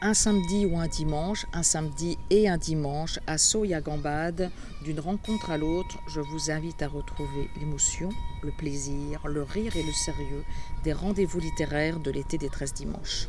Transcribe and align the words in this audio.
un 0.00 0.14
samedi 0.14 0.64
ou 0.64 0.78
un 0.78 0.86
dimanche, 0.86 1.46
un 1.52 1.64
samedi 1.64 2.18
et 2.30 2.48
un 2.48 2.56
dimanche, 2.56 3.18
à 3.26 3.36
Soya-Gambade, 3.36 4.50
d'une 4.84 5.00
rencontre 5.00 5.50
à 5.50 5.58
l'autre, 5.58 5.98
je 6.08 6.20
vous 6.20 6.50
invite 6.50 6.82
à 6.82 6.88
retrouver 6.88 7.48
l'émotion, 7.58 8.10
le 8.42 8.52
plaisir, 8.52 9.26
le 9.26 9.42
rire 9.42 9.76
et 9.76 9.82
le 9.82 9.92
sérieux 9.92 10.44
des 10.84 10.92
rendez-vous 10.92 11.40
littéraires 11.40 11.98
de 11.98 12.12
l'été 12.12 12.38
des 12.38 12.48
13 12.48 12.74
dimanches. 12.74 13.28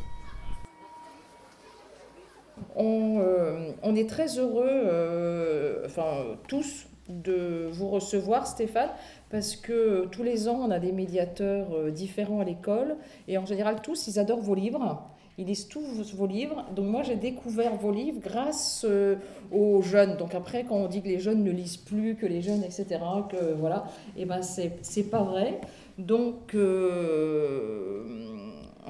On, 2.76 3.18
euh, 3.18 3.94
est 3.96 4.08
très 4.08 4.38
heureux, 4.38 4.68
euh, 4.68 5.86
enfin 5.86 6.36
tous, 6.46 6.86
de 7.08 7.68
vous 7.72 7.88
recevoir, 7.88 8.46
Stéphane, 8.46 8.90
parce 9.30 9.56
que 9.56 10.06
tous 10.12 10.22
les 10.22 10.46
ans, 10.46 10.60
on 10.68 10.70
a 10.70 10.78
des 10.78 10.92
médiateurs 10.92 11.74
euh, 11.74 11.90
différents 11.90 12.40
à 12.40 12.44
l'école, 12.44 12.96
et 13.26 13.38
en 13.38 13.46
général, 13.46 13.82
tous, 13.82 14.06
ils 14.06 14.20
adorent 14.20 14.42
vos 14.42 14.54
livres. 14.54 15.10
Ils 15.40 15.46
lisent 15.46 15.68
tous 15.68 15.80
vos 16.14 16.26
livres. 16.26 16.66
Donc 16.76 16.84
moi, 16.84 17.02
j'ai 17.02 17.16
découvert 17.16 17.74
vos 17.76 17.90
livres 17.90 18.20
grâce 18.20 18.84
euh, 18.86 19.16
aux 19.50 19.80
jeunes. 19.80 20.18
Donc 20.18 20.34
après, 20.34 20.64
quand 20.64 20.76
on 20.76 20.86
dit 20.86 21.00
que 21.00 21.08
les 21.08 21.18
jeunes 21.18 21.42
ne 21.42 21.50
lisent 21.50 21.78
plus, 21.78 22.14
que 22.14 22.26
les 22.26 22.42
jeunes, 22.42 22.62
etc., 22.62 22.84
que 23.30 23.54
voilà, 23.54 23.84
et 24.18 24.22
eh 24.22 24.24
ben 24.26 24.42
c'est 24.42 25.10
pas 25.10 25.22
vrai. 25.22 25.62
Donc 25.96 26.54
euh, 26.54 28.04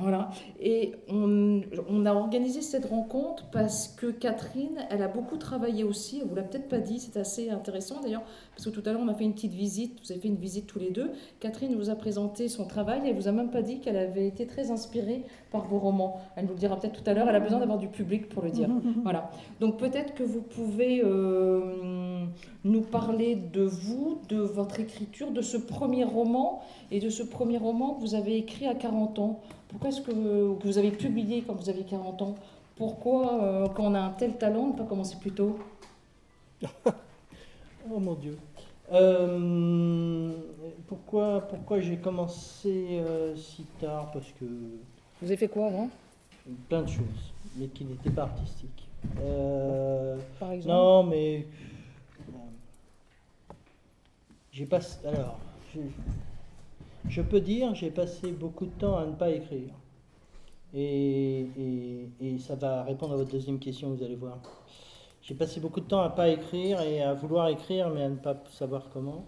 voilà. 0.01 0.31
Et 0.61 0.93
on, 1.09 1.61
a 2.07 2.15
organisé 2.15 2.63
cette 2.63 2.87
rencontre 2.87 3.47
parce 3.51 3.89
que 3.89 4.11
Catherine, 4.11 4.87
elle 4.91 5.03
a 5.03 5.09
beaucoup 5.09 5.37
travaillé 5.37 5.85
aussi. 5.85 6.21
Elle 6.21 6.29
vous 6.29 6.35
l'a 6.35 6.43
peut-être 6.43 6.69
pas 6.69 6.79
dit, 6.79 6.99
c'est 6.99 7.19
assez 7.19 7.51
intéressant 7.51 8.01
d'ailleurs, 8.01 8.23
parce 8.57 8.65
que 8.65 8.71
tout 8.71 8.83
à 8.87 8.93
l'heure 8.93 9.03
on 9.03 9.09
a 9.09 9.15
fait 9.15 9.25
une 9.25 9.35
petite 9.35 9.53
visite, 9.53 10.01
vous 10.03 10.13
avez 10.13 10.21
fait 10.21 10.29
une 10.29 10.37
visite 10.37 10.67
tous 10.67 10.79
les 10.79 10.91
deux. 10.91 11.11
Catherine 11.41 11.75
vous 11.77 11.91
a 11.91 11.95
présenté 11.95 12.49
son 12.49 12.67
travail 12.67 13.03
et 13.05 13.11
elle 13.11 13.17
vous 13.17 13.29
a 13.29 13.33
même 13.33 13.51
pas 13.51 13.63
dit 13.63 13.81
qu'elle 13.81 13.97
avait 13.97 14.27
été 14.27 14.47
très 14.47 14.71
inspirée 14.71 15.25
par 15.51 15.67
vos 15.67 15.79
romans. 15.79 16.21
Elle 16.37 16.47
nous 16.47 16.53
le 16.53 16.59
dira 16.59 16.79
peut-être 16.79 17.03
tout 17.03 17.09
à 17.11 17.15
l'heure. 17.15 17.29
Elle 17.29 17.37
a 17.37 17.41
besoin 17.41 17.59
d'avoir 17.59 17.79
du 17.79 17.89
public 17.89 18.29
pour 18.29 18.43
le 18.43 18.51
dire. 18.51 18.69
voilà. 19.03 19.31
Donc 19.61 19.79
peut-être 19.79 20.15
que 20.15 20.23
vous 20.23 20.43
pouvez 20.43 21.03
euh, 21.05 22.25
nous 22.65 22.83
parler 22.83 23.37
de 23.37 23.63
vous, 23.63 24.19
de 24.29 24.39
votre 24.39 24.81
écriture, 24.81 25.31
de 25.31 25.43
ce 25.43 25.57
premier 25.57 26.05
roman 26.05 26.63
et 26.91 27.01
de 27.01 27.09
ce 27.09 27.23
premier 27.23 27.59
roman 27.59 27.95
que 27.95 28.01
vous 28.01 28.15
avez 28.15 28.37
écrit 28.37 28.67
à 28.67 28.75
40 28.75 29.19
ans. 29.19 29.41
Pourquoi 29.71 29.89
est-ce 29.89 30.01
que, 30.03 30.11
vous 30.13 30.79
avez 30.79 30.91
publié 30.91 31.43
quand 31.43 31.55
vous 31.55 31.71
avez 31.71 31.85
40 31.85 32.23
ans? 32.23 32.35
Pourquoi, 32.77 33.43
euh, 33.43 33.69
quand 33.69 33.85
on 33.85 33.95
a 33.95 34.01
un 34.01 34.11
tel 34.11 34.37
talent, 34.37 34.69
ne 34.69 34.73
pas 34.73 34.85
commencer 34.85 35.17
plus 35.21 35.33
tôt? 35.33 35.59
Oh 37.91 37.99
mon 37.99 38.13
Dieu. 38.13 38.37
Euh, 38.93 40.33
pourquoi 40.87 41.41
pourquoi 41.49 41.81
j'ai 41.81 41.97
commencé 41.97 43.03
si 43.35 43.65
tard? 43.81 44.11
Parce 44.13 44.31
que 44.39 44.45
vous 44.45 45.27
avez 45.27 45.37
fait 45.37 45.49
quoi 45.49 45.67
avant 45.67 45.91
Plein 46.69 46.83
de 46.83 46.89
choses, 46.89 47.33
mais 47.57 47.67
qui 47.69 47.85
n'étaient 47.85 48.11
pas 48.11 48.23
artistiques. 48.23 48.89
Euh, 49.21 50.17
Par 50.39 50.53
exemple? 50.53 50.75
Non, 50.75 51.03
mais. 51.05 51.47
Euh, 52.19 52.33
j'ai 54.53 54.67
passé. 54.67 54.99
Alors, 55.07 55.39
je, 57.09 57.23
peux 57.23 57.41
dire, 57.41 57.75
j'ai 57.75 57.91
passé 57.91 58.33
beaucoup 58.33 58.67
de 58.67 58.73
temps 58.73 58.99
à 58.99 59.07
ne 59.07 59.13
pas 59.13 59.31
écrire. 59.31 59.71
Et, 60.75 61.47
et, 62.21 62.39
ça 62.39 62.55
va 62.55 62.85
répondre 62.85 63.15
à 63.15 63.17
votre 63.17 63.31
deuxième 63.31 63.59
question, 63.59 63.91
vous 63.91 64.03
allez 64.03 64.15
voir. 64.15 64.39
J'ai 65.23 65.35
passé 65.35 65.61
beaucoup 65.61 65.81
de 65.81 65.87
temps 65.87 66.01
à 66.01 66.11
ne 66.11 66.15
pas 66.15 66.29
écrire 66.29 66.81
et 66.81 67.03
à 67.03 67.13
vouloir 67.15 67.49
écrire, 67.49 67.91
mais 67.91 68.05
à 68.05 68.09
ne 68.09 68.17
pas 68.17 68.37
savoir 68.51 68.85
comment. 68.93 69.25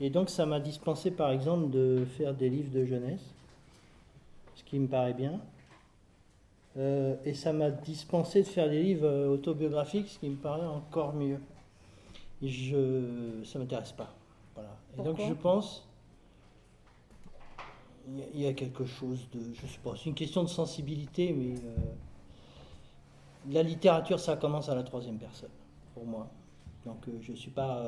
Et 0.00 0.10
donc, 0.10 0.28
ça 0.28 0.44
m'a 0.44 0.60
dispensé, 0.60 1.10
par 1.10 1.30
exemple, 1.30 1.70
de 1.70 2.04
faire 2.16 2.34
des 2.34 2.50
livres 2.50 2.72
de 2.72 2.84
jeunesse 2.84 3.34
ce 4.54 4.64
qui 4.64 4.78
me 4.78 4.86
paraît 4.86 5.14
bien. 5.14 5.40
Euh, 6.76 7.14
et 7.24 7.34
ça 7.34 7.52
m'a 7.52 7.70
dispensé 7.70 8.42
de 8.42 8.48
faire 8.48 8.68
des 8.68 8.82
livres 8.82 9.06
euh, 9.06 9.28
autobiographiques, 9.28 10.08
ce 10.08 10.18
qui 10.18 10.28
me 10.28 10.36
paraît 10.36 10.66
encore 10.66 11.14
mieux. 11.14 11.38
je, 12.42 13.42
ça 13.44 13.58
ne 13.58 13.64
m'intéresse 13.64 13.92
pas. 13.92 14.12
Voilà. 14.54 14.70
Et 14.98 15.02
donc 15.02 15.20
je 15.20 15.32
pense, 15.34 15.86
il 18.34 18.40
y, 18.40 18.46
a 18.46 18.52
quelque 18.52 18.84
chose 18.84 19.26
de, 19.32 19.40
je 19.54 19.66
sais 19.66 19.78
pas, 19.82 19.92
c'est 19.96 20.10
une 20.10 20.14
question 20.14 20.42
de 20.42 20.48
sensibilité, 20.48 21.32
mais 21.32 21.54
euh, 21.54 21.76
la 23.50 23.62
littérature, 23.62 24.20
ça 24.20 24.36
commence 24.36 24.68
à 24.68 24.74
la 24.74 24.82
troisième 24.82 25.18
personne, 25.18 25.50
pour 25.94 26.04
moi. 26.04 26.28
Donc 26.84 26.98
je 27.22 27.32
ne 27.32 27.36
suis 27.36 27.50
pas 27.50 27.82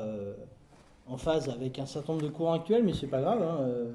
en 1.07 1.17
phase 1.17 1.49
avec 1.49 1.77
un 1.79 1.85
certain 1.85 2.13
nombre 2.13 2.25
de 2.25 2.31
courants 2.31 2.53
actuels, 2.53 2.83
mais 2.83 2.93
c'est 2.93 3.07
pas 3.07 3.21
grave. 3.21 3.41
Hein, 3.41 3.57
euh, 3.61 3.91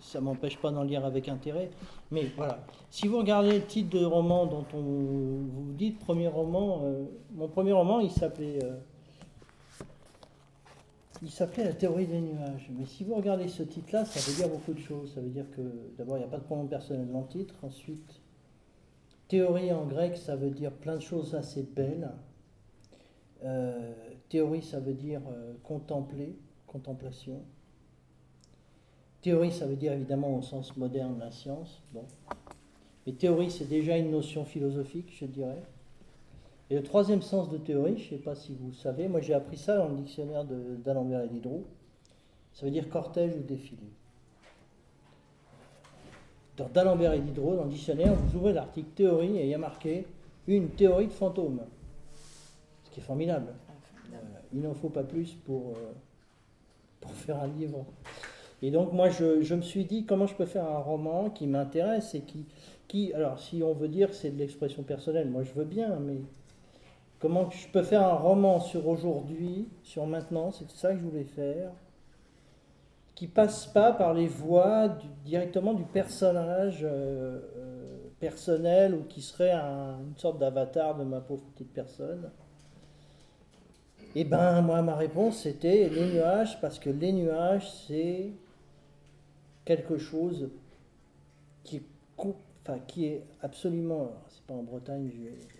ça 0.00 0.20
m'empêche 0.20 0.58
pas 0.58 0.70
d'en 0.70 0.82
lire 0.82 1.04
avec 1.04 1.28
intérêt. 1.28 1.70
Mais 2.10 2.26
voilà, 2.36 2.60
si 2.90 3.08
vous 3.08 3.18
regardez 3.18 3.52
le 3.52 3.64
titre 3.64 3.98
de 3.98 4.04
roman 4.04 4.46
dont 4.46 4.64
on 4.74 4.80
vous 4.80 5.72
dit 5.72 5.92
premier 5.92 6.28
roman, 6.28 6.82
euh, 6.84 7.04
mon 7.34 7.48
premier 7.48 7.72
roman, 7.72 8.00
il 8.00 8.10
s'appelait 8.10 8.62
euh, 8.62 8.76
il 11.22 11.30
s'appelait 11.30 11.64
La 11.64 11.72
théorie 11.72 12.06
des 12.06 12.20
nuages. 12.20 12.70
Mais 12.76 12.86
si 12.86 13.04
vous 13.04 13.14
regardez 13.14 13.48
ce 13.48 13.62
titre-là, 13.62 14.04
ça 14.04 14.20
veut 14.20 14.36
dire 14.36 14.48
beaucoup 14.48 14.72
de 14.72 14.78
choses. 14.78 15.14
Ça 15.14 15.20
veut 15.20 15.30
dire 15.30 15.50
que 15.50 15.62
d'abord, 15.96 16.16
il 16.16 16.20
n'y 16.20 16.26
a 16.26 16.28
pas 16.28 16.38
de 16.38 16.44
pronom 16.44 16.66
personnel 16.66 17.08
dans 17.10 17.22
le 17.22 17.28
titre. 17.28 17.54
Ensuite, 17.62 18.20
théorie 19.28 19.72
en 19.72 19.86
grec, 19.86 20.16
ça 20.16 20.36
veut 20.36 20.50
dire 20.50 20.72
plein 20.72 20.96
de 20.96 21.02
choses 21.02 21.34
assez 21.34 21.62
belles. 21.62 22.10
théorie, 24.28 24.62
ça 24.62 24.80
veut 24.80 24.94
dire 24.94 25.22
contempler, 25.62 26.38
contemplation. 26.66 27.42
Théorie, 29.20 29.52
ça 29.52 29.66
veut 29.66 29.76
dire 29.76 29.92
évidemment 29.92 30.36
au 30.36 30.42
sens 30.42 30.76
moderne 30.76 31.16
de 31.16 31.20
la 31.20 31.30
science. 31.32 31.82
Bon. 31.92 32.04
Mais 33.06 33.12
théorie, 33.12 33.50
c'est 33.50 33.68
déjà 33.68 33.96
une 33.96 34.10
notion 34.10 34.44
philosophique, 34.44 35.12
je 35.18 35.24
dirais. 35.24 35.62
Et 36.70 36.74
le 36.74 36.82
troisième 36.82 37.22
sens 37.22 37.48
de 37.48 37.56
théorie, 37.56 37.96
je 37.98 38.04
ne 38.04 38.18
sais 38.18 38.24
pas 38.24 38.34
si 38.34 38.54
vous 38.54 38.68
le 38.68 38.74
savez, 38.74 39.08
moi 39.08 39.20
j'ai 39.20 39.34
appris 39.34 39.56
ça 39.56 39.76
dans 39.76 39.88
le 39.88 39.96
dictionnaire 39.96 40.44
d'Alembert 40.44 41.22
et 41.22 41.28
Diderot. 41.28 41.64
Ça 42.52 42.66
veut 42.66 42.72
dire 42.72 42.88
cortège 42.88 43.34
ou 43.36 43.42
défilé. 43.42 43.82
Dans 46.56 46.68
d'Alembert 46.68 47.12
et 47.14 47.20
Diderot, 47.20 47.56
dans 47.56 47.64
le 47.64 47.70
dictionnaire, 47.70 48.14
vous 48.14 48.36
ouvrez 48.36 48.52
l'article 48.52 48.90
théorie 48.94 49.38
et 49.38 49.44
il 49.44 49.48
y 49.48 49.54
a 49.54 49.58
marqué 49.58 50.06
une 50.46 50.68
théorie 50.70 51.06
de 51.06 51.12
fantôme. 51.12 51.60
Ce 52.84 52.90
qui 52.90 53.00
est 53.00 53.02
formidable. 53.02 53.54
Euh, 54.12 54.16
il 54.52 54.60
n'en 54.60 54.74
faut 54.74 54.88
pas 54.88 55.04
plus 55.04 55.34
pour, 55.46 55.70
euh, 55.70 55.92
pour 57.00 57.12
faire 57.12 57.40
un 57.40 57.46
livre 57.46 57.86
et 58.62 58.70
donc 58.70 58.92
moi, 58.92 59.08
je, 59.08 59.54
me 59.54 59.62
suis 59.62 59.84
dit, 59.84 60.04
comment 60.04 60.26
je 60.26 60.34
peux 60.34 60.46
faire 60.46 60.64
un 60.64 60.78
roman 60.78 61.30
qui 61.30 61.46
m'intéresse 61.46 62.14
et 62.14 62.20
qui, 62.20 62.44
qui, 62.88 63.12
alors 63.12 63.38
si 63.38 63.62
on 63.62 63.72
veut 63.72 63.88
dire 63.88 64.12
c'est 64.12 64.30
de 64.30 64.38
l'expression 64.38 64.82
personnelle, 64.82 65.28
moi 65.28 65.44
je 65.44 65.52
veux 65.52 65.64
bien, 65.64 65.96
mais 66.00 66.16
comment 67.18 67.50
je 67.50 67.68
peux 67.68 67.82
faire 67.82 68.02
un 68.02 68.14
roman 68.14 68.60
sur 68.60 68.86
aujourd'hui, 68.88 69.68
sur 69.82 70.06
maintenant, 70.06 70.50
c'est 70.50 70.70
ça 70.70 70.92
que 70.92 70.98
je 70.98 71.04
voulais 71.04 71.24
faire, 71.24 71.70
qui 73.14 73.26
passe 73.26 73.66
pas 73.66 73.92
par 73.92 74.14
les 74.14 74.28
voix 74.28 74.96
directement 75.24 75.74
du 75.74 75.82
personnage 75.82 76.80
euh, 76.84 77.40
euh, 77.56 77.98
personnel 78.20 78.94
ou 78.94 79.02
qui 79.08 79.22
serait 79.22 79.52
une 79.52 80.16
sorte 80.16 80.38
d'avatar 80.38 80.96
de 80.96 81.04
ma 81.04 81.20
pauvre 81.20 81.42
petite 81.54 81.72
personne. 81.72 82.30
Et 84.14 84.22
eh 84.22 84.24
ben 84.24 84.62
moi 84.62 84.80
ma 84.80 84.94
réponse 84.94 85.42
c'était 85.42 85.88
les 85.88 86.12
nuages 86.14 86.58
parce 86.60 86.78
que 86.78 86.88
les 86.88 87.12
nuages 87.12 87.70
c'est 87.86 88.32
quelque 89.64 89.98
chose 89.98 90.48
qui 91.62 91.76
est, 91.76 91.82
qui 92.86 93.04
est 93.04 93.22
absolument, 93.42 94.12
c'est 94.28 94.42
pas 94.44 94.54
en 94.54 94.62
Bretagne, 94.62 95.10
je 95.14 95.24
vais, 95.24 95.57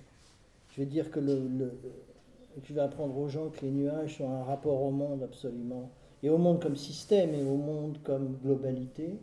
je 0.70 0.80
vais 0.80 0.86
dire 0.86 1.10
que 1.10 1.20
je 1.20 2.74
vais 2.74 2.80
apprendre 2.80 3.16
aux 3.16 3.28
gens 3.28 3.48
que 3.48 3.62
les 3.62 3.70
nuages 3.70 4.20
ont 4.20 4.32
un 4.32 4.44
rapport 4.44 4.82
au 4.82 4.90
monde 4.90 5.22
absolument, 5.22 5.90
et 6.22 6.30
au 6.30 6.38
monde 6.38 6.60
comme 6.60 6.76
système 6.76 7.34
et 7.34 7.42
au 7.42 7.56
monde 7.56 7.98
comme 8.02 8.38
globalité. 8.42 9.18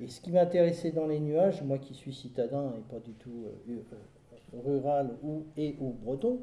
Et 0.00 0.08
ce 0.08 0.20
qui 0.20 0.30
m'intéressait 0.30 0.90
dans 0.90 1.06
les 1.06 1.20
nuages, 1.20 1.62
moi 1.62 1.78
qui 1.78 1.94
suis 1.94 2.12
citadin 2.12 2.72
et 2.78 2.92
pas 2.92 2.98
du 2.98 3.12
tout 3.12 3.44
euh, 3.68 3.72
euh, 3.72 4.60
rural 4.64 5.10
ou 5.22 5.44
et 5.56 5.76
ou 5.80 5.92
breton, 5.92 6.40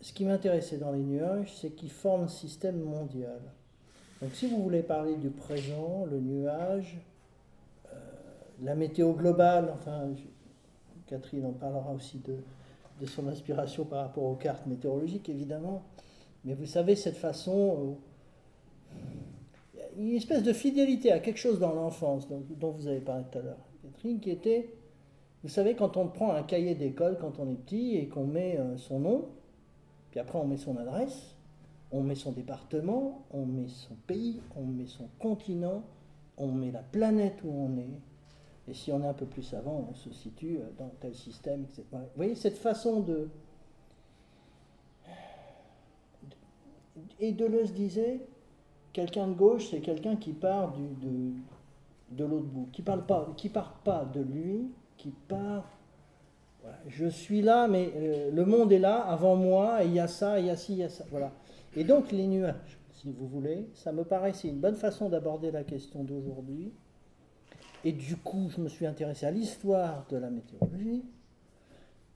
ce 0.00 0.12
qui 0.12 0.24
m'intéressait 0.24 0.78
dans 0.78 0.92
les 0.92 1.00
nuages, 1.00 1.54
c'est 1.56 1.70
qu'ils 1.70 1.90
forment 1.90 2.24
un 2.24 2.28
système 2.28 2.80
mondial. 2.80 3.40
Donc 4.20 4.32
si 4.34 4.48
vous 4.48 4.62
voulez 4.62 4.82
parler 4.82 5.16
du 5.16 5.30
présent, 5.30 6.04
le 6.10 6.20
nuage, 6.20 6.98
euh, 7.86 7.96
la 8.62 8.74
météo 8.74 9.12
globale, 9.12 9.70
enfin, 9.72 10.10
Catherine 11.06 11.46
en 11.46 11.52
parlera 11.52 11.92
aussi 11.92 12.18
de, 12.18 12.34
de, 13.02 13.06
son 13.06 13.28
inspiration 13.28 13.84
par 13.84 14.00
rapport 14.00 14.24
aux 14.24 14.36
cartes 14.36 14.66
météorologiques, 14.66 15.28
évidemment. 15.28 15.82
Mais 16.44 16.54
vous 16.54 16.66
savez, 16.66 16.96
cette 16.96 17.16
façon, 17.16 17.96
euh, 19.76 19.80
une 19.98 20.14
espèce 20.14 20.42
de 20.42 20.52
fidélité 20.52 21.12
à 21.12 21.18
quelque 21.18 21.38
chose 21.38 21.58
dans 21.58 21.74
l'enfance 21.74 22.28
dont, 22.28 22.70
vous 22.70 22.86
avez 22.86 23.00
parlé 23.00 23.24
tout 23.30 23.38
à 23.38 23.42
l'heure, 23.42 23.58
Catherine, 23.82 24.20
qui 24.20 24.30
était, 24.30 24.70
vous 25.42 25.48
savez, 25.48 25.74
quand 25.74 25.96
on 25.96 26.08
prend 26.08 26.32
un 26.32 26.42
cahier 26.42 26.74
d'école 26.74 27.18
quand 27.20 27.38
on 27.38 27.50
est 27.50 27.56
petit 27.56 27.96
et 27.96 28.08
qu'on 28.08 28.26
met 28.26 28.58
euh, 28.58 28.76
son 28.76 29.00
nom, 29.00 29.28
puis 30.10 30.20
après 30.20 30.38
on 30.38 30.46
met 30.46 30.56
son 30.56 30.76
adresse, 30.76 31.34
on 31.90 32.02
met 32.02 32.14
son 32.14 32.32
département, 32.32 33.24
on 33.32 33.44
met 33.44 33.68
son 33.68 33.94
pays, 34.06 34.40
on 34.56 34.64
met 34.64 34.86
son 34.86 35.08
continent, 35.18 35.82
on 36.38 36.48
met 36.48 36.70
la 36.70 36.82
planète 36.82 37.42
où 37.44 37.50
on 37.50 37.76
est, 37.76 38.00
Et 38.68 38.74
si 38.74 38.92
on 38.92 39.02
est 39.02 39.06
un 39.06 39.14
peu 39.14 39.26
plus 39.26 39.54
avant, 39.54 39.88
on 39.90 39.94
se 39.94 40.10
situe 40.10 40.60
dans 40.78 40.90
tel 41.00 41.14
système, 41.14 41.64
etc. 41.64 41.84
Vous 41.92 41.98
voyez, 42.16 42.34
cette 42.34 42.58
façon 42.58 43.00
de... 43.00 43.28
Et 47.18 47.32
Deleuze 47.32 47.72
disait, 47.72 48.20
quelqu'un 48.92 49.28
de 49.28 49.34
gauche, 49.34 49.70
c'est 49.70 49.80
quelqu'un 49.80 50.16
qui 50.16 50.32
part 50.32 50.72
du, 50.72 50.86
de, 51.06 51.32
de 52.10 52.24
l'autre 52.24 52.46
bout, 52.46 52.68
qui 52.72 52.82
parle 52.82 53.06
pas, 53.06 53.32
qui 53.36 53.48
part 53.48 53.74
pas 53.84 54.04
de 54.04 54.20
lui, 54.20 54.70
qui 54.96 55.10
part. 55.28 55.64
je 56.88 57.06
suis 57.06 57.42
là, 57.42 57.68
mais 57.68 57.92
euh, 57.96 58.30
le 58.30 58.44
monde 58.44 58.72
est 58.72 58.78
là 58.78 59.00
avant 59.00 59.36
moi, 59.36 59.82
et 59.82 59.86
il 59.86 59.94
y 59.94 60.00
a 60.00 60.08
ça, 60.08 60.38
il 60.38 60.46
y 60.46 60.50
a 60.50 60.56
ci, 60.56 60.74
il 60.74 60.78
y 60.78 60.82
a 60.84 60.88
ça. 60.88 61.04
Voilà. 61.10 61.32
Et 61.74 61.84
donc 61.84 62.12
les 62.12 62.26
nuages, 62.26 62.78
si 62.90 63.10
vous 63.10 63.26
voulez, 63.26 63.68
ça 63.74 63.92
me 63.92 64.04
paraissait 64.04 64.48
une 64.48 64.60
bonne 64.60 64.76
façon 64.76 65.08
d'aborder 65.08 65.50
la 65.50 65.64
question 65.64 66.04
d'aujourd'hui. 66.04 66.72
Et 67.84 67.92
du 67.92 68.16
coup, 68.16 68.48
je 68.54 68.60
me 68.60 68.68
suis 68.68 68.86
intéressé 68.86 69.26
à 69.26 69.30
l'histoire 69.30 70.06
de 70.10 70.16
la 70.16 70.30
météorologie. 70.30 71.02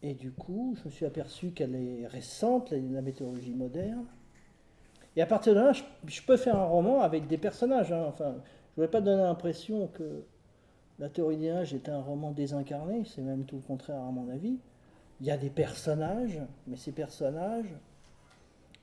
Et 0.03 0.15
du 0.15 0.31
coup, 0.31 0.77
je 0.79 0.85
me 0.85 0.91
suis 0.91 1.07
aperçu 1.07 1.51
qu'elle 1.51 1.75
est 1.75 2.07
récente, 2.07 2.71
la 2.71 3.03
météorologie 3.03 3.55
moderne. 3.55 4.07
Et 5.17 5.23
à 5.23 5.27
partir 5.27 5.55
de 5.55 5.61
là, 5.61 5.73
je, 5.73 6.23
peux 6.23 6.37
faire 6.37 6.57
un 6.57 6.67
roman 6.67 7.01
avec 7.01 7.27
des 7.27 7.39
personnages. 7.39 7.93
Hein. 7.93 8.05
Enfin, 8.07 8.33
je 8.33 8.33
ne 8.33 8.75
voudrais 8.77 8.91
pas 8.91 9.01
donner 9.01 9.23
l'impression 9.23 9.89
que 9.89 10.25
la 10.99 11.09
théorie 11.09 11.37
des 11.37 11.47
nuages 11.47 11.75
est 11.75 11.89
un 11.89 12.01
roman 12.01 12.31
désincarné, 12.31 13.05
c'est 13.05 13.23
même 13.23 13.45
tout 13.45 13.57
le 13.57 13.63
contraire 13.63 14.01
à 14.01 14.11
mon 14.11 14.29
avis. 14.29 14.59
Il 15.21 15.27
y 15.27 15.31
a 15.31 15.37
des 15.37 15.51
personnages, 15.51 16.41
mais 16.67 16.77
ces 16.77 16.93
personnages 16.93 17.75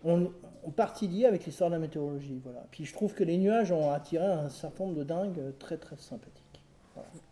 ont, 0.03 0.31
partie 0.75 1.07
liée 1.07 1.25
avec 1.25 1.45
l'histoire 1.45 1.69
de 1.69 1.75
la 1.75 1.79
météorologie. 1.79 2.39
Voilà. 2.43 2.65
Puis 2.71 2.85
je 2.85 2.93
trouve 2.93 3.13
que 3.13 3.23
les 3.23 3.37
nuages 3.37 3.71
ont 3.71 3.91
attiré 3.91 4.25
un 4.25 4.49
certain 4.49 4.85
nombre 4.85 4.97
de 4.97 5.03
dingues 5.03 5.53
très 5.59 5.77
très 5.77 5.97
sympathiques. 5.97 6.42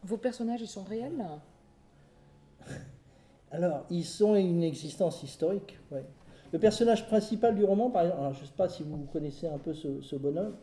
Vos 0.03 0.17
personnages, 0.17 0.61
ils 0.61 0.67
sont 0.67 0.83
réels? 0.83 1.25
Alors, 3.51 3.85
ils 3.89 4.05
sont 4.05 4.35
une 4.35 4.63
existence 4.63 5.23
historique. 5.23 5.77
Le 6.51 6.59
personnage 6.59 7.07
principal 7.07 7.55
du 7.55 7.63
roman, 7.63 7.89
par 7.89 8.03
exemple, 8.03 8.35
je 8.35 8.41
ne 8.41 8.45
sais 8.45 8.53
pas 8.55 8.69
si 8.69 8.83
vous 8.83 8.97
connaissez 9.11 9.47
un 9.47 9.57
peu 9.57 9.73
ce, 9.73 10.15
bonhomme, 10.15 10.55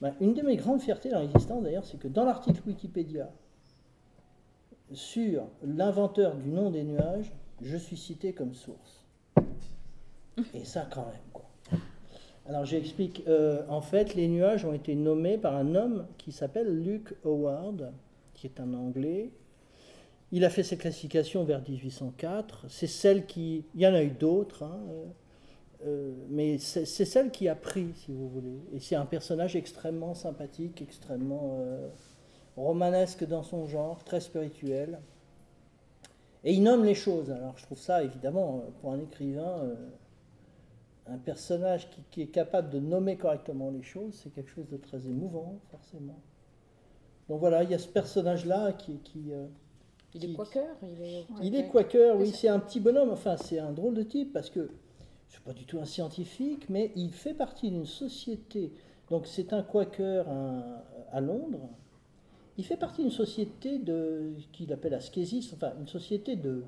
ben, 0.00 0.14
une 0.20 0.34
de 0.34 0.42
mes 0.42 0.56
grandes 0.56 0.80
fiertés 0.80 1.10
dans 1.10 1.20
l'existence 1.20 1.62
d'ailleurs, 1.62 1.84
c'est 1.84 1.98
que 1.98 2.08
dans 2.08 2.24
l'article 2.24 2.62
Wikipédia 2.66 3.30
sur 4.92 5.48
l'inventeur 5.62 6.36
du 6.36 6.50
nom 6.50 6.70
des 6.70 6.84
nuages, 6.84 7.32
je 7.62 7.76
suis 7.76 7.96
cité 7.96 8.32
comme 8.32 8.54
source. 8.54 9.04
Et 10.52 10.64
ça 10.64 10.86
quand 10.92 11.06
même. 11.06 11.80
Alors 12.46 12.64
j'explique. 12.66 13.22
Euh, 13.26 13.62
en 13.68 13.80
fait, 13.80 14.14
les 14.14 14.28
nuages 14.28 14.64
ont 14.64 14.74
été 14.74 14.94
nommés 14.94 15.38
par 15.38 15.54
un 15.54 15.74
homme 15.74 16.06
qui 16.18 16.32
s'appelle 16.32 16.82
Luke 16.82 17.14
Howard, 17.24 17.92
qui 18.44 18.54
est 18.54 18.60
un 18.60 18.74
Anglais. 18.74 19.30
Il 20.30 20.44
a 20.44 20.50
fait 20.50 20.62
ses 20.62 20.76
classifications 20.76 21.44
vers 21.44 21.62
1804. 21.66 22.66
C'est 22.68 22.86
celle 22.86 23.24
qui... 23.26 23.64
Il 23.74 23.80
y 23.80 23.86
en 23.86 23.94
a 23.94 24.02
eu 24.02 24.10
d'autres, 24.10 24.64
hein, 24.64 24.80
euh, 24.90 25.04
euh, 25.86 26.12
mais 26.28 26.58
c'est 26.58 26.84
celle 26.84 27.30
qui 27.30 27.48
a 27.48 27.54
pris, 27.54 27.92
si 27.94 28.12
vous 28.12 28.28
voulez. 28.28 28.60
Et 28.74 28.80
c'est 28.80 28.96
un 28.96 29.06
personnage 29.06 29.56
extrêmement 29.56 30.14
sympathique, 30.14 30.82
extrêmement 30.82 31.58
euh, 31.60 31.88
romanesque 32.56 33.26
dans 33.26 33.42
son 33.42 33.66
genre, 33.66 34.04
très 34.04 34.20
spirituel. 34.20 35.00
Et 36.42 36.52
il 36.52 36.62
nomme 36.62 36.84
les 36.84 36.94
choses. 36.94 37.30
Alors 37.30 37.56
je 37.56 37.64
trouve 37.64 37.78
ça, 37.78 38.02
évidemment, 38.02 38.64
pour 38.80 38.92
un 38.92 39.00
écrivain, 39.00 39.74
un 41.06 41.16
personnage 41.16 41.88
qui, 41.88 42.02
qui, 42.10 42.22
est 42.22 42.26
capable 42.26 42.68
de 42.68 42.78
nommer 42.78 43.16
correctement 43.16 43.70
les 43.70 43.82
choses, 43.82 44.20
c'est 44.22 44.30
quelque 44.34 44.50
chose 44.50 44.68
de 44.68 44.76
très 44.76 45.06
émouvant, 45.06 45.58
forcément. 45.70 46.18
Donc 47.28 47.40
voilà, 47.40 47.62
il 47.62 47.70
y 47.70 47.74
a 47.74 47.78
ce 47.78 47.88
personnage-là 47.88 48.72
qui. 48.72 48.98
qui 48.98 49.32
euh, 49.32 49.46
il 50.14 50.24
est 50.24 50.34
quaker 50.34 50.76
Il 50.82 51.02
est, 51.02 51.24
il 51.42 51.54
est 51.56 51.68
quaker, 51.68 52.16
oui, 52.16 52.30
c'est 52.32 52.48
un 52.48 52.60
petit 52.60 52.78
bonhomme, 52.78 53.10
enfin 53.10 53.36
c'est 53.36 53.58
un 53.58 53.72
drôle 53.72 53.94
de 53.94 54.04
type 54.04 54.32
parce 54.32 54.48
que 54.48 54.60
je 54.60 54.66
ne 54.66 55.32
suis 55.32 55.40
pas 55.42 55.52
du 55.52 55.64
tout 55.64 55.80
un 55.80 55.84
scientifique, 55.84 56.68
mais 56.68 56.92
il 56.94 57.10
fait 57.10 57.34
partie 57.34 57.70
d'une 57.70 57.86
société. 57.86 58.72
Donc 59.10 59.26
c'est 59.26 59.52
un 59.52 59.62
quaker 59.62 60.26
à, 61.10 61.20
Londres. 61.20 61.68
Il 62.56 62.64
fait 62.64 62.76
partie 62.76 63.02
d'une 63.02 63.10
société 63.10 63.78
de 63.78 64.34
qu'il 64.52 64.72
appelle 64.72 64.94
ascésis, 64.94 65.52
enfin 65.52 65.72
une 65.80 65.88
société 65.88 66.36
de 66.36 66.62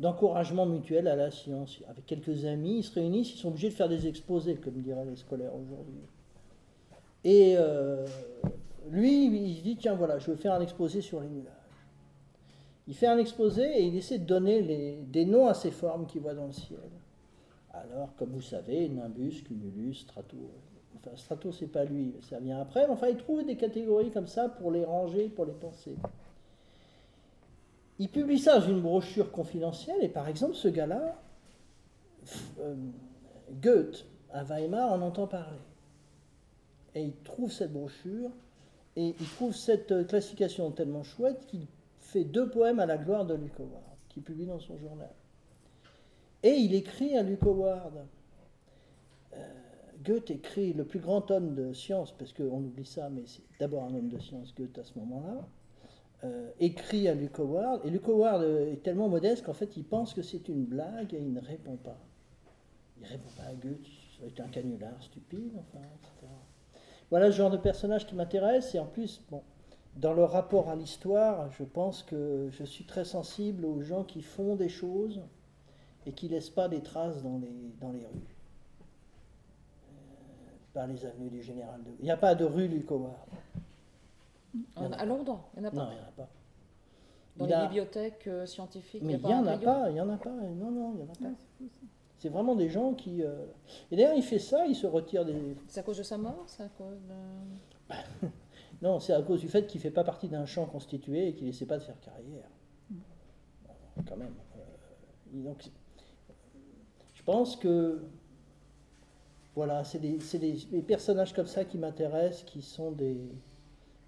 d'encouragement 0.00 0.66
mutuel 0.66 1.06
à 1.06 1.14
la 1.14 1.30
science. 1.30 1.80
Avec 1.88 2.06
quelques 2.06 2.46
amis, 2.46 2.78
ils 2.78 2.82
se 2.82 2.94
réunissent, 2.94 3.34
ils 3.34 3.38
sont 3.38 3.48
obligés 3.48 3.68
de 3.68 3.74
faire 3.74 3.88
des 3.88 4.06
exposés, 4.06 4.56
comme 4.56 4.80
diraient 4.80 5.04
les 5.04 5.16
scolaires 5.16 5.54
aujourd'hui. 5.54 6.00
Et 7.22 7.54
euh, 7.56 8.06
lui, 8.90 9.26
il 9.26 9.62
dit, 9.62 9.76
tiens, 9.76 9.94
voilà, 9.94 10.18
je 10.18 10.30
veux 10.30 10.36
faire 10.36 10.54
un 10.54 10.60
exposé 10.60 11.00
sur 11.00 11.20
les 11.20 11.28
nuages. 11.28 11.52
Il 12.86 12.94
fait 12.94 13.06
un 13.06 13.18
exposé 13.18 13.62
et 13.62 13.82
il 13.82 13.96
essaie 13.96 14.18
de 14.18 14.26
donner 14.26 14.98
des 15.06 15.24
noms 15.24 15.46
à 15.46 15.54
ces 15.54 15.70
formes 15.70 16.06
qu'il 16.06 16.20
voit 16.20 16.34
dans 16.34 16.46
le 16.46 16.52
ciel. 16.52 16.78
Alors, 17.72 18.14
comme 18.16 18.30
vous 18.30 18.42
savez, 18.42 18.88
Nimbus, 18.88 19.42
Cumulus, 19.42 19.94
Strato. 19.94 20.36
Enfin, 20.96 21.16
Strato, 21.16 21.50
c'est 21.50 21.66
pas 21.66 21.84
lui, 21.84 22.14
ça 22.20 22.38
vient 22.38 22.60
après. 22.60 22.86
Mais 22.86 22.92
enfin, 22.92 23.08
il 23.08 23.16
trouve 23.16 23.44
des 23.44 23.56
catégories 23.56 24.10
comme 24.10 24.26
ça 24.26 24.48
pour 24.48 24.70
les 24.70 24.84
ranger, 24.84 25.28
pour 25.28 25.46
les 25.46 25.54
penser. 25.54 25.96
Il 27.98 28.08
publie 28.08 28.38
ça 28.38 28.60
dans 28.60 28.66
une 28.66 28.80
brochure 28.80 29.30
confidentielle, 29.30 30.02
et 30.02 30.08
par 30.08 30.28
exemple, 30.28 30.54
ce 30.54 30.68
gars-là, 30.68 31.16
euh, 32.60 32.74
Goethe, 33.62 34.06
à 34.32 34.44
Weimar, 34.44 34.92
en 34.92 35.00
entend 35.00 35.26
parler. 35.26 35.58
Et 36.94 37.02
il 37.02 37.14
trouve 37.22 37.50
cette 37.50 37.72
brochure, 37.72 38.30
et 38.96 39.14
il 39.18 39.26
trouve 39.26 39.54
cette 39.54 39.92
euh, 39.92 40.04
classification 40.04 40.70
tellement 40.70 41.02
chouette 41.02 41.46
qu'il 41.46 41.66
fait 41.98 42.24
deux 42.24 42.48
poèmes 42.48 42.78
à 42.78 42.86
la 42.86 42.96
gloire 42.96 43.24
de 43.24 43.34
Luke 43.34 43.58
Howard, 43.58 43.96
qu'il 44.08 44.22
publie 44.22 44.46
dans 44.46 44.60
son 44.60 44.78
journal. 44.78 45.10
Et 46.42 46.52
il 46.52 46.74
écrit 46.74 47.16
à 47.16 47.22
Luke 47.22 47.42
Howard. 47.42 48.06
Euh, 49.34 49.38
Goethe 50.04 50.30
écrit 50.30 50.72
le 50.74 50.84
plus 50.84 51.00
grand 51.00 51.30
homme 51.30 51.54
de 51.54 51.72
science, 51.72 52.12
parce 52.12 52.32
qu'on 52.32 52.58
oublie 52.58 52.84
ça, 52.84 53.08
mais 53.08 53.22
c'est 53.26 53.42
d'abord 53.58 53.84
un 53.84 53.94
homme 53.94 54.08
de 54.08 54.18
science, 54.18 54.54
Goethe, 54.54 54.78
à 54.78 54.84
ce 54.84 54.96
moment-là. 54.98 55.48
Euh, 56.22 56.50
écrit 56.60 57.08
à 57.08 57.14
Luke 57.14 57.38
Howard, 57.38 57.84
et 57.84 57.90
Luke 57.90 58.08
Howard 58.08 58.44
est 58.44 58.82
tellement 58.82 59.08
modeste 59.08 59.44
qu'en 59.44 59.52
fait 59.52 59.76
il 59.76 59.84
pense 59.84 60.14
que 60.14 60.22
c'est 60.22 60.48
une 60.48 60.64
blague 60.64 61.12
et 61.12 61.18
il 61.18 61.32
ne 61.32 61.40
répond 61.40 61.76
pas. 61.76 61.98
Il 63.00 63.06
répond 63.06 63.28
pas 63.36 63.44
à 63.44 63.54
Goethe, 63.54 63.86
c'est 64.20 64.40
un 64.40 64.48
canular 64.48 65.02
stupide, 65.02 65.52
enfin, 65.58 65.84
etc. 65.96 66.32
Voilà 67.10 67.26
le 67.26 67.32
genre 67.32 67.50
de 67.50 67.56
personnage 67.56 68.06
qui 68.06 68.14
m'intéresse. 68.14 68.74
Et 68.74 68.78
en 68.78 68.86
plus, 68.86 69.22
bon, 69.30 69.42
dans 69.96 70.12
le 70.12 70.24
rapport 70.24 70.68
à 70.68 70.76
l'histoire, 70.76 71.50
je 71.52 71.64
pense 71.64 72.02
que 72.02 72.48
je 72.50 72.64
suis 72.64 72.84
très 72.84 73.04
sensible 73.04 73.64
aux 73.64 73.80
gens 73.82 74.04
qui 74.04 74.22
font 74.22 74.56
des 74.56 74.68
choses 74.68 75.20
et 76.06 76.12
qui 76.12 76.26
ne 76.26 76.32
laissent 76.32 76.50
pas 76.50 76.68
des 76.68 76.82
traces 76.82 77.22
dans 77.22 77.38
les, 77.38 77.72
dans 77.80 77.92
les 77.92 78.00
rues. 78.00 78.36
Euh, 79.88 80.50
pas 80.72 80.86
les 80.86 81.06
avenues 81.06 81.30
du 81.30 81.42
Général 81.42 81.82
de 81.84 81.90
Il 82.00 82.04
n'y 82.04 82.10
a 82.10 82.16
pas 82.16 82.34
de 82.34 82.44
rue 82.44 82.68
du 82.68 82.84
Howard. 82.88 83.14
À 84.76 85.04
Londres 85.04 85.44
Il 85.56 85.62
n'y 85.62 85.66
en 85.66 85.68
a 85.68 85.72
pas 85.72 85.76
Non, 85.76 85.90
il 85.90 85.94
n'y 85.94 86.00
en 86.00 86.08
a 86.08 86.12
pas. 86.12 86.28
Dans 87.36 87.46
les 87.46 87.66
bibliothèques 87.66 88.26
euh, 88.28 88.46
scientifiques 88.46 89.02
Mais 89.02 89.14
il 89.14 89.26
n'y 89.26 89.34
en 89.34 89.46
a 89.46 89.58
pas, 89.58 89.88
il 89.88 89.94
n'y 89.94 90.00
en 90.00 90.08
a 90.08 90.16
pas. 90.16 90.30
Non, 90.30 90.70
non, 90.70 90.92
il 90.92 90.96
n'y 90.96 91.02
en 91.02 91.12
a 91.12 91.16
pas. 91.16 91.36
C'est 92.24 92.30
vraiment 92.30 92.56
des 92.56 92.70
gens 92.70 92.94
qui. 92.94 93.22
Euh, 93.22 93.34
et 93.90 93.96
d'ailleurs, 93.96 94.14
il 94.16 94.22
fait 94.22 94.38
ça, 94.38 94.64
il 94.66 94.74
se 94.74 94.86
retire 94.86 95.26
des. 95.26 95.34
C'est 95.68 95.80
à 95.80 95.82
cause 95.82 95.98
de 95.98 96.02
sa 96.02 96.16
mort 96.16 96.44
C'est 96.46 96.62
à 96.62 96.70
cause 96.70 96.96
Non, 98.82 98.98
c'est 98.98 99.12
à 99.12 99.20
cause 99.20 99.42
du 99.42 99.48
fait 99.48 99.66
qu'il 99.66 99.78
ne 99.78 99.82
fait 99.82 99.90
pas 99.90 100.04
partie 100.04 100.28
d'un 100.28 100.46
champ 100.46 100.64
constitué 100.64 101.28
et 101.28 101.34
qu'il 101.34 101.46
n'essaie 101.46 101.66
pas 101.66 101.76
de 101.76 101.82
faire 101.82 102.00
carrière. 102.00 102.48
quand 104.08 104.16
même. 104.16 104.32
Euh, 104.56 105.42
donc, 105.44 105.64
je 107.12 107.22
pense 107.24 107.56
que. 107.56 108.02
Voilà, 109.54 109.84
c'est 109.84 109.98
des, 109.98 110.16
des, 110.70 110.82
personnages 110.82 111.34
comme 111.34 111.46
ça 111.46 111.66
qui 111.66 111.76
m'intéressent, 111.76 112.44
qui 112.44 112.62
sont 112.62 112.90
des, 112.90 113.18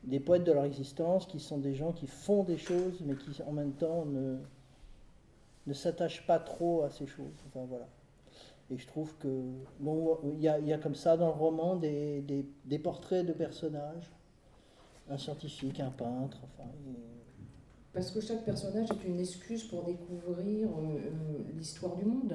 des 0.04 0.20
poètes 0.20 0.44
de 0.44 0.52
leur 0.52 0.64
existence, 0.64 1.26
qui 1.26 1.38
sont 1.38 1.58
des 1.58 1.74
gens 1.74 1.92
qui 1.92 2.06
font 2.06 2.44
des 2.44 2.56
choses, 2.56 3.02
mais 3.04 3.14
qui 3.14 3.42
en 3.42 3.52
même 3.52 3.72
temps 3.72 4.06
ne, 4.06 4.38
ne 5.66 5.72
s'attachent 5.74 6.26
pas 6.26 6.38
trop 6.38 6.82
à 6.82 6.88
ces 6.88 7.06
choses. 7.06 7.44
Enfin, 7.48 7.66
voilà. 7.68 7.86
Et 8.70 8.78
je 8.78 8.86
trouve 8.86 9.14
que 9.18 9.28
bon, 9.78 10.18
il 10.24 10.40
y, 10.40 10.48
a, 10.48 10.58
y 10.58 10.72
a 10.72 10.78
comme 10.78 10.96
ça 10.96 11.16
dans 11.16 11.26
le 11.26 11.32
roman 11.32 11.76
des, 11.76 12.20
des, 12.22 12.44
des, 12.64 12.78
portraits 12.78 13.24
de 13.24 13.32
personnages, 13.32 14.10
un 15.08 15.18
scientifique, 15.18 15.78
un 15.78 15.90
peintre, 15.90 16.38
enfin. 16.42 16.68
Parce 17.92 18.10
que 18.10 18.20
chaque 18.20 18.44
personnage 18.44 18.88
est 18.90 19.08
une 19.08 19.20
excuse 19.20 19.64
pour 19.64 19.84
découvrir 19.84 20.68
euh, 20.68 20.98
euh, 20.98 21.38
l'histoire 21.56 21.96
du 21.96 22.04
monde. 22.04 22.34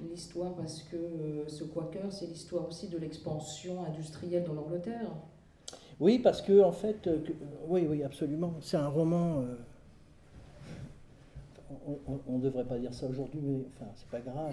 L'histoire 0.00 0.54
parce 0.54 0.82
que 0.82 0.96
euh, 0.96 1.48
ce 1.48 1.64
Quaker, 1.64 2.12
c'est 2.12 2.26
l'histoire 2.26 2.68
aussi 2.68 2.88
de 2.88 2.98
l'expansion 2.98 3.84
industrielle 3.84 4.44
dans 4.44 4.54
l'Angleterre. 4.54 5.10
Oui, 5.98 6.18
parce 6.18 6.42
que 6.42 6.62
en 6.62 6.72
fait, 6.72 7.08
oui, 7.66 7.86
oui, 7.88 8.02
absolument. 8.04 8.54
C'est 8.60 8.76
un 8.76 8.88
roman 8.88 9.44
on 12.26 12.38
ne 12.38 12.42
devrait 12.42 12.64
pas 12.64 12.78
dire 12.78 12.94
ça 12.94 13.06
aujourd'hui, 13.06 13.40
mais 13.42 13.64
enfin, 13.74 13.90
c'est 13.94 14.08
pas 14.08 14.20
grave. 14.20 14.52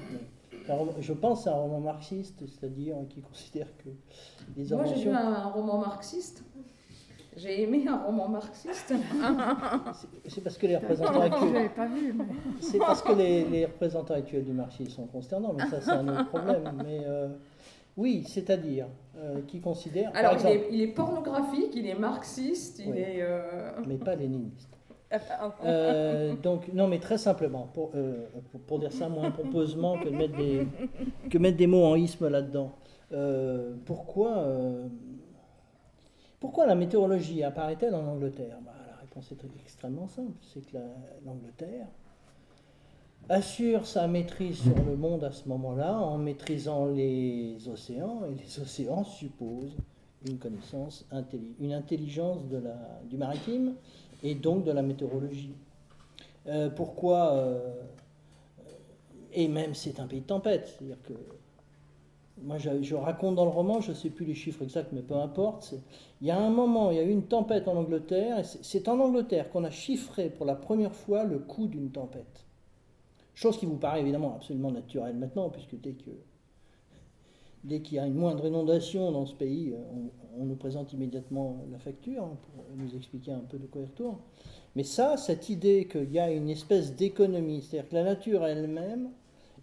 je 0.99 1.13
pense 1.13 1.47
à 1.47 1.51
un 1.51 1.59
roman 1.59 1.79
marxiste, 1.79 2.43
c'est-à-dire 2.47 2.95
qui 3.09 3.21
considère 3.21 3.67
que 3.77 3.89
les 4.55 4.75
Moi, 4.75 4.85
j'ai 4.85 5.05
lu 5.05 5.11
un, 5.11 5.45
roman 5.49 5.79
marxiste. 5.79 6.43
J'ai 7.37 7.61
aimé 7.61 7.85
un 7.87 7.97
roman 7.97 8.27
marxiste. 8.27 8.93
c'est 10.25 10.41
parce 10.41 10.57
que 10.57 10.67
les 10.67 10.77
représentants 10.77 11.21
actuels. 11.21 11.73
pas 11.73 11.87
vu. 11.87 12.15
C'est 12.59 12.79
parce 12.79 13.01
que 13.01 13.13
les, 13.13 13.65
représentants 13.65 14.15
actuels 14.15 14.43
du 14.43 14.51
marxisme 14.51 14.91
sont 14.91 15.07
consternants, 15.07 15.53
mais 15.53 15.67
ça 15.67 15.79
c'est 15.79 15.91
un 15.91 16.07
autre 16.07 16.27
problème. 16.29 16.83
Mais 16.83 17.01
euh, 17.05 17.29
oui, 17.95 18.23
c'est-à-dire 18.27 18.87
euh, 19.17 19.41
qui 19.47 19.59
considère. 19.59 20.11
Alors 20.15 20.35
il, 20.71 20.81
est, 20.81 20.87
pornographique, 20.87 21.71
il 21.75 21.85
est 21.85 21.99
marxiste, 21.99 22.79
il 22.79 22.97
est. 22.97 23.21
Euh, 23.21 23.71
mais 23.85 23.97
pas 23.97 24.15
léniniste. 24.15 24.78
donc, 26.43 26.71
non, 26.73 26.87
mais 26.87 26.99
très 26.99 27.17
simplement, 27.17 27.67
pour, 27.73 27.91
pour, 28.67 28.79
dire 28.79 28.91
ça 28.91 29.09
moins 29.09 29.31
pompeusement 29.31 29.97
que 29.97 30.09
de 30.09 30.15
mettre 30.15 30.37
des, 30.37 30.67
que 31.29 31.37
mettre 31.37 31.57
des 31.57 31.67
mots 31.67 31.85
en 31.85 31.95
isme 31.95 32.27
là-dedans. 32.27 32.71
pourquoi 33.85 34.45
pourquoi 36.39 36.65
la 36.65 36.75
météorologie 36.75 37.43
apparaît-elle 37.43 37.93
en 37.93 38.05
Angleterre? 38.05 38.57
Bah, 38.65 38.71
La 38.87 38.95
réponse 39.01 39.31
est 39.31 39.61
extrêmement 39.61 40.07
simple, 40.07 40.31
c'est 40.41 40.65
que 40.65 40.77
l'Angleterre 41.25 41.87
assure 43.27 43.85
sa 43.85 44.07
maîtrise 44.07 44.59
sur 44.59 44.83
le 44.85 44.95
monde 44.95 45.23
à 45.23 45.31
ce 45.31 45.47
moment-là 45.49 45.93
en 45.93 46.17
maîtrisant 46.17 46.85
les 46.85 47.67
océans, 47.67 48.21
et 48.25 48.41
les 48.41 48.59
océans 48.59 49.03
supposent 49.03 49.75
une 50.27 50.37
connaissance, 50.37 51.05
une 51.59 51.73
intelligence 51.73 52.47
de 52.47 52.57
la, 52.57 53.01
du 53.09 53.17
maritime 53.17 53.75
et 54.23 54.35
donc 54.35 54.63
de 54.63 54.71
la 54.71 54.81
météorologie. 54.81 55.55
Euh, 56.47 56.69
pourquoi 56.69 57.33
euh, 57.33 57.73
Et 59.33 59.47
même 59.47 59.73
c'est 59.73 59.99
un 59.99 60.07
pays 60.07 60.21
de 60.21 60.25
tempête, 60.25 60.67
c'est-à-dire 60.67 61.01
que 61.03 61.13
moi 62.41 62.57
je, 62.57 62.95
raconte 62.95 63.35
dans 63.35 63.45
le 63.45 63.51
roman, 63.51 63.81
je 63.81 63.89
ne 63.91 63.95
sais 63.95 64.09
plus 64.09 64.25
les 64.25 64.35
chiffres 64.35 64.63
exacts, 64.63 64.91
mais 64.93 65.01
peu 65.01 65.15
importe. 65.15 65.73
Il 66.21 66.27
y 66.27 66.31
a 66.31 66.37
un 66.37 66.49
moment, 66.49 66.91
il 66.91 66.97
y 66.97 66.99
a 66.99 67.03
eu 67.03 67.11
une 67.11 67.27
tempête 67.27 67.67
en 67.67 67.75
Angleterre, 67.75 68.39
et 68.39 68.43
c'est 68.43 68.87
en 68.87 68.99
Angleterre 68.99 69.49
qu'on 69.49 69.63
a 69.63 69.71
chiffré 69.71 70.29
pour 70.29 70.45
la 70.45 70.55
première 70.55 70.93
fois 70.93 71.23
le 71.23 71.39
coût 71.39 71.67
d'une 71.67 71.91
tempête. 71.91 72.45
Chose 73.35 73.57
qui 73.57 73.65
vous 73.65 73.77
paraît 73.77 74.01
évidemment 74.01 74.35
absolument 74.35 74.71
naturelle 74.71 75.15
maintenant, 75.15 75.49
puisque 75.49 75.79
dès 75.79 75.93
que 75.93 76.11
dès 77.63 77.81
qu'il 77.81 77.97
y 77.97 77.99
a 77.99 78.05
une 78.05 78.15
moindre 78.15 78.45
inondation 78.45 79.11
dans 79.11 79.25
ce 79.25 79.33
pays, 79.33 79.73
on, 80.37 80.45
nous 80.45 80.55
présente 80.55 80.93
immédiatement 80.93 81.65
la 81.69 81.79
facture 81.79 82.23
hein, 82.23 82.37
pour 82.41 82.63
nous 82.77 82.95
expliquer 82.95 83.33
un 83.33 83.39
peu 83.39 83.57
de 83.57 83.65
quoi 83.65 83.81
il 83.81 83.87
retourne. 83.87 84.17
Mais 84.75 84.83
ça, 84.83 85.17
cette 85.17 85.49
idée 85.49 85.87
qu'il 85.91 86.11
y 86.11 86.19
a 86.19 86.31
une 86.31 86.49
espèce 86.49 86.95
d'économie, 86.95 87.61
c'est-à-dire 87.61 87.89
que 87.89 87.95
la 87.95 88.03
nature 88.03 88.45
elle-même 88.45 89.09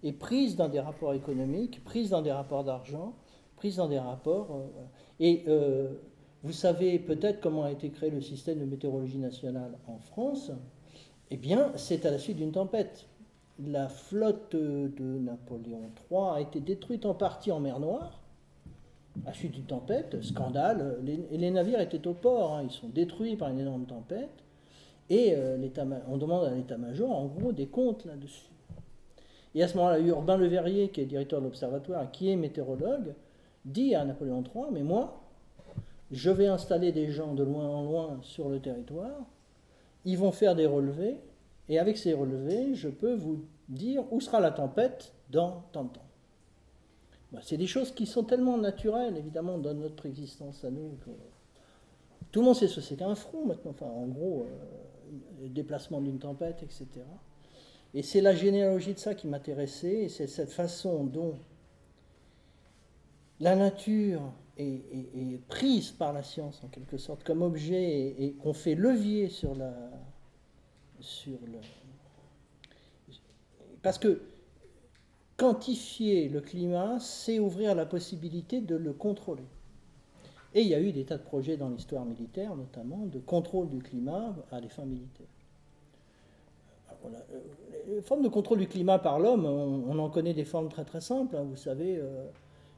est 0.03 0.12
prise 0.12 0.57
dans 0.57 0.69
des 0.69 0.81
rapports 0.81 1.15
économiques, 1.15 1.83
prise 1.83 2.11
dans 2.11 2.21
des 2.21 2.33
rapports 2.33 2.65
d'argent, 2.65 3.15
prise 3.57 3.76
dans 3.76 3.88
des 3.88 3.99
rapports. 3.99 4.49
Euh, 4.50 4.85
et 5.19 5.45
euh, 5.49 5.95
vous 6.43 6.53
savez 6.53 6.99
peut-être 6.99 7.41
comment 7.41 7.65
a 7.65 7.73
été 7.73 7.91
créé 7.91 8.11
le 8.11 8.21
système 8.21 8.59
de 8.59 8.67
météorologie 8.67 9.19
nationale 9.19 9.79
en 9.88 9.99
France. 9.99 10.53
Eh 11.31 11.37
bien, 11.37 11.73
c'est 11.76 12.07
à 12.07 12.11
la 12.11 12.19
suite 12.19 12.37
d'une 12.37 12.53
tempête. 12.53 13.07
La 13.65 13.89
flotte 13.89 14.55
de 14.55 15.19
Napoléon 15.19 15.91
III 16.11 16.21
a 16.35 16.41
été 16.41 16.61
détruite 16.61 17.07
en 17.07 17.15
partie 17.15 17.51
en 17.51 17.61
mer 17.61 17.81
Noire, 17.81 18.21
à 19.25 19.33
suite 19.33 19.53
d'une 19.53 19.65
tempête, 19.65 20.23
scandale. 20.23 20.99
Les, 21.03 21.17
les 21.31 21.51
navires 21.51 21.81
étaient 21.81 22.07
au 22.07 22.13
port, 22.13 22.55
hein. 22.55 22.65
ils 22.65 22.71
sont 22.71 22.89
détruits 22.89 23.37
par 23.37 23.49
une 23.49 23.61
énorme 23.61 23.87
tempête. 23.87 24.45
Et 25.09 25.35
euh, 25.37 25.57
on 26.09 26.17
demande 26.17 26.45
à 26.45 26.51
l'état-major, 26.51 27.11
en 27.11 27.27
gros, 27.27 27.53
des 27.53 27.67
comptes 27.67 28.05
là-dessus. 28.05 28.51
Et 29.55 29.63
à 29.63 29.69
ce 29.69 29.77
moment-là, 29.77 30.01
Urbain 30.01 30.37
Le 30.37 30.47
Verrier, 30.49 30.89
qui 30.91 31.01
est 31.01 31.07
directeur 31.07 31.41
de 31.41 31.47
l'Observatoire, 31.47 32.11
qui 32.11 32.31
est 32.31 32.37
météorologue, 32.37 33.15
dit 33.65 33.95
à 33.95 34.05
Napoléon 34.05 34.43
III, 34.43 34.65
mais 34.73 34.83
moi, 34.83 35.23
je 36.11 36.31
vais 36.31 36.47
installer 36.47 36.93
des 36.93 37.11
gens 37.11 37.35
de 37.35 37.43
loin 37.43 37.67
en 37.67 37.85
loin 37.85 38.19
sur 38.23 38.49
le 38.49 38.61
territoire, 38.61 39.25
ils 40.05 40.19
vont 40.19 40.33
faire 40.33 40.55
des 40.55 40.67
relevés, 40.67 41.17
et 41.68 41.78
avec 41.78 41.96
ces 41.96 42.12
relevés, 42.12 42.75
je 42.75 42.88
peux 42.88 43.14
vous 43.14 43.44
dire 43.68 44.04
où 44.12 44.20
sera 44.20 44.40
la 44.40 44.50
tempête 44.50 45.12
dans 45.30 45.64
tant 45.73 45.85
de 45.85 45.88
temps. 45.90 46.06
Bah, 47.32 47.40
c'est 47.42 47.56
des 47.56 47.66
choses 47.66 47.92
qui 47.92 48.06
sont 48.06 48.25
tellement 48.25 48.56
naturelles, 48.56 49.16
évidemment, 49.16 49.58
dans 49.58 49.75
notre 49.75 50.06
existence 50.06 50.64
à 50.64 50.70
nous. 50.70 50.92
Tout 52.30 52.40
le 52.40 52.46
monde 52.46 52.54
sait 52.56 52.68
ce 52.68 52.76
que 52.76 52.80
c'est 52.80 52.96
qu'un 52.96 53.14
front 53.14 53.46
maintenant, 53.46 53.73
enfin, 53.73 53.87
en 53.87 54.06
gros, 54.06 54.46
euh, 54.49 55.42
le 55.42 55.49
déplacement 55.49 56.00
d'une 56.00 56.18
tempête, 56.18 56.62
etc. 56.62 56.87
Et 57.94 58.02
c'est 58.02 58.20
la 58.20 58.35
généalogie 58.35 58.94
de 58.94 58.99
ça 58.99 59.14
qui 59.14 59.26
m'intéressait, 59.26 60.04
et 60.04 60.08
c'est 60.08 60.26
cette 60.26 60.52
façon 60.52 61.04
dont 61.04 61.35
la 63.40 63.56
nature 63.56 64.23
est, 64.56 65.40
prise 65.49 65.90
par 65.90 66.12
la 66.12 66.23
science 66.23 66.62
en 66.64 66.68
quelque 66.68 66.96
sorte 66.96 67.23
comme 67.25 67.42
objet 67.42 68.14
et, 68.18 68.32
qu'on 68.42 68.54
fait 68.54 68.75
levier 68.75 69.28
sur 69.28 69.54
la 69.54 69.75
sur 71.00 71.38
le 71.47 71.59
parce 73.87 73.99
que 73.99 74.21
quantifier 75.37 76.29
le 76.29 76.41
climat, 76.41 76.99
c'est 76.99 77.38
ouvrir 77.38 77.76
la 77.76 77.87
possibilité 77.87 78.61
de 78.61 78.75
le 78.75 78.93
contrôler. 78.93 79.45
Et 80.55 80.62
il 80.62 80.67
y 80.67 80.75
a 80.75 80.81
eu 80.81 80.91
des 80.91 81.05
tas 81.05 81.19
de 81.19 81.23
projets 81.23 81.57
dans 81.57 81.69
l'histoire 81.69 82.05
militaire, 82.05 82.57
notamment, 82.57 83.07
de 83.07 83.21
contrôle 83.21 83.69
du 83.69 83.79
climat 83.79 84.35
à 84.50 84.61
des 84.61 84.69
fins 84.69 84.87
militaires. 84.87 85.26
Euh, 87.05 87.38
les 87.87 88.03
formes 88.03 88.23
de 88.23 88.29
contrôle 88.29 88.59
du 88.59 88.67
climat 88.67 88.99
par 88.99 89.21
l'homme, 89.21 89.45
on, 89.45 89.97
en 89.99 90.11
connaît 90.11 90.35
des 90.35 90.45
formes 90.45 90.69
très 90.69 90.85
très 90.85 91.00
simples. 91.00 91.37
Hein. 91.37 91.45
vous 91.45 91.55
savez, 91.55 91.99
euh, 91.99 92.26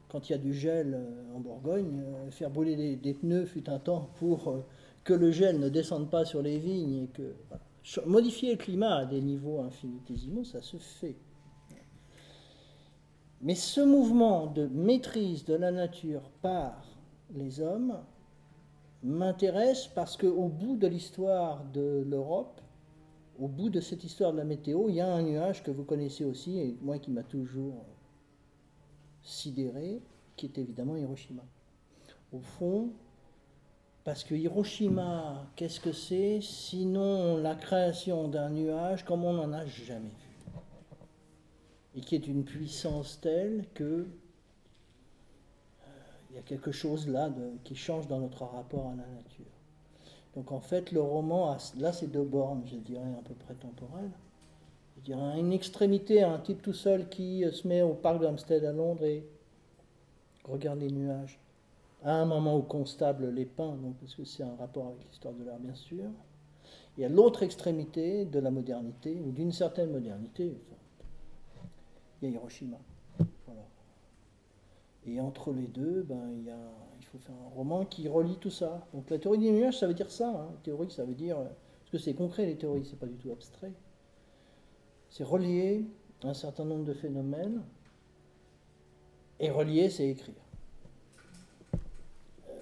quand 0.09 0.29
il 0.29 0.33
y 0.33 0.35
a 0.35 0.37
du 0.37 0.53
gel 0.53 0.93
euh, 0.93 1.35
en 1.35 1.39
Bourgogne, 1.39 2.03
faire 2.29 2.51
brûler 2.51 2.97
des, 2.97 3.13
pneus 3.15 3.45
fut 3.45 3.67
un 3.67 3.79
temps 3.79 4.09
pour 4.19 4.53
que 5.03 5.13
le 5.13 5.31
gel 5.31 5.59
ne 5.59 5.69
descende 5.69 6.11
pas 6.11 6.25
sur 6.25 6.43
les 6.43 6.59
vignes 6.59 7.05
et 7.05 7.07
que 7.07 7.33
modifier 8.05 8.51
le 8.51 8.57
climat 8.57 8.97
à 8.97 9.05
des 9.05 9.21
niveaux 9.21 9.61
infinitésimaux, 9.61 10.43
ça 10.43 10.61
se 10.61 10.77
fait. 10.77 11.17
Mais 13.41 13.55
ce 13.55 13.81
mouvement 13.81 14.47
de 14.47 14.67
maîtrise 14.67 15.45
de 15.45 15.53
la 15.53 15.71
nature 15.71 16.29
par 16.41 16.85
les 17.33 17.61
hommes 17.61 17.97
m'intéresse 19.01 19.87
parce 19.87 20.17
qu'au 20.17 20.49
bout 20.49 20.75
de 20.75 20.87
l'histoire 20.87 21.63
de 21.73 22.03
l'Europe, 22.05 22.61
au 23.39 23.47
bout 23.47 23.69
de 23.69 23.79
cette 23.79 24.03
histoire 24.03 24.33
de 24.33 24.37
la 24.37 24.43
météo, 24.43 24.89
il 24.89 24.95
y 24.95 25.01
a 25.01 25.07
un 25.07 25.21
nuage 25.21 25.63
que 25.63 25.71
vous 25.71 25.85
connaissez 25.85 26.25
aussi, 26.25 26.59
et 26.59 26.77
moi 26.81 26.99
qui 26.99 27.09
m'a 27.09 27.23
toujours 27.23 27.85
sidéré, 29.23 30.01
qui 30.35 30.47
est 30.47 30.57
évidemment 30.57 30.97
Hiroshima. 30.97 31.43
Au 32.33 32.39
fond, 32.39 32.91
parce 34.09 34.23
que 34.23 34.33
Hiroshima, 34.33 35.45
qu'est-ce 35.55 35.79
que 35.79 35.91
c'est? 35.91 36.39
Sinon 36.41 37.37
la 37.37 37.53
création 37.53 38.27
d'un 38.27 38.49
nuage 38.49 39.05
comme 39.05 39.23
on 39.23 39.33
n'en 39.33 39.53
a 39.53 39.67
jamais 39.67 40.09
vu 40.09 40.55
Et 41.93 42.01
qui 42.01 42.15
est 42.15 42.25
une 42.25 42.43
puissance 42.43 43.21
telle 43.21 43.67
que 43.75 43.83
euh, 43.83 44.07
il 46.31 46.37
y 46.37 46.39
a 46.39 46.41
quelque 46.41 46.71
chose 46.71 47.07
là 47.07 47.29
qui 47.63 47.75
change 47.75 48.07
dans 48.07 48.17
notre 48.17 48.45
rapport 48.45 48.87
à 48.87 48.95
la 48.95 49.05
nature. 49.05 49.45
Donc 50.33 50.51
en 50.51 50.59
fait, 50.59 50.91
le 50.91 51.01
roman, 51.01 51.55
là 51.77 51.93
c'est 51.93 52.11
deux 52.11 52.23
bornes, 52.23 52.63
je 52.65 52.77
dirais, 52.77 53.13
à 53.15 53.21
peu 53.21 53.35
près 53.35 53.53
temporelles. 53.53 54.17
Je 54.97 55.01
dirais 55.03 55.39
une 55.39 55.53
extrémité, 55.53 56.23
un 56.23 56.39
type 56.39 56.63
tout 56.63 56.73
seul 56.73 57.09
qui 57.09 57.45
euh, 57.45 57.51
se 57.51 57.67
met 57.67 57.83
au 57.83 57.93
parc 57.93 58.19
d'Amstead 58.23 58.65
à 58.65 58.71
Londres 58.71 59.05
et 59.05 59.23
regarde 60.45 60.79
les 60.79 60.89
nuages. 60.89 61.39
À 62.03 62.13
un 62.13 62.25
moment 62.25 62.57
où 62.57 62.61
Constable 62.61 63.29
les 63.29 63.45
peint, 63.45 63.75
donc, 63.75 63.95
parce 63.97 64.15
que 64.15 64.23
c'est 64.23 64.43
un 64.43 64.55
rapport 64.55 64.87
avec 64.87 65.05
l'histoire 65.07 65.33
de 65.33 65.43
l'art 65.43 65.59
bien 65.59 65.75
sûr. 65.75 66.05
Et 66.97 67.05
à 67.05 67.09
l'autre 67.09 67.43
extrémité 67.43 68.25
de 68.25 68.39
la 68.39 68.51
modernité, 68.51 69.21
ou 69.25 69.31
d'une 69.31 69.51
certaine 69.51 69.91
modernité, 69.91 70.57
il 72.21 72.29
y 72.29 72.31
a 72.31 72.35
Hiroshima. 72.35 72.77
Et 75.05 75.19
entre 75.19 75.53
les 75.53 75.67
deux, 75.67 76.03
ben, 76.03 76.29
il 76.99 77.05
faut 77.05 77.17
faire 77.17 77.35
un 77.35 77.55
roman 77.55 77.85
qui 77.85 78.07
relie 78.07 78.37
tout 78.37 78.49
ça. 78.49 78.85
Donc 78.93 79.09
la 79.09 79.17
théorie 79.17 79.39
des 79.39 79.51
nuages, 79.51 79.79
ça 79.79 79.87
veut 79.87 79.93
dire 79.93 80.11
ça. 80.11 80.29
Hein. 80.29 80.53
Théorie, 80.63 80.91
ça 80.91 81.05
veut 81.05 81.15
dire. 81.15 81.37
Parce 81.37 81.91
que 81.91 81.97
c'est 81.97 82.13
concret, 82.13 82.45
les 82.45 82.57
théories, 82.57 82.85
c'est 82.85 82.99
pas 82.99 83.07
du 83.07 83.15
tout 83.15 83.31
abstrait. 83.31 83.73
C'est 85.09 85.23
relier 85.23 85.85
un 86.23 86.33
certain 86.33 86.65
nombre 86.65 86.83
de 86.83 86.93
phénomènes. 86.93 87.63
Et 89.39 89.49
relier, 89.49 89.89
c'est 89.89 90.09
écrire. 90.09 90.35
Euh, 92.49 92.53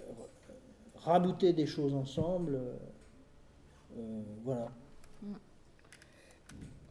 rabouter 1.07 1.53
des 1.53 1.65
choses 1.65 1.93
ensemble. 1.93 2.55
Euh, 2.55 2.73
euh, 3.97 4.21
voilà. 4.43 4.67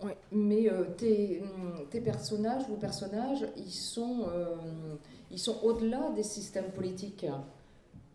Oui, 0.03 0.13
mais 0.31 0.69
tes, 0.99 1.43
tes, 1.91 2.01
personnages, 2.03 2.69
vos 2.69 2.77
personnages, 2.77 3.47
ils 3.57 3.71
sont 3.73 4.27
sont 5.37 5.57
au-delà 5.63 6.11
des 6.15 6.23
systèmes 6.23 6.71
politiques. 6.71 7.27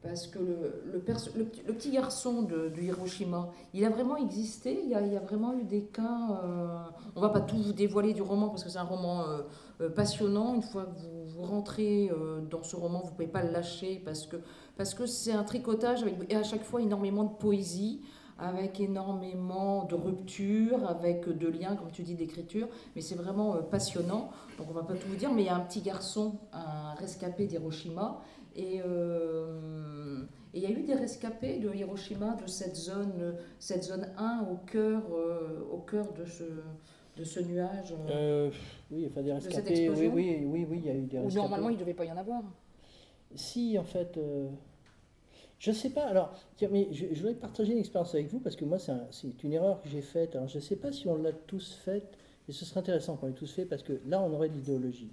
Parce 0.03 0.25
que 0.25 0.39
le, 0.39 0.99
petit 0.99 1.91
garçon 1.91 2.41
de, 2.41 2.71
Hiroshima, 2.81 3.51
il 3.75 3.85
a 3.85 3.89
vraiment 3.91 4.17
existé, 4.17 4.81
il 4.83 4.89
y 4.89 4.95
a, 4.95 5.19
vraiment 5.19 5.53
eu 5.53 5.63
des 5.63 5.83
cas. 5.83 6.41
Euh, 6.43 6.79
on 7.15 7.21
va 7.21 7.29
pas 7.29 7.41
tout 7.41 7.57
vous 7.57 7.73
dévoiler 7.73 8.13
du 8.13 8.23
roman 8.23 8.49
parce 8.49 8.63
que 8.63 8.69
c'est 8.71 8.79
un 8.79 8.83
roman 8.83 9.27
euh, 9.27 9.41
euh, 9.81 9.89
passionnant. 9.89 10.55
Une 10.55 10.63
fois 10.63 10.85
que 10.85 10.99
vous, 10.99 11.25
vous 11.27 11.43
rentrez 11.43 12.09
dans 12.49 12.63
ce 12.63 12.75
roman, 12.75 13.01
vous 13.01 13.11
ne 13.11 13.11
pouvez 13.11 13.27
pas 13.27 13.43
le 13.43 13.51
lâcher 13.51 14.01
parce 14.03 14.25
que 14.25 14.37
parce 14.81 14.95
que 14.95 15.05
c'est 15.05 15.31
un 15.31 15.43
tricotage 15.43 16.01
avec, 16.01 16.15
et 16.27 16.35
à 16.35 16.41
chaque 16.41 16.63
fois 16.63 16.81
énormément 16.81 17.23
de 17.23 17.35
poésie, 17.35 18.01
avec 18.39 18.79
énormément 18.79 19.85
de 19.85 19.93
ruptures, 19.93 20.89
avec 20.89 21.29
de 21.29 21.47
liens, 21.47 21.75
comme 21.75 21.91
tu 21.91 22.01
dis, 22.01 22.15
d'écriture. 22.15 22.67
Mais 22.95 23.01
c'est 23.01 23.13
vraiment 23.13 23.53
euh, 23.53 23.59
passionnant. 23.59 24.31
Donc 24.57 24.71
on 24.71 24.73
va 24.73 24.81
pas 24.81 24.95
tout 24.95 25.07
vous 25.07 25.17
dire, 25.17 25.31
mais 25.31 25.43
il 25.43 25.45
y 25.45 25.49
a 25.49 25.55
un 25.55 25.59
petit 25.59 25.81
garçon, 25.81 26.39
un 26.51 26.95
rescapé 26.95 27.45
d'Hiroshima. 27.45 28.23
Et 28.55 28.81
euh, 28.83 30.23
et 30.55 30.57
il 30.57 30.63
y 30.63 30.65
a 30.65 30.71
eu 30.71 30.81
des 30.81 30.95
rescapés 30.95 31.59
de 31.59 31.71
Hiroshima, 31.71 32.35
de 32.43 32.49
cette 32.49 32.75
zone, 32.75 33.35
cette 33.59 33.83
zone 33.83 34.07
1 34.17 34.47
au 34.51 34.55
cœur, 34.65 35.03
euh, 35.13 35.63
au 35.71 35.77
cœur 35.77 36.11
de 36.13 36.25
ce, 36.25 36.43
de 37.17 37.23
ce 37.23 37.39
nuage. 37.39 37.93
oui, 38.89 39.07
enfin 39.07 39.21
des 39.21 39.33
rescapés. 39.33 39.89
oui, 39.91 40.07
oui, 40.11 40.43
oui, 40.43 40.65
oui, 40.67 40.81
il 40.83 40.85
y 40.87 40.89
a 40.89 40.95
eu 40.95 41.05
des 41.05 41.19
rescapés. 41.19 41.35
normalement, 41.35 41.69
il 41.69 41.75
ne 41.75 41.79
devait 41.81 41.93
pas 41.93 42.05
y 42.05 42.11
en 42.11 42.17
avoir. 42.17 42.41
Si, 43.35 43.77
en 43.77 43.83
fait. 43.83 44.17
Je 45.61 45.69
ne 45.69 45.75
sais 45.75 45.91
pas. 45.91 46.05
Alors, 46.05 46.33
mais 46.71 46.87
je, 46.91 47.05
voudrais 47.05 47.35
partager 47.35 47.73
une 47.73 47.77
expérience 47.77 48.15
avec 48.15 48.29
vous 48.29 48.39
parce 48.39 48.55
que 48.55 48.65
moi, 48.65 48.79
c'est 48.79 49.43
une 49.43 49.53
erreur 49.53 49.79
que 49.83 49.89
j'ai 49.89 50.01
faite. 50.01 50.35
Alors, 50.35 50.47
je 50.47 50.55
ne 50.55 50.61
sais 50.61 50.75
pas 50.75 50.91
si 50.91 51.07
on 51.07 51.15
l'a 51.15 51.33
tous 51.33 51.75
faite, 51.85 52.17
et 52.49 52.51
ce 52.51 52.65
serait 52.65 52.79
intéressant 52.79 53.15
qu'on 53.15 53.27
l'ait 53.27 53.33
tous 53.33 53.53
fait 53.53 53.65
parce 53.65 53.83
que 53.83 53.93
là, 54.07 54.19
on 54.23 54.33
aurait 54.33 54.49
de 54.49 54.55
l'idéologie. 54.55 55.11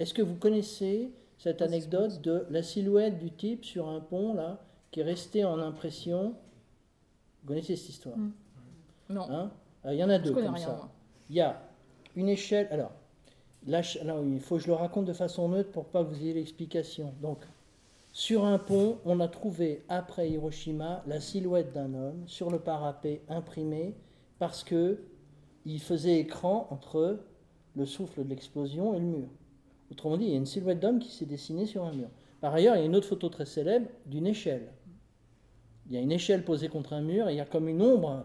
Est-ce 0.00 0.12
que 0.12 0.22
vous 0.22 0.34
connaissez 0.34 1.12
cette 1.38 1.62
anecdote 1.62 2.20
de 2.22 2.44
la 2.50 2.64
silhouette 2.64 3.20
du 3.20 3.30
type 3.30 3.64
sur 3.64 3.88
un 3.88 4.00
pont, 4.00 4.34
là, 4.34 4.60
qui 4.90 4.98
est 4.98 5.04
resté 5.04 5.44
en 5.44 5.60
impression? 5.60 6.34
Vous 7.42 7.48
connaissez 7.48 7.76
cette 7.76 7.90
histoire? 7.90 8.18
Hmm. 8.18 8.32
Non. 9.10 9.30
Hein? 9.30 9.52
Il 9.84 9.94
y 9.94 10.02
en 10.02 10.10
a 10.10 10.18
deux 10.18 10.32
comme 10.32 10.56
ça. 10.56 10.90
Il 11.30 11.36
y 11.36 11.40
a 11.40 11.62
une 12.16 12.28
échelle. 12.28 12.66
Alors, 12.72 12.90
là, 13.68 13.82
il 14.26 14.40
faut 14.40 14.56
que 14.56 14.62
je 14.62 14.66
le 14.66 14.74
raconte 14.74 15.04
de 15.04 15.12
façon 15.12 15.48
neutre 15.48 15.70
pour 15.70 15.84
pas 15.84 16.02
que 16.02 16.08
vous 16.08 16.20
ayez 16.20 16.34
l'explication. 16.34 17.14
Donc, 17.22 17.38
sur 18.18 18.44
un 18.44 18.58
pont, 18.58 18.98
on 19.04 19.20
a 19.20 19.28
trouvé, 19.28 19.84
après 19.88 20.28
Hiroshima, 20.28 21.04
la 21.06 21.20
silhouette 21.20 21.72
d'un 21.72 21.94
homme 21.94 22.24
sur 22.26 22.50
le 22.50 22.58
parapet 22.58 23.22
imprimé 23.28 23.94
parce 24.40 24.64
que 24.64 25.04
il 25.64 25.80
faisait 25.80 26.18
écran 26.18 26.66
entre 26.70 27.20
le 27.76 27.86
souffle 27.86 28.24
de 28.24 28.30
l'explosion 28.30 28.92
et 28.92 28.98
le 28.98 29.04
mur. 29.04 29.28
Autrement 29.92 30.16
dit, 30.16 30.24
il 30.24 30.30
y 30.32 30.34
a 30.34 30.36
une 30.36 30.46
silhouette 30.46 30.80
d'homme 30.80 30.98
qui 30.98 31.12
s'est 31.12 31.26
dessinée 31.26 31.64
sur 31.64 31.84
un 31.84 31.92
mur. 31.92 32.08
Par 32.40 32.52
ailleurs, 32.52 32.74
il 32.74 32.80
y 32.80 32.82
a 32.82 32.86
une 32.86 32.96
autre 32.96 33.06
photo 33.06 33.28
très 33.28 33.46
célèbre 33.46 33.88
d'une 34.06 34.26
échelle. 34.26 34.72
Il 35.86 35.92
y 35.92 35.96
a 35.96 36.00
une 36.00 36.10
échelle 36.10 36.44
posée 36.44 36.68
contre 36.68 36.94
un 36.94 37.02
mur 37.02 37.28
et 37.28 37.34
il 37.34 37.36
y 37.36 37.40
a 37.40 37.46
comme 37.46 37.68
une 37.68 37.82
ombre 37.82 38.24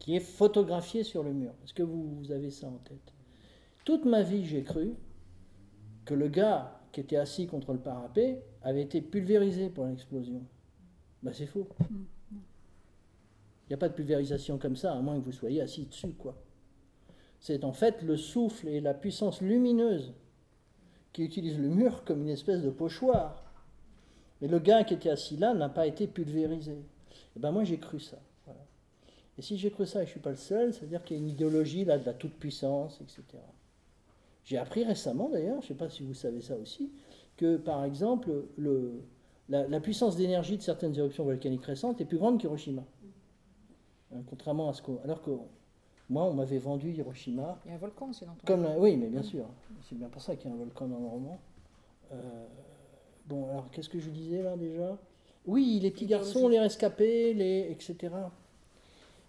qui 0.00 0.16
est 0.16 0.18
photographiée 0.18 1.04
sur 1.04 1.22
le 1.22 1.32
mur. 1.32 1.52
Est-ce 1.62 1.74
que 1.74 1.84
vous 1.84 2.32
avez 2.32 2.50
ça 2.50 2.66
en 2.66 2.78
tête? 2.78 3.14
Toute 3.84 4.06
ma 4.06 4.22
vie, 4.22 4.44
j'ai 4.44 4.64
cru 4.64 4.96
que 6.04 6.14
le 6.14 6.26
gars 6.26 6.80
qui 6.90 6.98
était 6.98 7.14
assis 7.14 7.46
contre 7.46 7.72
le 7.72 7.78
parapet 7.78 8.42
avait 8.62 8.82
été 8.82 9.00
pulvérisé 9.00 9.68
pour 9.70 9.86
l'explosion. 9.86 10.42
Ben, 11.22 11.32
c'est 11.32 11.46
faux. 11.46 11.68
Il 11.90 13.70
n'y 13.70 13.74
a 13.74 13.76
pas 13.76 13.88
de 13.88 13.94
pulvérisation 13.94 14.58
comme 14.58 14.76
ça, 14.76 14.92
à 14.92 15.00
moins 15.00 15.18
que 15.18 15.24
vous 15.24 15.32
soyez 15.32 15.60
assis 15.60 15.86
dessus, 15.86 16.12
quoi. 16.12 16.34
C'est 17.40 17.64
en 17.64 17.72
fait 17.72 18.02
le 18.02 18.16
souffle 18.16 18.68
et 18.68 18.80
la 18.80 18.92
puissance 18.94 19.40
lumineuse 19.40 20.12
qui 21.12 21.24
utilisent 21.24 21.58
le 21.58 21.68
mur 21.68 22.04
comme 22.04 22.22
une 22.22 22.28
espèce 22.28 22.62
de 22.62 22.70
pochoir. 22.70 23.42
Mais 24.40 24.48
le 24.48 24.58
gars 24.58 24.84
qui 24.84 24.94
était 24.94 25.10
assis 25.10 25.36
là 25.36 25.54
n'a 25.54 25.68
pas 25.68 25.86
été 25.86 26.06
pulvérisé. 26.06 26.76
Et 27.36 27.38
ben 27.38 27.50
moi 27.50 27.64
j'ai 27.64 27.78
cru 27.78 27.98
ça. 27.98 28.18
Et 29.38 29.42
si 29.42 29.56
j'ai 29.56 29.70
cru 29.70 29.86
ça 29.86 30.02
et 30.02 30.04
je 30.04 30.10
ne 30.10 30.12
suis 30.12 30.20
pas 30.20 30.30
le 30.30 30.36
seul, 30.36 30.74
c'est-à-dire 30.74 31.02
qu'il 31.02 31.16
y 31.16 31.20
a 31.20 31.22
une 31.22 31.30
idéologie 31.30 31.86
là 31.86 31.96
de 31.96 32.04
la 32.04 32.12
toute-puissance, 32.12 33.00
etc. 33.00 33.22
J'ai 34.44 34.58
appris 34.58 34.84
récemment 34.84 35.30
d'ailleurs, 35.30 35.62
je 35.62 35.66
ne 35.66 35.68
sais 35.68 35.74
pas 35.74 35.88
si 35.88 36.02
vous 36.02 36.12
savez 36.12 36.42
ça 36.42 36.56
aussi, 36.56 36.90
que 37.40 37.56
par 37.56 37.84
exemple 37.86 38.30
le, 38.58 39.00
la, 39.48 39.80
puissance 39.80 40.14
d'énergie 40.14 40.58
de 40.58 40.62
certaines 40.62 40.94
éruptions 40.96 41.24
volcaniques 41.24 41.64
récentes 41.64 42.00
est 42.00 42.04
plus 42.04 42.18
grande 42.18 42.38
qu'Hiroshima. 42.38 42.82
Hein, 44.14 44.18
contrairement 44.28 44.68
à 44.68 44.74
ce 44.74 44.82
que. 44.82 44.92
Alors 45.04 45.22
que 45.22 45.30
moi, 46.10 46.24
on 46.24 46.34
m'avait 46.34 46.58
vendu 46.58 46.90
Hiroshima. 46.92 47.58
Il 47.64 47.70
y 47.70 47.72
a 47.72 47.76
un 47.76 47.78
volcan 47.78 48.10
aussi 48.10 48.26
dans 48.26 48.36
comme 48.44 48.66
Oui, 48.78 48.96
mais 48.96 49.06
bien 49.06 49.22
sûr. 49.22 49.46
C'est 49.88 49.96
bien 49.96 50.08
pour 50.08 50.20
ça 50.20 50.36
qu'il 50.36 50.50
y 50.50 50.52
a 50.52 50.56
un 50.56 50.58
volcan 50.58 50.86
dans 50.86 50.98
le 50.98 51.06
roman. 51.06 51.38
Euh, 52.12 52.46
bon, 53.26 53.48
alors 53.48 53.70
qu'est-ce 53.70 53.88
que 53.88 54.00
je 54.00 54.10
disais 54.10 54.42
là 54.42 54.56
déjà? 54.56 54.98
Oui, 55.46 55.78
les 55.80 55.90
petits 55.90 56.06
garçons, 56.06 56.48
les 56.48 56.58
rescapés, 56.58 57.32
les, 57.32 57.70
etc. 57.70 58.12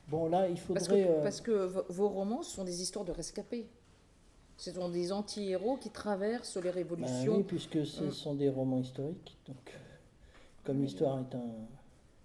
Bon, 0.10 0.28
là, 0.28 0.50
il 0.50 0.60
faudrait. 0.60 0.84
Parce 0.84 0.90
que, 0.90 1.24
parce 1.24 1.42
que 1.42 1.94
vos 1.94 2.10
romans 2.10 2.44
sont 2.44 2.66
des 2.66 2.82
histoires 2.82 3.06
de 3.06 3.14
rescapés. 3.14 3.70
Ce 4.62 4.72
sont 4.72 4.90
des 4.90 5.12
anti-héros 5.12 5.78
qui 5.78 5.90
traversent 5.90 6.58
les 6.58 6.70
révolutions. 6.70 7.34
Ben 7.34 7.38
oui, 7.40 7.44
puisque 7.44 7.84
ce 7.84 8.04
hum. 8.04 8.12
sont 8.12 8.36
des 8.36 8.48
romans 8.48 8.78
historiques. 8.78 9.36
Donc, 9.48 9.74
comme 10.64 10.84
l'histoire 10.84 11.18
est 11.18 11.36
un. 11.36 11.50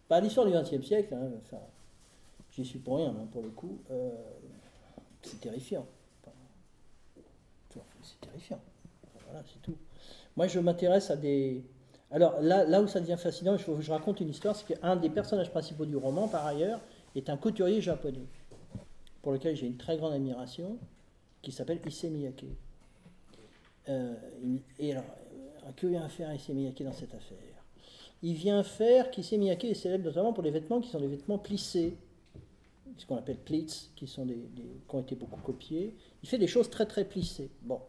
Pas 0.07 0.21
l'histoire 0.21 0.45
du 0.45 0.53
XXe 0.53 0.87
siècle, 0.87 1.15
hein, 1.15 1.31
enfin, 1.41 1.63
j'y 2.51 2.63
suis 2.63 2.79
pour 2.79 2.99
rien, 2.99 3.09
hein, 3.09 3.27
pour 3.33 3.43
le 3.43 3.49
coup. 3.49 3.79
Euh, 3.91 4.11
c'est 5.23 5.41
terrifiant. 5.41 5.87
c'est 8.03 8.21
terrifiant. 8.21 8.61
Voilà, 9.25 9.43
c'est 9.47 9.63
tout. 9.63 9.79
Moi, 10.37 10.47
je 10.47 10.61
m'intéresse 10.61 11.11
à 11.11 11.17
des. 11.17 11.65
Alors, 12.11 12.39
là, 12.43 12.65
là 12.65 12.83
où 12.83 12.87
ça 12.87 13.01
devient 13.01 13.17
fascinant, 13.19 13.57
je, 13.57 13.65
je 13.81 13.91
raconte 13.91 14.21
une 14.21 14.29
histoire, 14.29 14.55
c'est 14.55 14.75
qu'un 14.75 14.97
des 14.97 15.09
personnages 15.09 15.51
principaux 15.51 15.87
du 15.87 15.97
roman, 15.97 16.29
par 16.29 16.45
ailleurs, 16.45 16.81
est 17.15 17.31
un 17.31 17.39
couturier 17.39 17.81
japonais, 17.81 18.27
pour 19.23 19.33
lequel 19.33 19.57
j'ai 19.57 19.67
une 19.67 19.79
très 19.79 19.97
grande 19.97 20.13
admiration 20.13 20.79
qui 21.43 21.53
s'appelle 21.53 21.81
Issey 21.87 22.11
Miyake. 22.11 22.45
Euh, 23.89 24.15
et 24.79 24.93
alors, 24.93 25.05
que 25.77 25.87
vient 25.87 26.09
faire 26.09 26.35
Issey 26.35 26.55
Miyake 26.55 26.83
dans 26.83 26.93
cette 26.93 27.15
affaire? 27.15 27.39
Il 28.23 28.35
vient 28.35 28.63
faire 28.63 29.11
qu'Issey 29.11 29.39
Miyake 29.39 29.65
est 29.65 29.75
célèbre 29.75 30.05
notamment 30.05 30.33
pour 30.33 30.43
les 30.43 30.51
vêtements 30.51 30.81
qui 30.81 30.89
sont 30.89 31.01
des 31.01 31.07
vêtements 31.07 31.39
plissés, 31.39 31.97
ce 32.97 33.07
qu'on 33.07 33.17
appelle 33.17 33.37
pleats, 33.37 33.91
qui, 33.95 34.07
sont 34.07 34.25
des, 34.25 34.35
qui 34.35 34.95
ont 34.95 35.01
été 35.01 35.15
beaucoup 35.15 35.41
copiés. 35.41 35.95
Il 36.23 36.29
fait 36.29 36.39
des 36.39 36.47
choses 36.47 36.71
très 36.71 36.87
très 36.87 37.05
plissées. 37.05 37.51
Bon. 37.63 37.81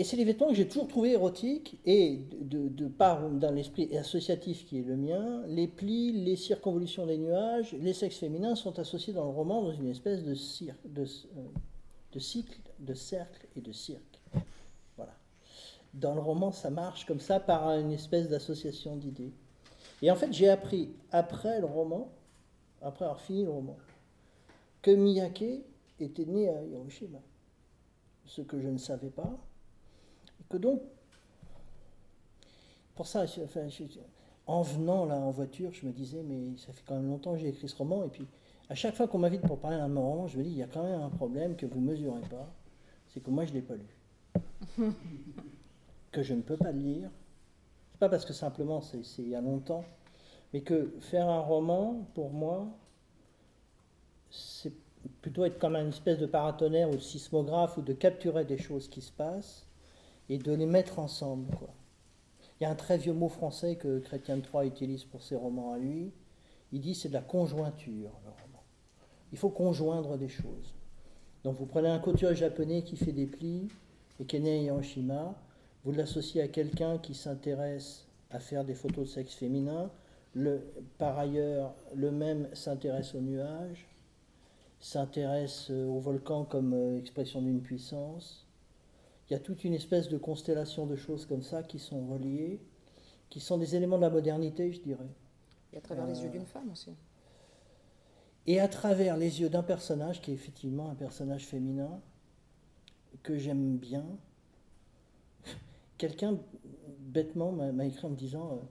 Et 0.00 0.04
c'est 0.04 0.16
des 0.16 0.24
vêtements 0.24 0.48
que 0.48 0.54
j'ai 0.54 0.66
toujours 0.66 0.88
trouvé 0.88 1.10
érotiques, 1.10 1.78
et 1.84 2.20
de, 2.40 2.68
de 2.68 2.88
part 2.88 3.28
dans 3.28 3.52
l'esprit 3.52 3.94
associatif 3.98 4.64
qui 4.64 4.78
est 4.78 4.82
le 4.82 4.96
mien, 4.96 5.42
les 5.46 5.68
plis, 5.68 6.12
les 6.12 6.36
circonvolutions 6.36 7.04
des 7.04 7.18
nuages, 7.18 7.74
les 7.74 7.92
sexes 7.92 8.16
féminins 8.16 8.54
sont 8.54 8.78
associés 8.78 9.12
dans 9.12 9.24
le 9.24 9.30
roman 9.30 9.60
dans 9.60 9.72
une 9.72 9.88
espèce 9.88 10.24
de, 10.24 10.32
de, 10.88 11.02
euh, 11.02 11.42
de 12.12 12.18
cycle, 12.18 12.58
de 12.78 12.94
cercle 12.94 13.46
et 13.54 13.60
de 13.60 13.72
cirque. 13.72 14.22
Voilà. 14.96 15.12
Dans 15.92 16.14
le 16.14 16.22
roman, 16.22 16.50
ça 16.50 16.70
marche 16.70 17.04
comme 17.04 17.20
ça 17.20 17.38
par 17.38 17.68
une 17.78 17.92
espèce 17.92 18.26
d'association 18.30 18.96
d'idées. 18.96 19.34
Et 20.00 20.10
en 20.10 20.16
fait, 20.16 20.32
j'ai 20.32 20.48
appris 20.48 20.88
après 21.12 21.60
le 21.60 21.66
roman, 21.66 22.10
après 22.80 23.04
avoir 23.04 23.20
fini 23.20 23.44
le 23.44 23.50
roman, 23.50 23.76
que 24.80 24.92
Miyake 24.92 25.62
était 25.98 26.24
né 26.24 26.48
à 26.48 26.64
Hiroshima. 26.64 27.20
Ce 28.24 28.40
que 28.40 28.58
je 28.62 28.68
ne 28.68 28.78
savais 28.78 29.10
pas, 29.10 29.38
que 30.50 30.58
donc, 30.58 30.82
pour 32.94 33.06
ça, 33.06 33.24
en 34.46 34.62
venant 34.62 35.06
là 35.06 35.14
en 35.14 35.30
voiture, 35.30 35.72
je 35.72 35.86
me 35.86 35.92
disais, 35.92 36.22
mais 36.22 36.58
ça 36.58 36.72
fait 36.72 36.82
quand 36.84 36.96
même 36.96 37.08
longtemps 37.08 37.32
que 37.32 37.38
j'ai 37.38 37.48
écrit 37.48 37.68
ce 37.68 37.76
roman, 37.76 38.04
et 38.04 38.08
puis 38.08 38.26
à 38.68 38.74
chaque 38.74 38.94
fois 38.94 39.08
qu'on 39.08 39.18
m'invite 39.18 39.42
pour 39.42 39.58
parler 39.58 39.78
d'un 39.78 39.86
roman, 39.86 40.26
je 40.26 40.36
me 40.36 40.42
dis, 40.42 40.50
il 40.50 40.56
y 40.56 40.62
a 40.62 40.66
quand 40.66 40.82
même 40.82 41.00
un 41.00 41.08
problème 41.08 41.56
que 41.56 41.64
vous 41.64 41.80
ne 41.80 41.86
mesurez 41.86 42.20
pas, 42.28 42.52
c'est 43.08 43.20
que 43.20 43.30
moi 43.30 43.46
je 43.46 43.50
ne 43.50 43.54
l'ai 43.54 43.62
pas 43.62 43.74
lu. 43.76 44.92
que 46.12 46.22
je 46.22 46.34
ne 46.34 46.42
peux 46.42 46.56
pas 46.56 46.72
le 46.72 46.80
lire. 46.80 47.10
Pas 47.98 48.08
parce 48.08 48.24
que 48.24 48.32
simplement 48.32 48.80
c'est 48.80 49.02
il 49.18 49.28
y 49.28 49.34
a 49.34 49.40
longtemps, 49.40 49.84
mais 50.52 50.62
que 50.62 50.94
faire 51.00 51.28
un 51.28 51.40
roman, 51.40 52.06
pour 52.14 52.30
moi, 52.30 52.66
c'est 54.30 54.72
plutôt 55.22 55.44
être 55.44 55.58
comme 55.58 55.76
une 55.76 55.88
espèce 55.88 56.18
de 56.18 56.26
paratonnerre 56.26 56.90
ou 56.90 56.96
de 56.96 57.00
sismographe 57.00 57.76
ou 57.78 57.82
de 57.82 57.92
capturer 57.92 58.44
des 58.44 58.58
choses 58.58 58.88
qui 58.88 59.00
se 59.00 59.12
passent 59.12 59.69
et 60.30 60.38
de 60.38 60.52
les 60.52 60.64
mettre 60.64 60.98
ensemble. 60.98 61.54
Quoi. 61.56 61.68
Il 62.58 62.64
y 62.64 62.66
a 62.66 62.70
un 62.70 62.76
très 62.76 62.96
vieux 62.96 63.12
mot 63.12 63.28
français 63.28 63.76
que 63.76 63.98
Chrétien 63.98 64.38
de 64.38 64.64
utilise 64.64 65.04
pour 65.04 65.22
ses 65.22 65.36
romans 65.36 65.74
à 65.74 65.78
lui. 65.78 66.12
Il 66.72 66.80
dit 66.80 66.94
c'est 66.94 67.08
de 67.08 67.14
la 67.14 67.20
conjointure, 67.20 68.10
le 68.24 68.30
roman. 68.30 68.62
Il 69.32 69.38
faut 69.38 69.50
conjoindre 69.50 70.16
des 70.16 70.28
choses. 70.28 70.74
Donc 71.44 71.56
vous 71.56 71.66
prenez 71.66 71.88
un 71.88 71.98
couturier 71.98 72.36
japonais 72.36 72.82
qui 72.82 72.96
fait 72.96 73.12
des 73.12 73.26
plis 73.26 73.68
et 74.20 74.48
à 74.48 74.56
Hiroshima, 74.56 75.34
vous 75.84 75.92
l'associez 75.92 76.42
à 76.42 76.48
quelqu'un 76.48 76.98
qui 76.98 77.14
s'intéresse 77.14 78.06
à 78.30 78.38
faire 78.38 78.64
des 78.64 78.74
photos 78.74 79.06
de 79.06 79.10
sexe 79.10 79.34
féminin, 79.34 79.90
par 80.98 81.18
ailleurs, 81.18 81.74
le 81.94 82.10
même 82.10 82.48
s'intéresse 82.52 83.14
aux 83.14 83.20
nuages, 83.20 83.88
s'intéresse 84.78 85.70
au 85.70 85.98
volcan 85.98 86.44
comme 86.44 86.74
euh, 86.74 86.98
expression 86.98 87.42
d'une 87.42 87.60
puissance, 87.60 88.46
il 89.30 89.34
y 89.34 89.36
a 89.36 89.38
toute 89.38 89.62
une 89.62 89.74
espèce 89.74 90.08
de 90.08 90.18
constellation 90.18 90.86
de 90.86 90.96
choses 90.96 91.24
comme 91.24 91.42
ça 91.42 91.62
qui 91.62 91.78
sont 91.78 92.04
reliées, 92.08 92.60
qui 93.28 93.38
sont 93.38 93.58
des 93.58 93.76
éléments 93.76 93.96
de 93.96 94.02
la 94.02 94.10
modernité, 94.10 94.72
je 94.72 94.80
dirais. 94.80 95.08
Et 95.72 95.78
à 95.78 95.80
travers 95.80 96.04
les 96.04 96.20
yeux 96.20 96.30
d'une 96.30 96.46
femme 96.46 96.68
aussi. 96.72 96.90
Et 98.48 98.58
à 98.58 98.66
travers 98.66 99.16
les 99.16 99.40
yeux 99.40 99.48
d'un 99.48 99.62
personnage 99.62 100.20
qui 100.20 100.32
est 100.32 100.34
effectivement 100.34 100.90
un 100.90 100.96
personnage 100.96 101.46
féminin, 101.46 102.00
que 103.22 103.38
j'aime 103.38 103.76
bien, 103.76 104.04
quelqu'un 105.98 106.36
bêtement, 106.98 107.52
m'a 107.52 107.86
écrit 107.86 108.06
en 108.06 108.10
me 108.10 108.16
disant 108.16 108.62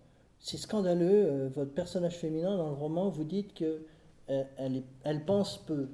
C'est 0.41 0.58
scandaleux, 0.58 1.48
votre 1.56 1.72
personnage 1.72 2.17
féminin 2.17 2.58
dans 2.58 2.67
le 2.67 2.76
roman, 2.76 3.10
vous 3.10 3.24
dites 3.24 3.54
que 3.54 3.86
elle, 4.28 4.84
elle 5.04 5.24
pense 5.24 5.58
peu. 5.58 5.88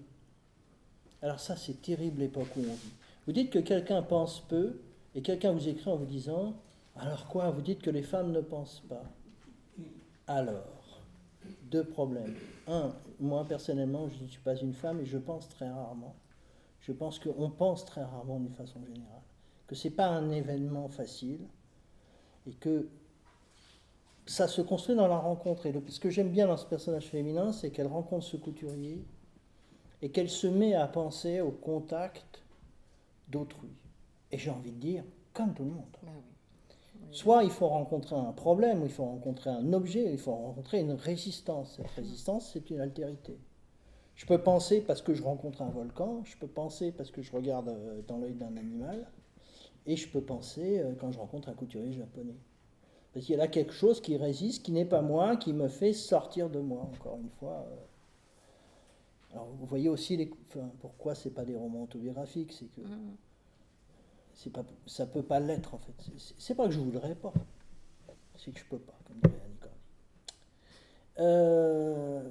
Alors, 1.21 1.39
ça, 1.39 1.55
c'est 1.55 1.81
terrible 1.81 2.21
l'époque 2.21 2.49
où 2.57 2.61
on 2.61 2.73
vit. 2.73 2.93
Vous 3.25 3.33
dites 3.33 3.51
que 3.51 3.59
quelqu'un 3.59 4.01
pense 4.01 4.41
peu, 4.41 4.79
et 5.15 5.21
quelqu'un 5.21 5.51
vous 5.51 5.67
écrit 5.67 5.89
en 5.89 5.95
vous 5.95 6.05
disant 6.05 6.55
Alors 6.95 7.27
quoi 7.27 7.49
Vous 7.49 7.61
dites 7.61 7.81
que 7.81 7.89
les 7.89 8.03
femmes 8.03 8.31
ne 8.31 8.41
pensent 8.41 8.83
pas. 8.87 9.03
Alors, 10.27 11.01
deux 11.71 11.83
problèmes. 11.83 12.35
Un, 12.67 12.93
moi 13.19 13.45
personnellement, 13.45 14.09
je 14.09 14.23
ne 14.23 14.27
suis 14.27 14.41
pas 14.41 14.55
une 14.55 14.73
femme 14.73 14.99
et 14.99 15.05
je 15.05 15.17
pense 15.17 15.47
très 15.49 15.69
rarement. 15.69 16.15
Je 16.81 16.91
pense 16.91 17.17
qu'on 17.17 17.49
pense 17.49 17.85
très 17.85 18.03
rarement 18.03 18.39
d'une 18.39 18.53
façon 18.53 18.79
générale. 18.85 19.21
Que 19.67 19.75
ce 19.75 19.87
n'est 19.87 19.93
pas 19.93 20.07
un 20.07 20.29
événement 20.31 20.87
facile 20.87 21.47
et 22.47 22.53
que 22.53 22.89
ça 24.27 24.47
se 24.47 24.61
construit 24.61 24.95
dans 24.95 25.07
la 25.07 25.17
rencontre. 25.17 25.65
Et 25.65 25.73
ce 25.87 25.99
que 25.99 26.09
j'aime 26.09 26.29
bien 26.29 26.47
dans 26.47 26.57
ce 26.57 26.65
personnage 26.65 27.07
féminin, 27.07 27.51
c'est 27.51 27.71
qu'elle 27.71 27.87
rencontre 27.87 28.25
ce 28.25 28.37
couturier 28.37 29.03
et 30.01 30.09
qu'elle 30.09 30.29
se 30.29 30.47
met 30.47 30.75
à 30.75 30.87
penser 30.87 31.41
au 31.41 31.51
contact 31.51 32.44
d'autrui. 33.27 33.71
Et 34.31 34.37
j'ai 34.37 34.49
envie 34.49 34.71
de 34.71 34.79
dire, 34.79 35.03
comme 35.33 35.53
tout 35.53 35.63
le 35.63 35.71
monde. 35.71 35.85
Bah 36.03 36.11
Soit 37.11 37.43
il 37.43 37.49
faut 37.49 37.67
rencontrer 37.67 38.15
un 38.15 38.33
problème, 38.33 38.81
ou 38.81 38.85
il 38.85 38.91
faut 38.91 39.05
rencontrer 39.05 39.49
un 39.49 39.73
objet, 39.73 40.11
il 40.11 40.17
faut 40.17 40.33
rencontrer 40.33 40.81
une 40.81 40.91
résistance. 40.91 41.75
Cette 41.77 41.91
résistance, 41.91 42.51
c'est 42.51 42.69
une 42.69 42.81
altérité. 42.81 43.37
Je 44.15 44.25
peux 44.25 44.41
penser 44.41 44.81
parce 44.81 45.01
que 45.01 45.13
je 45.13 45.23
rencontre 45.23 45.61
un 45.61 45.69
volcan, 45.69 46.23
je 46.23 46.37
peux 46.37 46.47
penser 46.47 46.91
parce 46.91 47.11
que 47.11 47.21
je 47.21 47.31
regarde 47.31 47.69
euh, 47.69 48.01
dans 48.07 48.17
l'œil 48.17 48.33
d'un 48.33 48.55
animal, 48.57 49.07
et 49.85 49.95
je 49.95 50.09
peux 50.09 50.21
penser 50.21 50.79
euh, 50.79 50.93
quand 50.99 51.11
je 51.11 51.19
rencontre 51.19 51.49
un 51.49 51.53
couturier 51.53 51.93
japonais. 51.93 52.37
Parce 53.13 53.25
qu'il 53.25 53.35
y 53.35 53.39
a 53.39 53.41
là 53.41 53.47
quelque 53.47 53.73
chose 53.73 54.01
qui 54.01 54.17
résiste, 54.17 54.63
qui 54.63 54.71
n'est 54.71 54.85
pas 54.85 55.01
moi, 55.01 55.37
qui 55.37 55.53
me 55.53 55.67
fait 55.67 55.93
sortir 55.93 56.49
de 56.49 56.59
moi, 56.59 56.81
encore 56.81 57.17
une 57.21 57.29
fois. 57.39 57.65
Alors 59.45 59.57
vous 59.57 59.67
voyez 59.67 59.89
aussi 59.89 60.17
les, 60.17 60.31
enfin, 60.47 60.71
pourquoi 60.79 61.13
c'est 61.13 61.29
pas 61.29 61.45
des 61.45 61.55
romans 61.55 61.83
autobiographiques, 61.83 62.51
c'est 62.51 62.65
que 62.65 62.81
mmh 62.81 63.15
pas, 64.51 64.65
ça 64.85 65.05
peut 65.05 65.23
pas 65.23 65.39
l'être 65.39 65.75
en 65.75 65.77
fait. 65.77 65.93
C'est 66.37 66.55
pas 66.55 66.65
que 66.65 66.71
je 66.71 66.79
voudrais 66.79 67.15
pas, 67.15 67.31
c'est 68.35 68.51
que 68.51 68.59
je 68.59 68.65
peux 68.65 68.79
pas, 68.79 68.97
comme 69.05 69.17
dirait 69.19 69.41
Annie 69.45 69.55
euh, 71.19 72.21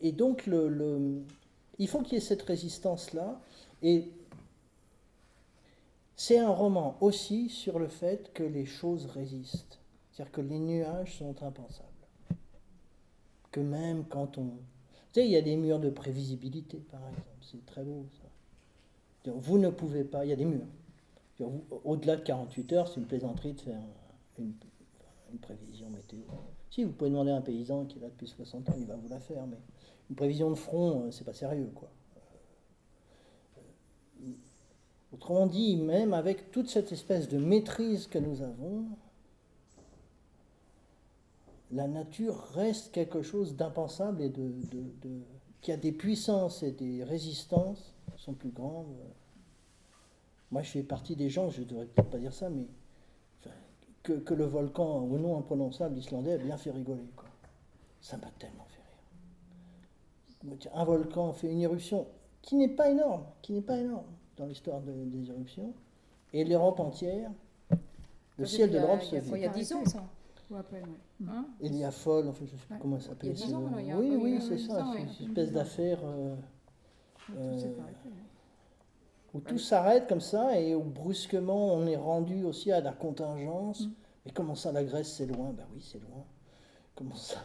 et 0.00 0.12
donc 0.12 0.46
le, 0.46 0.68
le 0.68 1.22
il 1.78 1.88
faut 1.88 2.00
qu'il 2.00 2.14
y 2.14 2.16
ait 2.16 2.20
cette 2.20 2.42
résistance 2.42 3.12
là, 3.12 3.40
et 3.82 4.10
c'est 6.16 6.38
un 6.38 6.50
roman 6.50 6.96
aussi 7.00 7.48
sur 7.50 7.78
le 7.78 7.88
fait 7.88 8.32
que 8.32 8.42
les 8.42 8.66
choses 8.66 9.06
résistent, 9.06 9.78
c'est-à-dire 10.10 10.32
que 10.32 10.40
les 10.40 10.58
nuages 10.58 11.18
sont 11.18 11.42
impensables, 11.42 11.88
que 13.50 13.60
même 13.60 14.04
quand 14.06 14.38
on, 14.38 14.52
tu 15.12 15.20
sais, 15.20 15.26
il 15.26 15.30
y 15.30 15.36
a 15.36 15.42
des 15.42 15.56
murs 15.56 15.78
de 15.78 15.90
prévisibilité 15.90 16.78
par 16.90 17.00
exemple, 17.00 17.26
c'est 17.40 17.64
très 17.66 17.82
beau 17.82 18.06
ça. 18.20 19.30
Vous 19.30 19.58
ne 19.58 19.70
pouvez 19.70 20.04
pas, 20.04 20.24
il 20.24 20.30
y 20.30 20.32
a 20.32 20.36
des 20.36 20.44
murs 20.44 20.66
au-delà 21.84 22.16
de 22.16 22.22
48 22.22 22.72
heures, 22.72 22.88
c'est 22.88 23.00
une 23.00 23.06
plaisanterie 23.06 23.52
de 23.54 23.60
faire 23.60 23.80
une, 24.38 24.52
prévision 25.40 25.88
météo. 25.88 26.20
Si, 26.70 26.84
vous 26.84 26.92
pouvez 26.92 27.10
demander 27.10 27.30
à 27.30 27.36
un 27.36 27.40
paysan 27.40 27.86
qui 27.86 27.98
est 27.98 28.02
là 28.02 28.08
depuis 28.08 28.26
60 28.26 28.68
ans, 28.68 28.74
il 28.78 28.86
va 28.86 28.96
vous 28.96 29.08
la 29.08 29.18
faire, 29.18 29.46
mais 29.46 29.56
une 30.10 30.16
prévision 30.16 30.50
de 30.50 30.56
front, 30.56 31.04
euh, 31.04 31.10
c'est 31.10 31.24
pas 31.24 31.32
sérieux, 31.32 31.70
quoi. 31.74 31.88
Euh, 34.22 34.30
autrement 35.12 35.46
dit, 35.46 35.76
même 35.76 36.12
avec 36.12 36.50
toute 36.50 36.68
cette 36.68 36.92
espèce 36.92 37.28
de 37.28 37.38
maîtrise 37.38 38.06
que 38.06 38.18
nous 38.18 38.42
avons, 38.42 38.84
la 41.72 41.88
nature 41.88 42.36
reste 42.54 42.92
quelque 42.92 43.22
chose 43.22 43.56
d'impensable 43.56 44.22
et 44.22 44.28
de, 44.28 44.52
qui 45.60 45.72
a 45.72 45.76
des 45.76 45.92
puissances 45.92 46.62
et 46.62 46.72
des 46.72 47.02
résistances 47.02 47.94
qui 48.14 48.22
sont 48.22 48.34
plus 48.34 48.50
grandes. 48.50 48.94
Moi, 50.50 50.62
je 50.62 50.70
fais 50.70 50.82
partie 50.82 51.16
des 51.16 51.30
gens, 51.30 51.48
je 51.48 51.62
ne 51.62 51.66
devrais 51.66 51.86
peut-être 51.86 52.10
pas 52.10 52.18
dire 52.18 52.34
ça, 52.34 52.50
mais 52.50 52.66
que, 54.02 54.12
que, 54.12 54.34
le 54.34 54.44
volcan 54.44 54.98
au 54.98 55.16
nom 55.18 55.38
imprononçable 55.38 55.96
islandais 55.96 56.32
a 56.32 56.38
bien 56.38 56.56
fait 56.56 56.72
rigoler. 56.72 57.08
Quoi. 57.16 57.28
Ça 58.00 58.16
m'a 58.16 58.30
tellement 58.38 58.66
fait 58.66 58.82
rire. 60.50 60.70
Un 60.74 60.84
volcan 60.84 61.32
fait 61.32 61.50
une 61.50 61.60
éruption 61.60 62.06
qui 62.42 62.56
n'est 62.56 62.68
pas 62.68 62.90
énorme, 62.90 63.24
qui 63.40 63.52
n'est 63.52 63.62
pas 63.62 63.78
énorme 63.78 64.06
dans 64.36 64.44
l'histoire 64.46 64.80
des 64.80 65.30
éruptions, 65.30 65.72
et 66.32 66.44
l'Europe 66.44 66.80
entière, 66.80 67.30
le 68.38 68.46
ciel 68.46 68.70
de 68.70 68.78
l'Europe 68.78 69.02
se 69.02 69.16
vide. 69.16 69.32
Il 69.34 69.40
y 69.40 69.46
a 69.46 69.48
10 69.48 69.72
ans, 69.74 69.84
ça. 69.86 70.02
Ou 70.52 70.56
à 70.56 70.62
peine, 70.62 70.84
oui. 70.86 71.26
Hein 71.30 71.46
il 71.60 71.74
y 71.76 71.84
a 71.84 71.90
folle, 71.90 72.28
enfin, 72.28 72.44
je 72.44 72.52
ne 72.52 72.58
sais 72.58 72.66
plus 72.66 72.78
comment 72.78 73.00
ça 73.00 73.08
s'appelle. 73.08 73.30
Il 73.30 73.40
y 73.40 73.42
a 73.42 73.46
10 73.46 73.54
ans, 73.54 73.70
il 73.78 73.86
y 73.86 73.90
a 73.90 73.98
Oui, 73.98 74.16
oui, 74.20 74.38
c'est 74.46 74.58
ça, 74.58 74.92
c'est 74.92 75.24
une 75.24 75.30
espèce 75.30 75.52
d'affaire. 75.52 75.98
Euh, 76.04 76.34
euh, 77.36 77.72
où 79.34 79.40
tout 79.40 79.58
s'arrête 79.58 80.06
comme 80.08 80.20
ça 80.20 80.60
et 80.60 80.74
où 80.74 80.82
brusquement 80.82 81.74
on 81.74 81.86
est 81.86 81.96
rendu 81.96 82.44
aussi 82.44 82.70
à 82.70 82.80
la 82.80 82.92
contingence. 82.92 83.86
Mm. 83.86 83.90
Mais 84.26 84.32
comment 84.32 84.54
ça, 84.54 84.72
la 84.72 84.84
Grèce, 84.84 85.14
c'est 85.14 85.26
loin? 85.26 85.52
Ben 85.52 85.64
oui, 85.72 85.80
c'est 85.80 86.00
loin. 86.00 86.24
Comment 86.94 87.14
ça? 87.14 87.38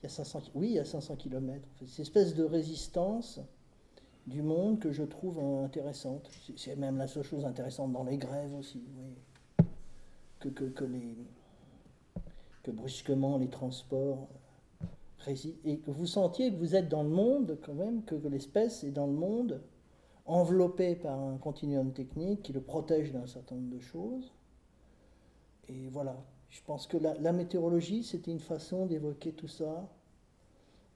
Il 0.00 0.04
y 0.04 0.06
a 0.06 0.10
500, 0.10 0.42
Oui, 0.54 0.68
il 0.68 0.74
y 0.74 0.78
a 0.78 0.84
500 0.84 1.16
km. 1.16 1.62
C'est 1.78 1.86
cette 1.86 2.00
espèce 2.00 2.34
de 2.34 2.44
résistance 2.44 3.40
du 4.26 4.42
monde 4.42 4.78
que 4.78 4.92
je 4.92 5.04
trouve 5.04 5.38
intéressante. 5.64 6.28
C'est 6.56 6.76
même 6.76 6.98
la 6.98 7.06
seule 7.06 7.22
chose 7.22 7.44
intéressante 7.44 7.92
dans 7.92 8.04
les 8.04 8.18
grèves 8.18 8.54
aussi. 8.54 8.82
Oui. 8.96 9.64
Que, 10.40 10.48
que, 10.50 10.64
que, 10.64 10.84
les, 10.84 11.16
que 12.68 12.72
brusquement 12.76 13.38
les 13.38 13.48
transports 13.48 14.28
et 15.64 15.78
que 15.78 15.90
vous 15.90 16.06
sentiez 16.06 16.52
que 16.52 16.56
vous 16.56 16.74
êtes 16.74 16.88
dans 16.88 17.02
le 17.02 17.08
monde 17.08 17.58
quand 17.62 17.74
même, 17.74 18.02
que 18.04 18.14
l'espèce 18.14 18.84
est 18.84 18.90
dans 18.90 19.06
le 19.06 19.12
monde 19.12 19.62
enveloppé 20.26 20.94
par 20.94 21.18
un 21.18 21.38
continuum 21.38 21.92
technique 21.92 22.42
qui 22.42 22.52
le 22.52 22.60
protège 22.60 23.12
d'un 23.12 23.26
certain 23.26 23.54
nombre 23.56 23.74
de 23.74 23.80
choses. 23.80 24.32
Et 25.68 25.88
voilà, 25.88 26.16
je 26.50 26.60
pense 26.62 26.86
que 26.86 26.96
la, 26.98 27.32
météorologie, 27.32 28.04
c'était 28.04 28.30
une 28.30 28.40
façon 28.40 28.86
d'évoquer 28.86 29.32
tout 29.32 29.48
ça 29.48 29.88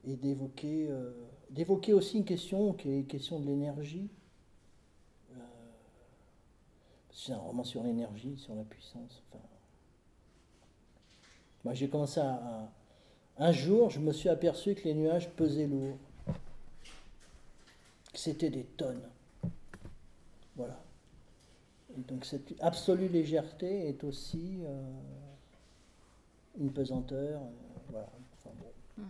et 0.05 0.17
d'évoquer, 0.17 0.89
euh, 0.91 1.11
d'évoquer 1.51 1.95
aussi 1.95 2.19
une 2.19 2.25
question 2.25 2.75
qui 2.75 2.91
est 2.91 3.03
question 3.05 3.41
de 3.41 3.47
l'énergie. 3.47 4.11
Euh, 5.33 5.37
c'est 7.11 7.33
un 7.33 7.39
roman 7.39 7.65
sur 7.65 7.83
l'énergie, 7.83 8.37
sur 8.37 8.55
la 8.55 8.65
puissance. 8.65 9.23
Moi, 11.65 11.75
j'ai 11.75 11.89
commencé 11.89 12.21
à, 12.21 12.69
Un 13.39 13.53
jour, 13.53 13.91
je 13.91 14.01
me 14.01 14.13
suis 14.13 14.29
aperçu 14.29 14.75
que 14.75 14.85
les 14.85 14.95
nuages 14.95 15.31
pesaient 15.31 15.67
lourd. 15.67 15.97
Que 18.13 18.19
c'était 18.19 18.51
des 18.51 18.65
tonnes. 18.65 19.09
Voilà. 20.55 20.79
donc 21.97 22.27
cette 22.27 22.53
absolue 22.61 23.09
légèreté 23.09 23.89
est 23.89 24.05
aussi 24.05 24.59
euh, 24.67 24.83
une 26.61 26.71
pesanteur. 26.71 27.41
Euh, 27.41 27.47
voilà. 27.89 28.09
Hum. 28.99 29.07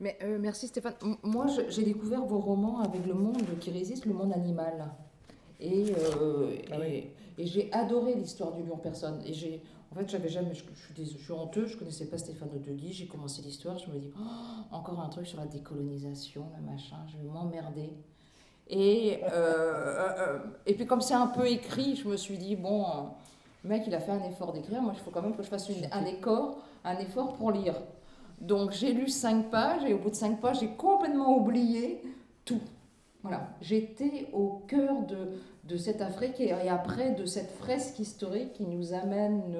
Mais 0.00 0.16
euh, 0.22 0.38
merci 0.40 0.66
Stéphane. 0.68 0.94
moi, 1.22 1.46
j'ai 1.68 1.82
découvert 1.82 2.24
vos 2.24 2.38
romans 2.38 2.80
avec 2.80 3.06
le 3.06 3.12
monde 3.12 3.36
qui 3.60 3.70
résiste, 3.70 4.06
le 4.06 4.14
monde 4.14 4.32
animal. 4.32 4.90
Et, 5.60 5.92
ah 6.72 6.86
et, 6.86 7.12
j'ai 7.38 7.70
adoré 7.72 8.14
l'histoire 8.14 8.52
du 8.52 8.62
lion 8.62 8.78
personne. 8.78 9.20
Et 9.26 9.34
j'ai, 9.34 9.62
en 9.94 10.00
fait, 10.00 10.10
j'avais 10.10 10.28
jamais, 10.28 10.54
je, 10.54 10.64
je, 10.96 11.04
suis, 11.04 11.32
honteux, 11.32 11.66
je 11.66 11.76
connaissais 11.76 12.06
pas 12.06 12.18
Stéphane 12.18 12.48
Guy. 12.48 12.92
J'ai 12.92 13.06
commencé 13.06 13.42
l'histoire, 13.42 13.78
je 13.78 13.88
me 13.90 13.98
dis, 13.98 14.10
oh, 14.18 14.74
encore 14.74 15.00
un 15.00 15.08
truc 15.08 15.26
sur 15.26 15.38
la 15.38 15.46
décolonisation, 15.46 16.46
le 16.58 16.72
machin, 16.72 16.96
je 17.06 17.16
vais 17.16 17.32
m'emmerder. 17.32 17.92
Et, 18.68 19.20
euh, 19.22 19.28
euh, 19.30 20.08
euh, 20.18 20.38
et 20.66 20.74
puis 20.74 20.86
comme 20.86 21.00
c'est 21.00 21.14
un 21.14 21.28
peu 21.28 21.46
écrit, 21.46 21.94
je 21.94 22.08
me 22.08 22.16
suis 22.16 22.38
dit, 22.38 22.56
bon, 22.56 22.84
le 23.62 23.68
mec, 23.68 23.84
il 23.86 23.94
a 23.94 24.00
fait 24.00 24.10
un 24.10 24.24
effort 24.24 24.52
d'écrire, 24.52 24.82
moi, 24.82 24.94
il 24.96 25.00
faut 25.00 25.12
quand 25.12 25.22
même 25.22 25.36
que 25.36 25.44
je 25.44 25.48
fasse 25.48 25.70
un, 25.92 26.04
effort, 26.06 26.58
un 26.82 26.98
effort 26.98 27.34
pour 27.34 27.52
lire. 27.52 27.76
Donc 28.40 28.72
j'ai 28.72 28.92
lu 28.92 29.06
cinq 29.08 29.48
pages, 29.48 29.84
et 29.84 29.94
au 29.94 29.98
bout 29.98 30.10
de 30.10 30.16
cinq 30.16 30.40
pages, 30.40 30.58
j'ai 30.58 30.70
complètement 30.70 31.36
oublié 31.36 32.02
tout. 32.44 32.60
Voilà, 33.22 33.48
j'étais 33.60 34.28
au 34.32 34.64
cœur 34.66 35.02
de, 35.02 35.38
de 35.68 35.76
cette 35.76 36.02
Afrique 36.02 36.40
et, 36.40 36.52
après 36.68 37.12
de 37.12 37.24
cette 37.24 37.50
fresque 37.50 37.98
historique 37.98 38.52
qui 38.54 38.66
nous 38.66 38.92
amène 38.92 39.56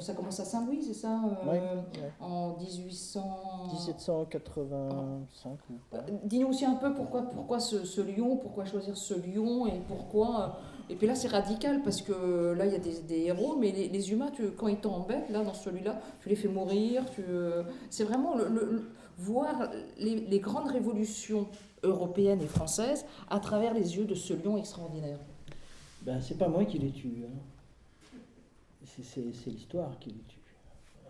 ça 0.00 0.14
commence 0.14 0.40
à 0.40 0.44
Saint-Louis, 0.44 0.82
c'est 0.82 0.94
ça 0.94 1.20
euh, 1.48 1.80
En 2.20 2.56
1800... 2.58 3.68
1785 3.72 5.58
euh, 5.92 5.98
Dis-nous 6.24 6.48
aussi 6.48 6.64
un 6.64 6.74
peu 6.74 6.94
pourquoi, 6.94 7.22
pourquoi 7.22 7.60
ce, 7.60 8.00
lion, 8.00 8.36
pourquoi 8.36 8.64
choisir 8.64 8.96
ce 8.96 9.14
lion 9.14 9.66
et 9.66 9.80
pourquoi... 9.88 10.58
Et 10.88 10.96
puis 10.96 11.06
là, 11.06 11.14
c'est 11.14 11.28
radical 11.28 11.82
parce 11.84 12.02
que 12.02 12.52
là, 12.52 12.66
il 12.66 12.72
y 12.72 12.74
a 12.74 12.78
des, 12.78 13.20
héros, 13.20 13.56
mais 13.56 13.70
les, 13.70 14.12
humains, 14.12 14.30
tu, 14.32 14.50
quand 14.50 14.66
ils 14.66 14.80
t'embêtent, 14.80 15.30
là, 15.30 15.44
dans 15.44 15.54
celui-là, 15.54 16.00
tu 16.20 16.28
les 16.28 16.34
fais 16.34 16.48
mourir. 16.48 17.04
Tu, 17.14 17.22
c'est 17.90 18.02
vraiment 18.02 18.34
le, 18.34 18.90
voir 19.16 19.70
les, 19.98 20.40
grandes 20.40 20.68
révolutions 20.68 21.46
européennes 21.84 22.42
et 22.42 22.48
françaises 22.48 23.06
à 23.28 23.38
travers 23.38 23.72
les 23.72 23.96
yeux 23.96 24.04
de 24.04 24.16
ce 24.16 24.34
lion 24.34 24.56
extraordinaire. 24.56 25.20
Ben, 26.02 26.20
c'est 26.20 26.36
pas 26.36 26.48
moi 26.48 26.64
qui 26.64 26.78
les 26.78 26.90
tue. 26.90 27.24
Hein 27.24 27.38
c'est 29.02 29.50
l'histoire 29.50 29.98
qui 29.98 30.10
les 30.10 30.22
tue. 30.28 30.38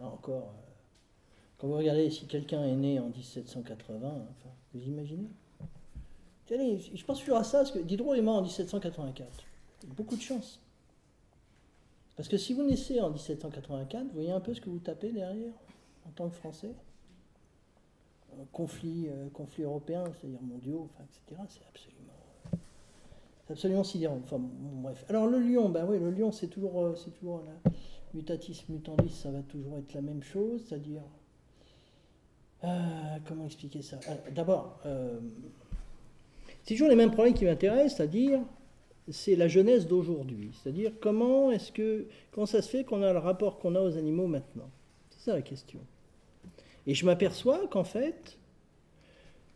Encore, 0.03 0.55
euh, 0.57 0.71
quand 1.59 1.69
vous 1.69 1.77
regardez 1.77 2.11
si 2.11 2.27
quelqu'un 2.27 2.65
est 2.65 2.77
né 2.77 2.99
en 2.99 3.09
1780, 3.09 4.09
enfin, 4.09 4.51
vous 4.75 4.83
imaginez? 4.83 5.29
Je 6.49 7.05
pense 7.05 7.21
toujours 7.21 7.37
à 7.37 7.45
ça, 7.45 7.59
parce 7.59 7.71
que 7.71 7.79
Diderot 7.79 8.15
est 8.15 8.23
mort 8.23 8.39
en 8.39 8.43
1784. 8.43 9.45
Beaucoup 9.89 10.17
de 10.17 10.23
chance. 10.23 10.61
Parce 12.17 12.29
que 12.29 12.37
si 12.37 12.55
vous 12.55 12.63
naissez 12.63 13.01
en 13.01 13.11
1784, 13.11 14.07
vous 14.07 14.13
voyez 14.13 14.33
un 14.33 14.41
peu 14.41 14.53
ce 14.53 14.61
que 14.61 14.69
vous 14.69 14.81
tapez 14.81 15.13
derrière, 15.13 15.53
en 16.07 16.11
tant 16.11 16.29
que 16.29 16.35
Français? 16.35 16.75
Conflit, 18.53 19.09
euh, 19.09 19.29
conflit 19.31 19.65
européen, 19.65 20.05
c'est-à-dire 20.05 20.41
mondiaux, 20.43 20.89
etc. 21.01 21.43
C'est 21.49 21.67
absolument, 21.69 22.00
absolument 23.51 23.85
sidérant. 23.85 24.21
Enfin, 24.23 24.41
bref. 24.41 25.05
Alors 25.09 25.27
le 25.27 25.39
lion, 25.39 25.69
ben 25.69 25.87
oui, 25.89 25.99
le 25.99 26.11
lion, 26.11 26.33
c'est 26.33 26.49
toujours, 26.49 26.81
euh, 26.81 26.95
c'est 26.97 27.11
toujours 27.19 27.43
la 27.45 27.71
mutatis 28.15 28.65
mutandis, 28.69 29.11
ça 29.11 29.31
va 29.31 29.41
toujours 29.43 29.79
être 29.79 29.95
la 29.95 30.03
même 30.03 30.23
chose, 30.23 30.65
c'est-à-dire, 30.67 31.03
euh, 32.65 32.69
comment 33.27 33.47
expliquer 33.47 33.83
ça? 33.83 33.99
D'abord, 34.35 34.81
c'est 36.65 36.75
toujours 36.75 36.89
les 36.89 36.97
mêmes 36.97 37.13
problèmes 37.13 37.35
qui 37.35 37.45
m'intéressent, 37.45 37.97
c'est-à-dire, 37.97 38.41
c'est 39.09 39.37
la 39.37 39.49
jeunesse 39.49 39.87
d'aujourd'hui, 39.87 40.51
c'est-à-dire 40.53 40.93
comment 41.01 41.51
est-ce 41.51 41.73
que, 41.73 42.07
comment 42.31 42.47
ça 42.47 42.63
se 42.63 42.69
fait 42.69 42.85
qu'on 42.85 43.03
a 43.03 43.13
le 43.13 43.19
rapport 43.19 43.59
qu'on 43.59 43.75
a 43.75 43.81
aux 43.81 43.97
animaux 43.97 44.27
maintenant? 44.27 44.71
C'est 45.11 45.31
ça 45.31 45.35
la 45.35 45.43
question. 45.43 45.81
Et 46.87 46.95
je 46.95 47.07
m'aperçois 47.07 47.67
qu'en 47.69 47.85
fait, 47.85 48.39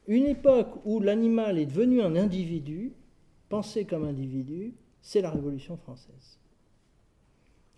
une 0.07 0.27
époque 0.27 0.71
où 0.85 1.01
l'animal 1.01 1.59
est 1.59 1.67
devenu 1.67 2.03
un 2.03 2.17
individu, 2.17 2.93
pensé 3.49 3.85
comme 3.85 4.05
individu, 4.05 4.75
c'est 5.03 5.21
la 5.21 5.31
Révolution 5.31 5.77
française. 5.77 6.39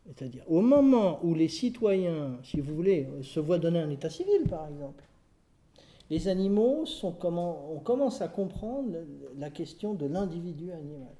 C'est-à-dire, 0.06 0.44
au 0.46 0.60
moment 0.60 1.18
où 1.24 1.34
les 1.34 1.48
citoyens, 1.48 2.38
si 2.44 2.60
vous 2.60 2.74
voulez, 2.74 3.08
se 3.22 3.40
voient 3.40 3.58
donner 3.58 3.80
un 3.80 3.90
état 3.90 4.10
civil, 4.10 4.44
par 4.48 4.68
exemple, 4.68 5.02
les 6.10 6.28
animaux 6.28 6.86
sont 6.86 7.10
comment, 7.10 7.72
on 7.72 7.80
commence 7.80 8.22
à 8.22 8.28
comprendre 8.28 8.90
la 9.36 9.50
question 9.50 9.94
de 9.94 10.06
l'individu 10.06 10.70
animal. 10.70 11.14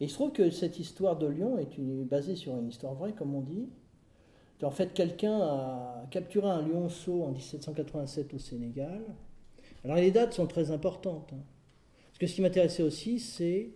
Et 0.00 0.06
il 0.06 0.10
se 0.10 0.14
trouve 0.14 0.32
que 0.32 0.50
cette 0.50 0.78
histoire 0.78 1.16
de 1.16 1.26
lion 1.26 1.58
est 1.58 1.78
basée 1.78 2.34
sur 2.34 2.54
une 2.56 2.68
histoire 2.68 2.94
vraie, 2.94 3.12
comme 3.12 3.34
on 3.34 3.42
dit, 3.42 3.68
en 4.62 4.70
fait, 4.70 4.92
quelqu'un 4.94 5.40
a 5.40 6.06
capturé 6.10 6.48
un 6.48 6.62
lionceau 6.62 7.24
en 7.24 7.32
1787 7.32 8.34
au 8.34 8.38
Sénégal. 8.38 9.02
Alors 9.84 9.96
les 9.96 10.10
dates 10.10 10.34
sont 10.34 10.46
très 10.46 10.70
importantes. 10.70 11.32
Hein. 11.32 11.42
Ce 12.26 12.34
qui 12.34 12.40
m'intéressait 12.40 12.82
aussi, 12.82 13.18
c'est 13.18 13.70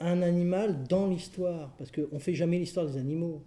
un 0.00 0.22
animal 0.22 0.84
dans 0.88 1.06
l'histoire. 1.06 1.74
Parce 1.78 1.90
qu'on 1.90 2.12
ne 2.12 2.18
fait 2.18 2.34
jamais 2.34 2.58
l'histoire 2.58 2.86
des 2.86 2.96
animaux. 2.96 3.42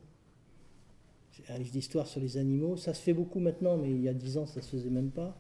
Un 1.50 1.58
livre 1.60 1.72
d'histoire 1.72 2.08
sur 2.08 2.20
les 2.20 2.38
animaux, 2.38 2.78
ça 2.78 2.94
se 2.94 3.02
fait 3.02 3.14
beaucoup 3.14 3.40
maintenant, 3.40 3.78
mais 3.78 3.90
il 3.90 4.02
y 4.02 4.10
a 4.10 4.14
dix 4.14 4.38
ans, 4.38 4.46
ça 4.46 4.60
ne 4.60 4.66
se 4.66 4.72
faisait 4.72 4.90
même 4.90 5.12
pas. 5.12 5.38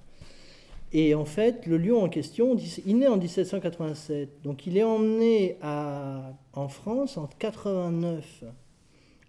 Et 0.93 1.15
en 1.15 1.25
fait, 1.25 1.65
le 1.65 1.77
lion 1.77 2.01
en 2.01 2.07
question, 2.07 2.55
il 2.85 2.97
naît 2.97 3.07
en 3.07 3.17
1787. 3.17 4.41
Donc 4.43 4.67
il 4.67 4.77
est 4.77 4.83
emmené 4.83 5.57
en 5.61 6.67
France 6.69 7.17
en 7.17 7.27
89 7.27 8.43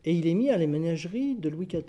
et 0.04 0.12
il 0.12 0.26
est 0.26 0.34
mis 0.34 0.50
à 0.50 0.58
la 0.58 0.66
ménagerie 0.66 1.34
de 1.34 1.48
Louis 1.48 1.66
XIV. 1.66 1.82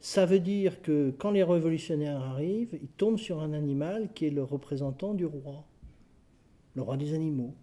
Ça 0.00 0.26
veut 0.26 0.38
dire 0.38 0.80
que 0.80 1.10
quand 1.18 1.30
les 1.30 1.42
révolutionnaires 1.42 2.20
arrivent, 2.20 2.78
ils 2.80 2.88
tombent 2.88 3.18
sur 3.18 3.40
un 3.40 3.52
animal 3.52 4.12
qui 4.14 4.26
est 4.26 4.30
le 4.30 4.44
représentant 4.44 5.14
du 5.14 5.26
roi, 5.26 5.64
le 6.74 6.82
roi 6.82 6.96
des 6.96 7.14
animaux. 7.14 7.54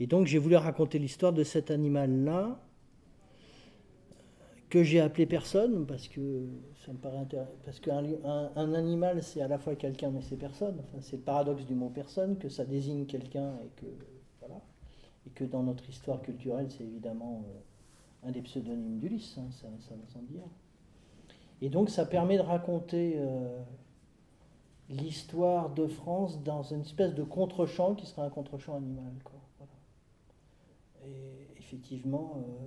Et 0.00 0.06
donc 0.06 0.26
j'ai 0.26 0.38
voulu 0.38 0.56
raconter 0.56 0.98
l'histoire 0.98 1.32
de 1.32 1.44
cet 1.44 1.70
animal-là, 1.70 2.60
que 4.68 4.82
j'ai 4.82 5.00
appelé 5.00 5.26
personne, 5.26 5.86
parce 5.86 6.08
que 6.08 6.46
ça 6.84 6.92
me 6.92 6.98
paraît. 6.98 7.24
Parce 7.64 7.78
qu'un 7.78 8.02
un, 8.24 8.74
animal, 8.74 9.22
c'est 9.22 9.40
à 9.40 9.48
la 9.48 9.58
fois 9.58 9.76
quelqu'un, 9.76 10.10
mais 10.10 10.22
c'est 10.22 10.36
personne. 10.36 10.82
C'est 11.00 11.16
le 11.16 11.22
paradoxe 11.22 11.64
du 11.66 11.74
mot 11.74 11.88
personne, 11.88 12.36
que 12.36 12.48
ça 12.48 12.64
désigne 12.64 13.06
quelqu'un 13.06 13.54
et 13.64 13.80
que, 13.80 13.86
voilà. 14.40 14.60
Et 15.26 15.30
que 15.30 15.44
dans 15.44 15.62
notre 15.62 15.88
histoire 15.88 16.20
culturelle, 16.20 16.66
c'est 16.68 16.84
évidemment. 16.84 17.44
Euh, 17.48 17.58
un 18.26 18.32
des 18.32 18.42
pseudonymes 18.42 18.98
d'Ulysse, 18.98 19.36
hein, 19.38 19.46
ça, 19.52 19.68
ça, 19.78 19.94
va 19.94 20.06
sans 20.12 20.22
dire. 20.22 20.42
Et 21.62 21.68
donc 21.68 21.90
ça 21.90 22.04
permet 22.04 22.36
de 22.36 22.42
raconter 22.42 23.14
euh, 23.16 23.58
l'histoire 24.90 25.70
de 25.74 25.86
France 25.86 26.42
dans 26.42 26.62
une 26.62 26.82
espèce 26.82 27.14
de 27.14 27.22
contre-champ 27.22 27.94
qui 27.94 28.06
sera 28.06 28.24
un 28.24 28.30
contre-champ 28.30 28.76
animal. 28.76 29.12
Et 31.04 31.58
effectivement, 31.58 32.34
euh, 32.36 32.64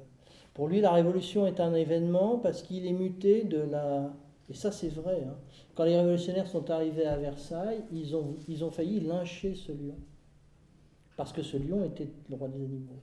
pour 0.53 0.67
lui, 0.67 0.81
la 0.81 0.91
Révolution 0.91 1.45
est 1.45 1.59
un 1.59 1.73
événement 1.73 2.37
parce 2.37 2.63
qu'il 2.63 2.85
est 2.85 2.93
muté 2.93 3.43
de 3.43 3.59
la... 3.59 4.13
Et 4.49 4.53
ça 4.53 4.71
c'est 4.71 4.89
vrai. 4.89 5.23
Hein. 5.27 5.35
Quand 5.75 5.83
les 5.83 5.95
révolutionnaires 5.95 6.47
sont 6.47 6.71
arrivés 6.71 7.05
à 7.05 7.17
Versailles, 7.17 7.83
ils 7.91 8.15
ont, 8.15 8.37
ils 8.47 8.63
ont 8.63 8.71
failli 8.71 8.99
lyncher 8.99 9.55
ce 9.55 9.71
lion. 9.71 9.97
Parce 11.15 11.33
que 11.33 11.43
ce 11.43 11.57
lion 11.57 11.83
était 11.85 12.09
le 12.29 12.35
roi 12.35 12.47
des 12.47 12.63
animaux 12.63 13.01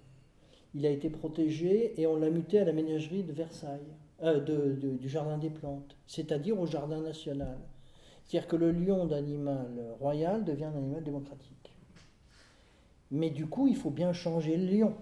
il 0.76 0.84
a 0.84 0.90
été 0.90 1.08
protégé 1.08 1.98
et 2.00 2.06
on 2.06 2.16
l'a 2.16 2.28
muté 2.28 2.58
à 2.58 2.64
la 2.64 2.72
ménagerie 2.72 3.22
de 3.22 3.32
Versailles, 3.32 3.94
euh, 4.22 4.40
du 4.40 5.08
Jardin 5.08 5.38
des 5.38 5.50
Plantes, 5.50 5.96
c'est-à-dire 6.06 6.58
au 6.58 6.66
Jardin 6.66 7.00
national. 7.00 7.58
C'est-à-dire 8.24 8.48
que 8.48 8.56
le 8.56 8.72
lion 8.72 9.06
d'animal 9.06 9.94
royal 10.00 10.44
devient 10.44 10.64
un 10.64 10.76
animal 10.76 11.04
démocratique. 11.04 11.72
Mais 13.10 13.30
du 13.30 13.46
coup, 13.46 13.68
il 13.68 13.76
faut 13.76 13.90
bien 13.90 14.12
changer 14.12 14.56
le 14.56 14.66
lion. 14.66 14.94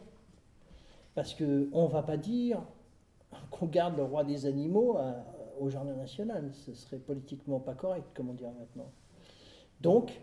Parce 1.14 1.35
qu'on 1.35 1.44
ne 1.44 1.88
va 1.88 2.03
pas 2.03 2.16
dire 2.16 2.61
qu'on 3.50 3.66
garde 3.66 3.96
le 3.96 4.03
roi 4.03 4.24
des 4.24 4.46
animaux 4.46 4.98
au 5.59 5.70
Jardin 5.70 5.94
national. 5.94 6.50
Ce 6.53 6.74
serait 6.74 6.98
politiquement 6.98 7.61
pas 7.61 7.74
correct, 7.74 8.05
comme 8.14 8.31
on 8.31 8.35
dirait 8.35 8.53
maintenant. 8.59 8.90
Donc, 9.81 10.20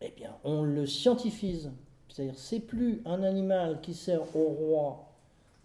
eh 0.00 0.10
bien, 0.10 0.36
on 0.44 0.62
le 0.62 0.86
scientifise. 0.86 1.72
C'est-à-dire, 2.08 2.38
c'est 2.38 2.60
plus 2.60 3.02
un 3.04 3.22
animal 3.22 3.80
qui 3.80 3.92
sert 3.92 4.34
au 4.36 4.48
roi 4.48 5.05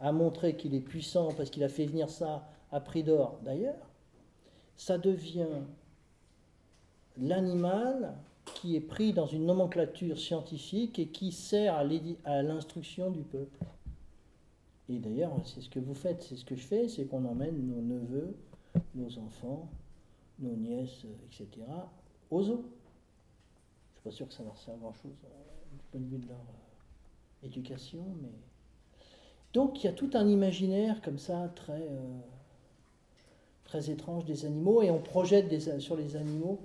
à 0.02 0.12
montrer 0.12 0.56
qu'il 0.58 0.76
est 0.76 0.82
puissant 0.82 1.30
parce 1.32 1.50
qu'il 1.50 1.64
a 1.64 1.70
fait 1.70 1.86
venir 1.86 2.10
ça 2.10 2.50
à 2.72 2.80
prix 2.82 3.04
d'or 3.04 3.40
d'ailleurs. 3.44 3.90
Ça 4.76 4.98
devient 4.98 5.62
l'animal 7.18 8.16
qui 8.56 8.76
est 8.76 8.82
pris 8.82 9.14
dans 9.14 9.28
une 9.28 9.46
nomenclature 9.46 10.18
scientifique 10.18 11.00
et 11.00 11.08
qui 11.08 11.32
sert 11.32 11.76
à 12.26 12.42
l'instruction 12.42 13.12
du 13.12 13.22
peuple. 13.22 13.60
Et 14.90 15.00
d'ailleurs, 15.00 15.32
c'est 15.46 15.62
ce 15.62 15.70
que 15.70 15.80
vous 15.80 15.94
faites, 15.94 16.24
c'est 16.24 16.36
ce 16.36 16.44
que 16.44 16.56
je 16.56 16.66
fais, 16.66 16.90
c'est 16.90 17.06
qu'on 17.06 17.24
emmène 17.24 17.68
nos 17.68 17.82
neveux, 17.82 18.36
nos 18.96 19.18
enfants, 19.20 19.70
nos 20.40 20.56
nièces, 20.56 21.06
etc., 21.26 21.48
aux 22.30 22.50
eaux. 22.50 22.66
Je 23.94 23.94
ne 23.94 23.94
suis 23.94 24.04
pas 24.04 24.12
sûr 24.12 24.28
que 24.28 24.34
ça 24.34 24.44
leur 24.44 24.58
sert 24.58 24.74
à 24.74 24.78
grand-chose. 24.78 25.12
Hein 25.26 25.52
point 25.92 26.02
de 26.02 26.08
vue 26.08 26.18
de 26.18 26.28
leur 26.28 26.38
euh, 26.38 27.46
éducation. 27.46 28.04
Mais... 28.22 28.30
Donc 29.54 29.84
il 29.84 29.88
y 29.88 29.90
a 29.90 29.94
tout 29.94 30.10
un 30.14 30.28
imaginaire 30.28 31.02
comme 31.02 31.20
ça 31.20 31.52
très, 31.56 31.88
euh, 33.74 33.82
étrange 33.88 34.26
des 34.26 34.46
animaux 34.46 34.82
et 34.82 34.92
on 34.92 35.00
projette 35.00 35.48
sur 35.80 35.96
les 35.96 36.16
animaux 36.16 36.60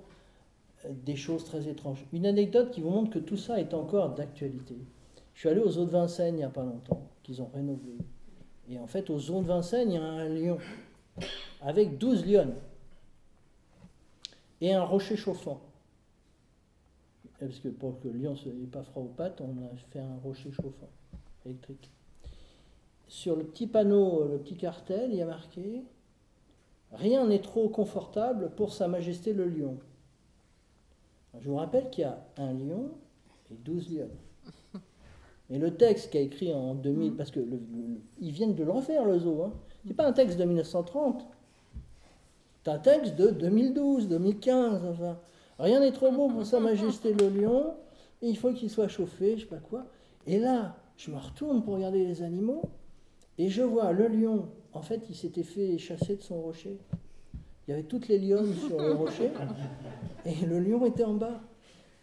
euh, 0.85 0.89
des 1.05 1.15
choses 1.15 1.45
très 1.45 1.67
étranges. 1.67 2.05
Une 2.13 2.25
anecdote 2.25 2.71
qui 2.71 2.81
vous 2.81 2.89
montre 2.89 3.11
que 3.11 3.19
tout 3.19 3.37
ça 3.37 3.59
est 3.59 3.73
encore 3.73 4.15
d'actualité. 4.15 4.75
Je 5.33 5.39
suis 5.39 5.49
allé 5.49 5.61
aux 5.61 5.77
eaux 5.77 5.85
de 5.85 5.91
Vincennes 5.91 6.35
il 6.35 6.39
n'y 6.39 6.43
a 6.43 6.49
pas 6.49 6.63
longtemps, 6.63 7.07
qu'ils 7.23 7.41
ont 7.41 7.49
rénové. 7.53 7.97
Et 8.69 8.77
en 8.79 8.87
fait, 8.87 9.09
aux 9.09 9.31
eaux 9.31 9.41
de 9.41 9.47
Vincennes, 9.47 9.91
il 9.91 9.95
y 9.95 9.97
a 9.97 10.03
un 10.03 10.27
lion 10.27 10.57
avec 11.61 11.97
12 11.97 12.25
lionnes 12.25 12.55
et 14.59 14.73
un 14.73 14.83
rocher 14.83 15.15
chauffant 15.15 15.61
parce 17.39 17.59
que 17.59 17.67
pour 17.69 17.99
que 17.99 18.07
le 18.07 18.19
lion 18.19 18.35
ne 18.45 18.65
pas 18.65 18.83
froid 18.83 19.03
aux 19.03 19.13
pattes, 19.13 19.41
on 19.41 19.51
a 19.63 19.75
fait 19.91 19.99
un 19.99 20.17
rocher 20.23 20.51
chauffant 20.51 20.89
électrique. 21.45 21.89
Sur 23.07 23.35
le 23.35 23.43
petit 23.43 23.67
panneau, 23.67 24.27
le 24.27 24.37
petit 24.37 24.57
cartel, 24.57 25.09
il 25.11 25.17
y 25.17 25.21
a 25.21 25.25
marqué 25.25 25.83
Rien 26.93 27.27
n'est 27.27 27.41
trop 27.41 27.67
confortable 27.69 28.51
pour 28.55 28.73
Sa 28.73 28.87
Majesté 28.87 29.33
le 29.33 29.45
lion. 29.45 29.77
je 31.39 31.49
vous 31.49 31.57
rappelle 31.57 31.89
qu'il 31.89 32.03
y 32.03 32.05
a 32.05 32.17
un 32.37 32.53
lion 32.53 32.91
et 33.51 33.55
12 33.55 33.91
lions. 33.91 34.09
Et 35.49 35.59
le 35.59 35.75
texte 35.75 36.11
qui 36.11 36.17
a 36.17 36.21
écrit 36.21 36.53
en 36.53 36.75
2000, 36.75 37.15
parce 37.15 37.31
que 37.31 37.39
ils 38.19 38.31
viennent 38.31 38.55
de 38.55 38.63
le 38.63 38.71
refaire 38.71 39.05
le 39.05 39.17
zoo, 39.19 39.43
hein. 39.43 39.53
c'est 39.85 39.93
pas 39.93 40.05
un 40.05 40.11
texte 40.11 40.37
de 40.37 40.43
1930, 40.43 41.25
c'est 42.63 42.71
un 42.71 42.79
texte 42.79 43.15
de 43.15 43.29
2012, 43.29 44.09
2015, 44.09 44.83
enfin. 44.85 45.17
Rien 45.59 45.79
n'est 45.79 45.93
trop 45.93 46.11
beau 46.11 46.27
pour 46.27 46.45
Sa 46.45 46.59
Majesté 46.59 47.13
le 47.13 47.29
lion, 47.29 47.73
il 48.21 48.37
faut 48.37 48.51
qu'il 48.51 48.69
soit 48.69 48.89
chauffé, 48.89 49.37
je 49.37 49.41
sais 49.41 49.47
pas 49.47 49.57
quoi. 49.57 49.85
Et 50.25 50.37
là, 50.37 50.75
je 50.97 51.11
me 51.11 51.17
retourne 51.17 51.63
pour 51.63 51.75
regarder 51.75 52.05
les 52.05 52.21
animaux, 52.21 52.63
et 53.37 53.49
je 53.49 53.61
vois 53.61 53.91
le 53.91 54.07
lion, 54.07 54.49
en 54.73 54.81
fait, 54.81 55.01
il 55.09 55.15
s'était 55.15 55.43
fait 55.43 55.77
chasser 55.77 56.15
de 56.15 56.21
son 56.21 56.41
rocher. 56.41 56.77
Il 57.67 57.71
y 57.71 57.73
avait 57.73 57.83
toutes 57.83 58.07
les 58.07 58.17
lionnes 58.17 58.53
sur 58.53 58.79
le 58.79 58.93
rocher, 58.93 59.29
et 60.25 60.45
le 60.45 60.59
lion 60.59 60.85
était 60.85 61.03
en 61.03 61.13
bas. 61.13 61.41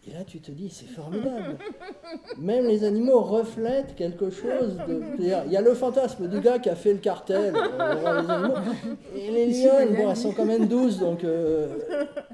Et 0.07 0.13
là, 0.13 0.23
tu 0.23 0.39
te 0.39 0.51
dis, 0.51 0.69
c'est 0.69 0.85
formidable. 0.85 1.57
Même 2.37 2.67
les 2.67 2.83
animaux 2.83 3.21
reflètent 3.21 3.95
quelque 3.95 4.29
chose. 4.29 4.77
De... 4.87 5.01
Il 5.17 5.25
y 5.25 5.57
a 5.57 5.61
le 5.61 5.73
fantasme 5.73 6.27
du 6.27 6.41
gars 6.41 6.59
qui 6.59 6.69
a 6.69 6.75
fait 6.75 6.93
le 6.93 6.99
cartel. 6.99 7.55
Euh, 7.55 7.95
les 7.95 8.05
animaux. 8.05 8.53
Et 9.15 9.31
les 9.31 9.45
lionnes, 9.47 9.95
bon, 9.95 10.11
elles 10.11 10.15
sont 10.15 10.31
quand 10.31 10.45
même 10.45 10.67
douces, 10.67 10.99
donc 10.99 11.23
euh, 11.23 11.79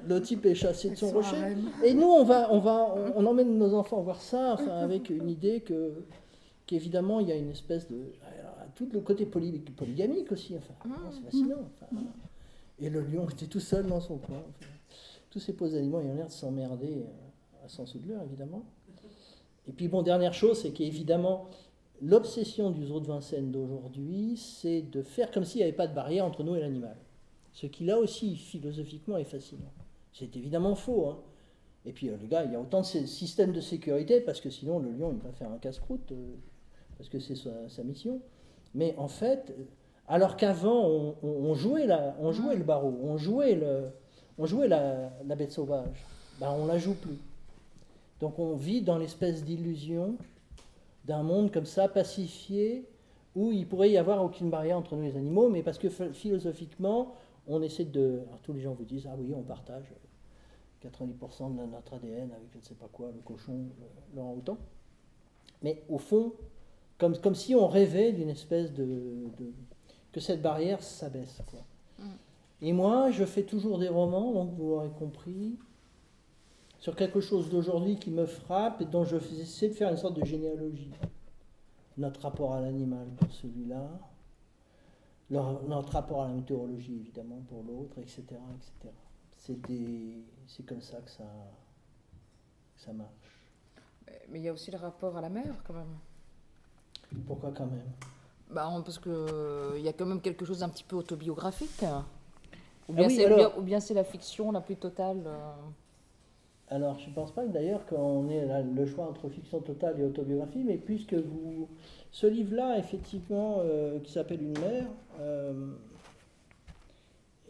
le 0.06 0.22
type 0.22 0.46
est 0.46 0.56
chassé 0.56 0.90
de 0.90 0.96
son 0.96 1.12
rocher. 1.12 1.38
Et 1.86 1.94
nous, 1.94 2.08
on, 2.08 2.26
va, 2.26 2.50
on, 2.52 2.60
va, 2.60 2.94
on, 3.16 3.26
emmène 3.26 3.58
nos 3.58 3.74
enfants 3.74 4.02
voir 4.02 4.20
ça, 4.20 4.56
enfin, 4.56 4.80
avec 4.80 5.10
une 5.10 5.30
idée 5.30 5.62
que 5.62 5.94
qu'évidemment, 6.68 7.22
il 7.22 7.30
y 7.30 7.32
a 7.32 7.36
une 7.36 7.52
espèce 7.52 7.88
de... 7.90 7.98
tout 8.76 8.90
le 8.92 9.02
côté 9.02 9.26
polygamique 9.26 10.32
aussi, 10.32 10.56
enfin, 10.58 10.74
mmh. 10.86 10.94
c'est 11.12 11.22
fascinant. 11.24 11.70
et 12.80 12.90
le 12.90 13.02
lion 13.02 13.28
était 13.30 13.48
tout 13.48 13.60
seul 13.60 13.88
dans 13.88 14.00
son 14.00 14.18
coin. 14.18 14.44
Tous 15.30 15.40
ces 15.40 15.54
pauvres 15.54 15.76
animaux, 15.76 16.02
ils 16.02 16.08
ont 16.08 16.16
l'air 16.16 16.28
de 16.28 16.32
s'emmerder. 16.32 17.06
Euh, 17.08 17.32
à 17.64 17.70
sens 17.70 17.96
douleur, 17.96 18.24
évidemment. 18.24 18.64
Et 19.68 19.72
puis, 19.72 19.88
bon, 19.88 20.02
dernière 20.02 20.34
chose, 20.34 20.62
c'est 20.62 20.72
qu'évidemment, 20.72 21.50
l'obsession 22.02 22.72
du 22.72 22.86
zoo 22.86 23.00
de 23.00 23.08
Vincennes 23.08 23.52
d'aujourd'hui, 23.52 24.38
c'est 24.38 24.82
de 24.82 25.02
faire 25.02 25.32
comme 25.32 25.46
s'il 25.46 25.60
n'y 25.60 25.64
avait 25.64 25.74
pas 25.74 25.88
de 25.88 25.94
barrière 25.94 26.26
entre 26.26 26.44
nous 26.44 26.56
et 26.56 26.60
l'animal. 26.60 26.98
Ce 27.54 27.68
qui, 27.68 27.84
là 27.84 28.00
aussi, 28.00 28.36
philosophiquement, 28.36 29.18
est 29.18 29.26
fascinant. 29.26 29.72
C'est 30.14 30.36
évidemment 30.36 30.76
faux. 30.76 31.10
Hein. 31.10 31.20
Et 31.86 31.92
puis, 31.92 32.10
euh, 32.10 32.18
le 32.20 32.28
gars, 32.28 32.44
il 32.44 32.52
y 32.52 32.56
a 32.56 32.62
autant 32.62 32.82
de 32.82 32.86
systèmes 32.86 33.52
de 33.52 33.62
sécurité, 33.62 34.22
parce 34.22 34.42
que 34.42 34.50
sinon, 34.50 34.80
le 34.80 34.92
lion, 34.92 35.14
il 35.14 35.20
va 35.20 35.32
faire 35.32 35.52
un 35.52 35.58
casse-croûte, 35.58 36.12
euh, 36.12 36.36
parce 36.98 37.10
que 37.10 37.20
c'est 37.20 37.36
sa, 37.36 37.84
mission. 37.84 38.22
Mais 38.74 38.96
en 38.98 39.08
fait, 39.08 39.54
alors 40.08 40.38
qu'avant, 40.38 41.16
on, 41.24 41.54
jouait 41.54 41.86
la, 41.86 42.16
on 42.20 42.32
jouait 42.32 42.56
le 42.56 42.64
barreau, 42.64 42.98
on 43.04 43.18
jouait, 43.18 43.56
le, 43.56 43.90
on 44.38 44.46
jouait 44.46 44.68
la, 44.68 45.12
la 45.26 45.36
bête 45.36 45.52
sauvage, 45.52 46.06
ben, 46.40 46.52
on 46.52 46.66
la 46.66 46.78
joue 46.78 46.96
plus. 46.96 47.20
Donc 48.20 48.40
on 48.40 48.56
vit 48.56 48.82
dans 48.82 48.98
l'espèce 48.98 49.44
d'illusion 49.44 50.16
d'un 51.06 51.24
monde 51.24 51.52
comme 51.52 51.66
ça, 51.66 51.88
pacifié, 51.88 52.88
où 53.36 53.52
il 53.52 53.68
pourrait 53.68 53.92
y 53.92 53.98
avoir 53.98 54.24
aucune 54.24 54.50
barrière 54.50 54.78
entre 54.78 54.96
nous 54.96 55.04
les 55.04 55.18
animaux, 55.18 55.50
mais 55.50 55.64
parce 55.64 55.78
que 55.78 55.90
philosophiquement, 55.90 57.16
on 57.48 57.62
essaie 57.62 57.86
de... 57.86 58.22
Alors, 58.28 58.40
tous 58.42 58.54
les 58.54 58.62
gens 58.62 58.74
vous 58.74 58.86
disent, 58.86 59.08
ah 59.10 59.16
oui, 59.18 59.34
on 59.36 59.42
partage 59.42 59.86
90% 60.84 61.56
de 61.56 61.66
notre 61.66 61.94
ADN 61.94 62.32
avec 62.32 62.52
je 62.52 62.58
ne 62.58 62.64
sais 62.64 62.76
pas 62.76 62.90
quoi, 62.92 63.12
le 63.14 63.22
cochon, 63.22 63.66
l'orang-outan. 64.16 64.58
Mais 65.62 65.84
au 65.90 65.98
fond, 65.98 66.34
comme, 67.02 67.18
comme 67.18 67.34
si 67.34 67.56
on 67.56 67.68
rêvait 67.68 68.12
d'une 68.12 68.30
espèce 68.30 68.72
de, 68.74 69.26
que 70.12 70.20
cette 70.20 70.40
barrière 70.40 70.84
s'abaisse. 70.84 71.42
Mm. 71.98 72.04
Et 72.62 72.74
moi, 72.74 73.10
je 73.10 73.26
fais 73.26 73.42
toujours 73.42 73.80
des 73.80 73.90
romans, 73.90 74.32
donc 74.32 74.54
vous 74.54 74.70
l'aurez 74.70 74.92
compris, 74.92 75.58
sur 76.78 76.96
quelque 76.96 77.20
chose 77.20 77.50
d'aujourd'hui 77.50 77.96
qui 77.96 78.12
me 78.12 78.28
frappe 78.28 78.82
et 78.82 78.86
dont 78.86 79.04
je 79.04 79.18
essaie 79.18 79.70
de 79.70 79.74
faire 79.74 79.90
une 79.90 79.98
sorte 79.98 80.14
de 80.20 80.24
généalogie. 80.24 80.92
Notre 81.98 82.22
rapport 82.22 82.54
à 82.54 82.62
l'animal 82.62 83.08
pour 83.18 83.32
celui-là, 83.34 83.90
notre 85.32 85.94
rapport 85.94 86.22
à 86.22 86.28
la 86.28 86.36
météorologie 86.36 86.98
évidemment 86.98 87.42
pour 87.48 87.64
l'autre, 87.64 87.98
etc. 87.98 88.22
etc. 88.28 88.94
C'est, 89.38 89.60
des, 89.62 90.24
c'est 90.46 90.66
comme 90.68 90.82
ça 90.82 91.00
que 91.00 91.10
ça, 91.10 91.26
ça 92.78 92.94
marche. 92.94 93.10
Mais 94.30 94.40
il 94.40 94.44
y 94.44 94.50
a 94.50 94.54
aussi 94.54 94.70
le 94.70 94.78
rapport 94.78 95.18
à 95.18 95.22
la 95.22 95.30
mer 95.30 95.64
quand 95.66 95.74
même. 95.74 95.98
Pourquoi 97.28 97.52
quand 97.56 97.66
même? 97.66 97.92
Bah, 98.50 98.70
Parce 98.84 99.00
qu'il 99.00 99.12
euh, 99.12 99.74
il 99.78 99.84
y 99.84 99.88
a 99.88 99.94
quand 99.94 100.06
même 100.06 100.22
quelque 100.22 100.46
chose 100.46 100.60
d'un 100.60 100.70
petit 100.70 100.84
peu 100.84 100.96
autobiographique. 100.96 101.84
Ou 102.90 102.94
bien, 102.94 103.08
ah 103.08 103.10
c'est, 103.10 103.62
bien, 103.62 103.80
c'est 103.80 103.94
la 103.94 104.04
fiction 104.04 104.52
la 104.52 104.62
plus 104.62 104.76
totale. 104.76 105.24
Euh. 105.26 105.52
Alors, 106.70 107.00
je 107.00 107.10
ne 107.10 107.14
pense 107.14 107.32
pas 107.32 107.46
d'ailleurs 107.46 107.86
qu'on 107.86 108.30
ait 108.30 108.48
le 108.64 108.86
choix 108.86 109.06
entre 109.06 109.30
fiction 109.30 109.60
totale 109.60 110.00
et 110.00 110.04
autobiographie, 110.04 110.64
mais 110.66 110.78
puisque 110.78 111.14
vous. 111.14 111.68
Ce 112.12 112.28
livre-là, 112.28 112.78
effectivement, 112.78 113.60
euh, 113.60 114.00
qui 114.00 114.12
s'appelle 114.12 114.42
Une 114.42 114.58
mère, 114.60 114.88
euh, 115.22 115.74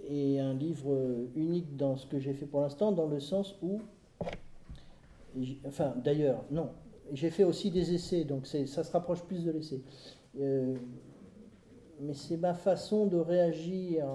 est 0.08 0.38
un 0.40 0.54
livre 0.54 0.96
unique 1.36 1.76
dans 1.78 1.98
ce 1.98 2.06
que 2.06 2.20
j'ai 2.20 2.34
fait 2.34 2.46
pour 2.46 2.62
l'instant, 2.62 2.92
dans 2.92 3.08
le 3.08 3.20
sens 3.20 3.56
où. 3.64 3.80
Enfin, 5.66 5.94
d'ailleurs, 6.04 6.44
non. 6.52 6.70
J'ai 7.12 7.30
fait 7.30 7.44
aussi 7.44 7.72
des 7.72 7.94
essais, 7.94 8.24
donc 8.24 8.48
ça 8.48 8.66
se 8.66 8.92
rapproche 8.92 9.24
plus 9.24 9.44
de 9.44 9.52
l'essai. 9.52 9.82
Euh, 10.40 10.76
mais 12.00 12.14
c'est 12.14 12.38
ma 12.38 12.54
façon 12.54 13.06
de 13.06 13.18
réagir 13.18 14.06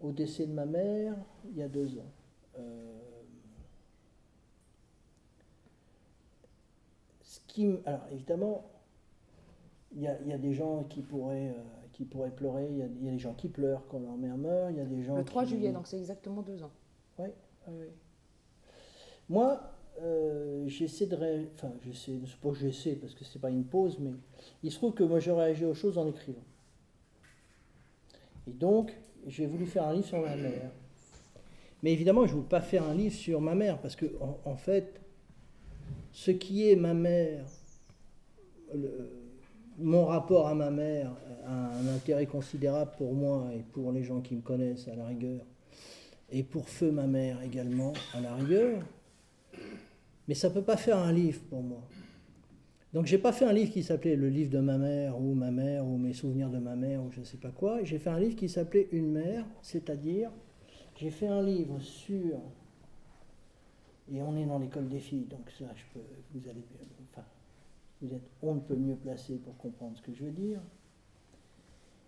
au 0.00 0.12
décès 0.12 0.46
de 0.46 0.52
ma 0.52 0.66
mère 0.66 1.14
il 1.50 1.56
y 1.58 1.62
a 1.62 1.68
deux 1.68 1.98
ans. 1.98 2.12
alors 7.84 8.06
évidemment, 8.12 8.64
il 9.94 10.02
y, 10.02 10.08
a, 10.08 10.38
des 10.38 10.52
gens 10.52 10.84
qui 10.84 11.00
pourraient, 11.00 11.54
euh, 11.56 11.86
qui 11.92 12.04
pourraient 12.04 12.30
pleurer, 12.30 12.68
il 12.70 12.76
y, 12.76 12.82
a, 12.82 13.12
des 13.12 13.18
gens 13.18 13.32
qui 13.32 13.48
pleurent 13.48 13.86
quand 13.88 13.98
leur 13.98 14.16
mère 14.16 14.36
meurt, 14.36 14.70
il 14.70 14.76
y 14.76 14.80
a 14.80 14.84
des 14.84 15.02
gens 15.02 15.16
Le 15.16 15.24
3 15.24 15.44
juillet, 15.44 15.72
donc 15.72 15.86
c'est 15.86 15.96
exactement 15.96 16.42
deux 16.42 16.62
ans. 16.62 16.70
Oui, 17.18 17.28
oui. 17.68 17.86
Moi, 19.28 19.60
euh, 20.02 20.68
j'essaie 20.68 21.06
de... 21.06 21.16
Enfin, 21.54 21.72
j'essaie, 21.84 22.18
c'est 22.26 22.40
pas 22.40 22.54
j'essaie, 22.54 22.94
parce 22.96 23.14
que 23.14 23.24
c'est 23.24 23.38
pas 23.38 23.50
une 23.50 23.64
pause, 23.64 23.98
mais 23.98 24.12
il 24.62 24.70
se 24.70 24.76
trouve 24.76 24.94
que 24.94 25.04
moi 25.04 25.18
je 25.20 25.30
réagis 25.30 25.64
aux 25.64 25.74
choses 25.74 25.98
en 25.98 26.08
écrivant. 26.08 26.44
Et 28.48 28.52
donc, 28.52 28.92
j'ai 29.26 29.46
voulu 29.46 29.66
faire 29.66 29.88
un 29.88 29.94
livre 29.94 30.06
sur 30.06 30.20
ma 30.20 30.36
mère. 30.36 30.70
Mais 31.82 31.92
évidemment, 31.92 32.26
je 32.26 32.34
ne 32.34 32.40
veux 32.40 32.46
pas 32.46 32.60
faire 32.60 32.84
un 32.84 32.94
livre 32.94 33.14
sur 33.14 33.40
ma 33.40 33.54
mère, 33.54 33.78
parce 33.80 33.96
que 33.96 34.06
en 34.44 34.56
fait, 34.56 35.00
ce 36.12 36.30
qui 36.30 36.70
est 36.70 36.76
ma 36.76 36.94
mère, 36.94 37.44
mon 39.78 40.06
rapport 40.06 40.48
à 40.48 40.54
ma 40.54 40.70
mère 40.70 41.12
a 41.44 41.76
un 41.76 41.88
intérêt 41.88 42.26
considérable 42.26 42.92
pour 42.96 43.12
moi 43.12 43.50
et 43.54 43.62
pour 43.72 43.92
les 43.92 44.02
gens 44.02 44.20
qui 44.20 44.34
me 44.34 44.40
connaissent 44.40 44.88
à 44.88 44.96
la 44.96 45.06
rigueur, 45.06 45.44
et 46.30 46.42
pour 46.42 46.68
Feu 46.68 46.90
ma 46.90 47.06
mère 47.06 47.42
également 47.42 47.92
à 48.14 48.20
la 48.20 48.34
rigueur, 48.34 48.82
mais 50.28 50.34
ça 50.34 50.48
ne 50.48 50.54
peut 50.54 50.62
pas 50.62 50.76
faire 50.76 50.98
un 50.98 51.12
livre 51.12 51.40
pour 51.48 51.62
moi. 51.62 51.82
Donc 52.92 53.06
j'ai 53.06 53.18
pas 53.18 53.32
fait 53.32 53.44
un 53.44 53.52
livre 53.52 53.72
qui 53.72 53.82
s'appelait 53.82 54.16
Le 54.16 54.28
livre 54.28 54.50
de 54.50 54.60
ma 54.60 54.78
mère 54.78 55.20
ou 55.20 55.34
ma 55.34 55.50
mère 55.50 55.86
ou 55.86 55.98
mes 55.98 56.14
souvenirs 56.14 56.50
de 56.50 56.58
ma 56.58 56.76
mère 56.76 57.02
ou 57.02 57.10
je 57.10 57.20
ne 57.20 57.24
sais 57.24 57.36
pas 57.36 57.50
quoi. 57.50 57.84
J'ai 57.84 57.98
fait 57.98 58.10
un 58.10 58.18
livre 58.18 58.36
qui 58.36 58.48
s'appelait 58.48 58.88
Une 58.92 59.12
mère, 59.12 59.44
c'est-à-dire 59.62 60.30
j'ai 60.96 61.10
fait 61.10 61.28
un 61.28 61.42
livre 61.42 61.78
sur 61.80 62.40
et 64.12 64.22
on 64.22 64.36
est 64.36 64.46
dans 64.46 64.58
l'école 64.58 64.88
des 64.88 65.00
filles, 65.00 65.26
donc 65.26 65.50
ça, 65.50 65.64
je 65.74 65.82
peux, 65.92 66.06
vous 66.32 66.48
allez, 66.48 66.64
enfin, 67.10 67.26
vous 68.00 68.14
êtes 68.14 68.22
on 68.40 68.54
ne 68.54 68.60
peut 68.60 68.76
mieux 68.76 68.94
placé 68.94 69.36
pour 69.36 69.56
comprendre 69.56 69.96
ce 69.96 70.02
que 70.02 70.12
je 70.12 70.24
veux 70.24 70.30
dire. 70.30 70.60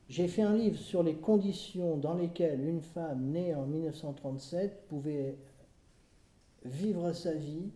J'ai 0.08 0.28
fait 0.28 0.42
un 0.42 0.56
livre 0.56 0.78
sur 0.78 1.02
les 1.02 1.16
conditions 1.16 1.96
dans 1.98 2.14
lesquelles 2.14 2.66
une 2.66 2.80
femme 2.80 3.30
née 3.30 3.54
en 3.54 3.66
1937 3.66 4.86
pouvait 4.88 5.36
vivre 6.64 7.12
sa 7.12 7.34
vie 7.34 7.70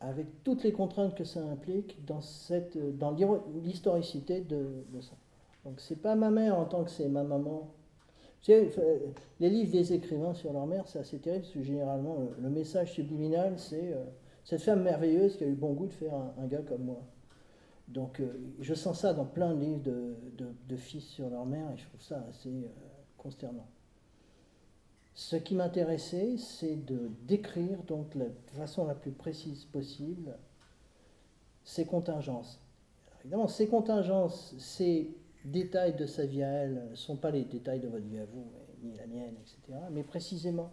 avec 0.00 0.42
toutes 0.44 0.62
les 0.64 0.72
contraintes 0.72 1.14
que 1.14 1.24
ça 1.24 1.40
implique 1.44 2.04
dans, 2.04 2.20
dans 2.94 3.16
l'historicité 3.62 4.40
de, 4.40 4.84
ça. 5.00 5.12
Donc 5.64 5.80
c'est 5.80 6.00
pas 6.00 6.14
ma 6.14 6.30
mère 6.30 6.58
en 6.58 6.64
tant 6.64 6.84
que 6.84 6.90
c'est 6.90 7.08
ma 7.08 7.22
maman 7.22 7.70
les 8.48 9.50
livres 9.50 9.72
des 9.72 9.92
écrivains 9.92 10.34
sur 10.34 10.52
leur 10.52 10.66
mère, 10.66 10.86
c'est 10.86 10.98
assez 10.98 11.18
terrible, 11.18 11.42
parce 11.42 11.54
que 11.54 11.62
généralement, 11.62 12.16
le, 12.40 12.48
message 12.48 12.92
subliminal, 12.92 13.54
c'est 13.58 13.92
euh, 13.92 14.04
cette 14.44 14.62
femme 14.62 14.82
merveilleuse 14.82 15.36
qui 15.36 15.44
a 15.44 15.46
eu 15.46 15.54
bon 15.54 15.72
goût 15.72 15.86
de 15.86 15.92
faire 15.92 16.14
un, 16.14 16.46
gars 16.46 16.62
comme 16.62 16.84
moi. 16.84 17.02
Donc, 17.88 18.20
euh, 18.20 18.32
je 18.60 18.72
sens 18.74 19.00
ça 19.00 19.12
dans 19.12 19.26
plein 19.26 19.54
de 19.54 19.60
livres 19.60 19.82
de, 19.82 20.76
fils 20.76 21.04
sur 21.04 21.28
leur 21.28 21.44
mère, 21.44 21.70
et 21.72 21.76
je 21.76 21.84
trouve 21.86 22.00
ça 22.00 22.24
assez 22.28 22.48
euh, 22.48 22.68
consternant. 23.18 23.66
Ce 25.14 25.36
qui 25.36 25.54
m'intéressait, 25.54 26.36
c'est 26.38 26.76
de 26.76 27.10
décrire, 27.26 27.82
donc, 27.84 28.16
de 28.16 28.20
la 28.20 28.30
façon 28.54 28.86
la 28.86 28.94
plus 28.94 29.12
précise 29.12 29.64
possible, 29.66 30.36
ces 31.64 31.84
contingences. 31.84 32.60
évidemment, 33.20 33.48
ces 33.48 33.68
contingences, 33.68 34.54
c'est 34.58 35.08
détails 35.44 35.94
de 35.94 36.06
sa 36.06 36.26
vie 36.26 36.42
à 36.42 36.48
elle 36.48 36.88
ne 36.90 36.94
sont 36.94 37.16
pas 37.16 37.30
les 37.30 37.44
détails 37.44 37.80
de 37.80 37.88
votre 37.88 38.04
vie 38.04 38.18
à 38.18 38.24
vous, 38.24 38.46
ni 38.82 38.96
la 38.96 39.06
mienne, 39.06 39.34
etc. 39.40 39.78
Mais 39.90 40.02
précisément, 40.02 40.70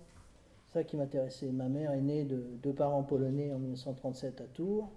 ça 0.74 0.84
qui 0.84 0.98
m'intéressait. 0.98 1.52
Ma 1.52 1.70
mère 1.70 1.92
est 1.92 2.02
née 2.02 2.26
de 2.26 2.38
deux 2.62 2.74
parents 2.74 3.04
polonais 3.04 3.54
en 3.54 3.60
1937 3.60 4.42
à 4.42 4.44
Tours. 4.46 4.90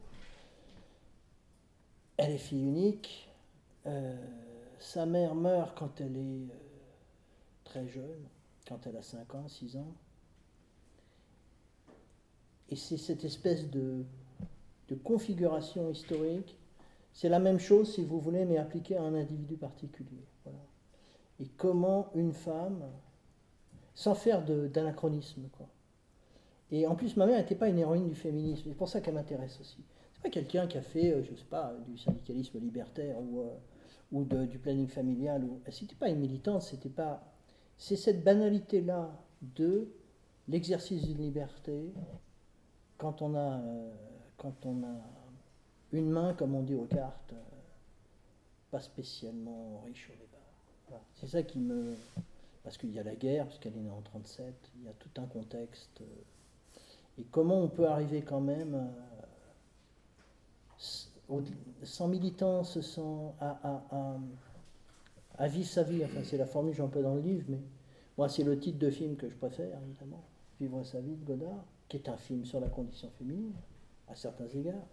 Elle 2.16 2.32
est 2.32 2.38
fille 2.38 2.64
unique. 2.64 3.28
Euh, 3.86 4.14
sa 4.78 5.06
mère 5.06 5.34
meurt 5.34 5.76
quand 5.78 6.00
elle 6.00 6.16
est 6.16 6.50
euh, 6.50 6.58
très 7.64 7.86
jeune, 7.88 8.24
quand 8.70 8.86
elle 8.86 8.96
a 8.96 9.02
5 9.02 9.34
ans, 9.34 9.48
6 9.48 9.76
ans. 9.76 9.92
Et 12.70 12.76
c'est 12.76 12.96
cette 12.96 13.24
espèce 13.24 13.68
de, 13.68 14.04
configuration 15.04 15.90
historique 15.90 16.56
c'est 17.12 17.28
la 17.28 17.40
même 17.40 17.58
chose, 17.58 17.92
si 17.92 18.04
vous 18.04 18.20
voulez, 18.20 18.44
mais 18.44 18.56
appliquée 18.56 18.96
à 18.96 19.02
un 19.02 19.14
individu 19.14 19.56
particulier. 19.56 20.24
Et 21.40 21.48
comment 21.56 22.08
une 22.14 22.32
femme, 22.32 22.84
sans 23.94 24.14
faire 24.14 24.44
d'anachronisme, 24.44 25.42
Et 26.70 26.86
en 26.86 26.94
plus, 26.94 27.16
ma 27.16 27.26
mère 27.26 27.38
n'était 27.38 27.56
pas 27.56 27.68
une 27.68 27.78
héroïne 27.78 28.08
du 28.08 28.14
féminisme. 28.14 28.64
C'est 28.68 28.76
pour 28.76 28.88
ça 28.88 29.00
qu'elle 29.00 29.14
m'intéresse 29.14 29.58
aussi. 29.60 29.82
C'est 30.14 30.22
pas 30.22 30.30
quelqu'un 30.30 30.68
qui 30.68 30.78
a 30.78 30.82
fait, 30.82 31.12
euh, 31.12 31.24
je 31.24 31.34
sais 31.34 31.44
pas, 31.44 31.74
du 31.88 31.98
syndicalisme 31.98 32.60
libertaire 32.60 33.16
ou, 33.18 33.40
euh, 33.40 34.46
du 34.46 34.58
planning 34.58 34.88
familial. 34.88 35.44
Ou... 35.44 35.60
C'était 35.70 35.96
pas 35.96 36.08
une 36.08 36.20
militante, 36.20 36.62
c'était 36.62 36.88
pas. 36.88 37.29
C'est 37.80 37.96
cette 37.96 38.22
banalité-là 38.22 39.10
de 39.56 39.88
l'exercice 40.48 41.02
d'une 41.02 41.16
liberté 41.22 41.94
quand 42.98 43.22
on 43.22 43.34
a, 43.34 43.58
euh, 43.58 43.90
quand 44.36 44.66
on 44.66 44.82
a 44.84 44.96
une 45.92 46.10
main, 46.10 46.34
comme 46.34 46.54
on 46.54 46.62
dit 46.62 46.74
aux 46.74 46.84
cartes, 46.84 47.32
euh, 47.32 47.36
pas 48.70 48.80
spécialement 48.80 49.80
riche 49.86 50.10
au 50.10 50.18
départ. 50.20 51.00
C'est 51.14 51.26
ça 51.28 51.42
qui 51.42 51.58
me. 51.58 51.94
Parce 52.62 52.76
qu'il 52.76 52.90
y 52.92 52.98
a 52.98 53.02
la 53.02 53.14
guerre, 53.16 53.46
puisqu'elle 53.46 53.74
est 53.78 53.80
née 53.80 53.90
en 53.90 54.02
37, 54.02 54.54
il 54.76 54.84
y 54.84 54.88
a 54.88 54.92
tout 54.92 55.18
un 55.18 55.24
contexte. 55.26 56.02
euh, 56.02 56.04
Et 57.18 57.24
comment 57.30 57.62
on 57.62 57.68
peut 57.68 57.88
arriver 57.88 58.20
quand 58.20 58.42
même, 58.42 58.90
sans 61.82 62.08
militance, 62.08 62.78
sans, 62.82 63.34
à- 63.40 63.58
à- 63.90 64.18
à 65.40 65.48
vivre 65.48 65.66
sa 65.66 65.82
vie, 65.82 66.04
enfin 66.04 66.20
c'est 66.22 66.36
la 66.36 66.46
formule 66.46 66.72
que 66.72 66.76
j'emploie 66.78 67.02
dans 67.02 67.14
le 67.14 67.22
livre, 67.22 67.46
mais 67.48 67.60
moi 68.18 68.28
c'est 68.28 68.44
le 68.44 68.58
titre 68.58 68.78
de 68.78 68.90
film 68.90 69.16
que 69.16 69.28
je 69.28 69.34
préfère, 69.34 69.80
évidemment, 69.88 70.22
Vivre 70.60 70.84
sa 70.84 71.00
vie 71.00 71.16
de 71.16 71.24
Godard, 71.24 71.64
qui 71.88 71.96
est 71.96 72.08
un 72.10 72.18
film 72.18 72.44
sur 72.44 72.60
la 72.60 72.68
condition 72.68 73.08
féminine, 73.18 73.54
à 74.08 74.14
certains 74.14 74.46
égards. 74.48 74.86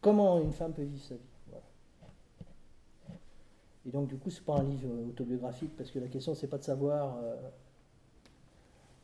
Comment 0.00 0.40
une 0.40 0.50
femme 0.50 0.72
peut 0.72 0.82
vivre 0.82 1.04
sa 1.04 1.14
vie. 1.14 1.20
Et 3.86 3.90
donc, 3.90 4.08
du 4.08 4.16
coup, 4.16 4.28
c'est 4.28 4.44
pas 4.44 4.56
un 4.56 4.64
livre 4.64 4.88
euh, 4.90 5.08
autobiographique 5.08 5.74
parce 5.76 5.90
que 5.90 6.00
la 6.00 6.08
question, 6.08 6.34
c'est 6.34 6.48
pas 6.48 6.58
de 6.58 6.64
savoir. 6.64 7.16
euh, 7.22 7.36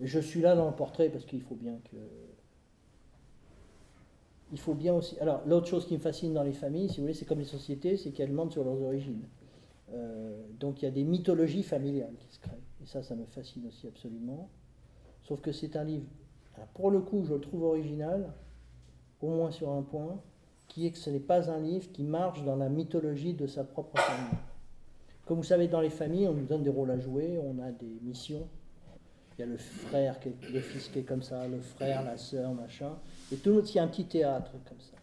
je 0.01 0.19
suis 0.19 0.43
là 0.43 0.55
dans 0.55 0.69
le 0.69 0.75
portrait 0.75 1.09
parce 1.09 1.25
qu'il 1.25 1.41
faut 1.43 1.55
bien 1.55 1.79
que. 1.91 1.97
Il 4.53 4.59
faut 4.59 4.75
bien 4.75 4.95
aussi. 4.95 5.19
Alors, 5.21 5.43
l'autre 5.47 5.67
chose 5.67 5.87
qui 5.87 5.95
me 5.95 6.01
fascine 6.01 6.35
dans 6.35 6.43
les 6.43 6.53
familles, 6.53 6.89
si 6.89 6.97
vous 6.97 7.03
voulez, 7.03 7.15
c'est 7.15 7.25
comme 7.25 7.39
les 7.39 7.45
sociétés, 7.45 7.97
c'est 7.97 8.11
qu'elles 8.11 8.33
mentent 8.33 8.53
sur 8.53 8.65
leurs 8.65 8.81
origines. 8.83 9.23
Euh, 9.93 10.47
donc, 10.59 10.83
il 10.83 10.87
y 10.87 10.89
a 10.89 10.91
des 10.91 11.05
mythologies 11.05 11.63
familiales 11.63 12.15
qui 12.19 12.35
se 12.35 12.41
créent. 12.41 12.63
Et 12.83 12.87
ça, 12.87 13.03
ça 13.03 13.15
me 13.15 13.25
fascine 13.27 13.67
aussi 13.67 13.87
absolument. 13.87 14.49
Sauf 15.23 15.41
que 15.41 15.53
c'est 15.53 15.77
un 15.77 15.85
livre, 15.85 16.07
pour 16.75 16.91
le 16.91 17.01
coup, 17.01 17.25
je 17.25 17.35
le 17.35 17.41
trouve 17.41 17.63
original, 17.65 18.33
au 19.21 19.29
moins 19.29 19.51
sur 19.51 19.71
un 19.71 19.83
point, 19.83 20.21
qui 20.69 20.87
est 20.87 20.91
que 20.93 20.99
ce 20.99 21.11
n'est 21.11 21.21
pas 21.21 21.51
un 21.51 21.61
livre 21.61 21.91
qui 21.93 22.03
marche 22.03 22.43
dans 22.45 22.57
la 22.57 22.69
mythologie 22.69 23.35
de 23.35 23.47
sa 23.47 23.65
propre 23.65 23.99
famille. 23.99 24.39
Comme 25.25 25.39
vous 25.39 25.43
savez, 25.45 25.69
dans 25.69 25.81
les 25.81 25.91
familles, 25.91 26.29
on 26.29 26.35
nous 26.35 26.45
donne 26.47 26.63
des 26.63 26.71
rôles 26.71 26.91
à 26.91 26.99
jouer, 27.01 27.39
on 27.43 27.59
a 27.61 27.73
des 27.73 27.99
missions. 28.03 28.47
Il 29.37 29.41
y 29.41 29.43
a 29.43 29.47
le 29.47 29.57
frère, 29.57 30.19
qui 30.21 30.29
est- 30.29 30.51
le 30.53 30.61
fils 30.61 30.89
qui 30.89 31.01
est 31.01 31.03
comme 31.03 31.23
ça, 31.23 31.47
le 31.49 31.61
frère, 31.61 32.05
la 32.05 32.17
sœur, 32.17 32.53
machin. 32.55 32.97
Et 33.33 33.37
tout 33.37 33.51
le 33.51 33.57
monde, 33.57 33.69
il 33.69 33.75
y 33.75 33.79
a 33.79 33.83
un 33.83 33.89
petit 33.89 34.07
théâtre 34.07 34.53
comme 34.69 34.81
ça. 34.81 34.97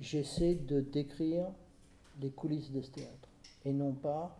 J'essaie 0.00 0.54
de 0.54 0.80
décrire 0.80 1.46
les 2.20 2.30
coulisses 2.30 2.70
de 2.72 2.80
ce 2.80 2.90
théâtre. 2.90 3.28
Et 3.64 3.72
non 3.72 3.92
pas 3.92 4.36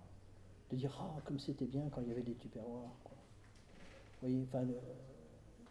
de 0.71 0.77
dire, 0.77 0.97
ah, 1.01 1.21
comme 1.25 1.39
c'était 1.39 1.67
bien 1.67 1.83
quand 1.91 2.01
il 2.03 2.09
y 2.09 2.13
avait 2.13 2.23
des 2.23 2.35
tupperwares. 2.35 2.93
Vous 4.23 4.29
voyez, 4.29 4.47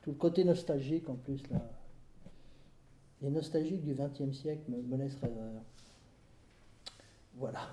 tout 0.02 0.12
le 0.12 0.18
côté 0.18 0.44
nostalgique 0.44 1.10
en 1.10 1.16
plus, 1.16 1.42
là. 1.50 1.62
Les 3.22 3.30
nostalgiques 3.30 3.84
du 3.84 3.94
XXe 3.94 4.36
siècle 4.36 4.64
me, 4.70 4.82
me 4.82 4.98
laissent. 4.98 5.18
Voilà. 7.36 7.70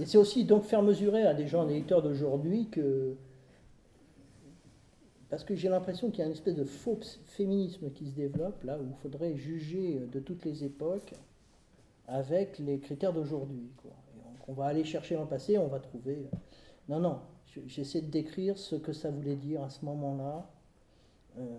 Et 0.00 0.04
c'est 0.04 0.18
aussi 0.18 0.44
donc 0.44 0.64
faire 0.64 0.82
mesurer 0.82 1.22
à 1.22 1.32
des 1.32 1.46
gens, 1.46 1.64
des 1.64 1.74
lecteurs 1.74 2.02
d'aujourd'hui, 2.02 2.68
que. 2.68 3.14
Parce 5.30 5.44
que 5.44 5.54
j'ai 5.54 5.68
l'impression 5.68 6.10
qu'il 6.10 6.20
y 6.20 6.22
a 6.22 6.26
une 6.26 6.32
espèce 6.32 6.54
de 6.54 6.64
faux 6.64 7.00
féminisme 7.24 7.90
qui 7.92 8.06
se 8.06 8.14
développe, 8.14 8.62
là, 8.62 8.78
où 8.78 8.86
il 8.86 8.94
faudrait 8.96 9.36
juger 9.36 10.00
de 10.12 10.20
toutes 10.20 10.44
les 10.44 10.64
époques 10.64 11.14
avec 12.06 12.58
les 12.58 12.78
critères 12.78 13.12
d'aujourd'hui. 13.12 13.70
On 14.48 14.52
va 14.52 14.66
aller 14.66 14.84
chercher 14.84 15.14
dans 15.14 15.22
le 15.22 15.28
passé, 15.28 15.58
on 15.58 15.68
va 15.68 15.80
trouver. 15.80 16.28
Non, 16.88 17.00
non, 17.00 17.20
je- 17.46 17.60
j'essaie 17.66 18.00
de 18.02 18.10
décrire 18.10 18.58
ce 18.58 18.76
que 18.76 18.92
ça 18.92 19.10
voulait 19.10 19.36
dire 19.36 19.62
à 19.62 19.70
ce 19.70 19.84
moment-là, 19.84 20.46
euh, 21.38 21.58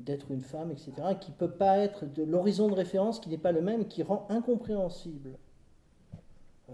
d'être 0.00 0.30
une 0.30 0.40
femme, 0.40 0.70
etc., 0.70 0.92
qui 1.20 1.30
ne 1.30 1.36
peut 1.36 1.50
pas 1.50 1.78
être 1.78 2.06
de 2.06 2.22
l'horizon 2.22 2.68
de 2.68 2.74
référence 2.74 3.20
qui 3.20 3.28
n'est 3.28 3.38
pas 3.38 3.52
le 3.52 3.60
même, 3.62 3.86
qui 3.86 4.02
rend 4.02 4.26
incompréhensible. 4.30 5.30
Euh, 6.70 6.72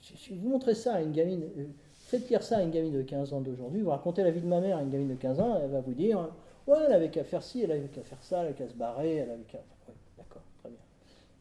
si 0.00 0.36
vous 0.36 0.48
montrez 0.48 0.74
ça 0.74 0.94
à 0.94 1.02
une 1.02 1.12
gamine, 1.12 1.44
euh, 1.58 1.66
faites 1.92 2.28
lire 2.28 2.42
ça 2.42 2.58
à 2.58 2.62
une 2.62 2.70
gamine 2.70 2.92
de 2.92 3.02
15 3.02 3.32
ans 3.32 3.40
d'aujourd'hui, 3.40 3.82
vous 3.82 3.90
racontez 3.90 4.22
la 4.22 4.30
vie 4.30 4.40
de 4.40 4.46
ma 4.46 4.60
mère 4.60 4.78
à 4.78 4.82
une 4.82 4.90
gamine 4.90 5.08
de 5.08 5.14
15 5.14 5.40
ans, 5.40 5.58
elle 5.62 5.70
va 5.70 5.80
vous 5.80 5.94
dire 5.94 6.28
Ouais, 6.66 6.78
elle 6.86 6.92
avait 6.92 7.10
qu'à 7.10 7.22
faire 7.24 7.42
ci, 7.42 7.62
elle 7.62 7.70
avait 7.72 7.88
qu'à 7.88 8.02
faire 8.02 8.22
ça, 8.22 8.40
elle 8.40 8.46
avait 8.46 8.54
qu'à 8.54 8.68
se 8.68 8.74
barrer, 8.74 9.16
elle 9.16 9.30
avait 9.30 9.44
qu'à. 9.44 9.58
Ouais, 9.58 9.94
d'accord, 10.18 10.42
très 10.58 10.68
bien. 10.70 10.78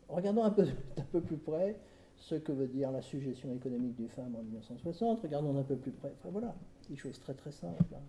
Regardons 0.09 0.43
un 0.43 0.51
peu, 0.51 0.63
d'un 0.97 1.03
peu 1.11 1.21
plus 1.21 1.37
près 1.37 1.75
ce 2.25 2.33
que 2.33 2.51
veut 2.51 2.67
dire 2.67 2.91
la 2.91 3.03
suggestion 3.03 3.53
économique 3.53 3.95
du 3.95 4.07
femme 4.07 4.35
en 4.35 4.41
1960, 4.41 5.19
regardons 5.21 5.53
d'un 5.53 5.61
peu 5.61 5.75
plus 5.75 5.91
près. 5.91 6.11
Enfin 6.17 6.29
voilà, 6.31 6.55
des 6.89 6.95
choses 6.95 7.19
très 7.19 7.35
très 7.35 7.51
simples. 7.51 7.83
hein. 7.93 8.01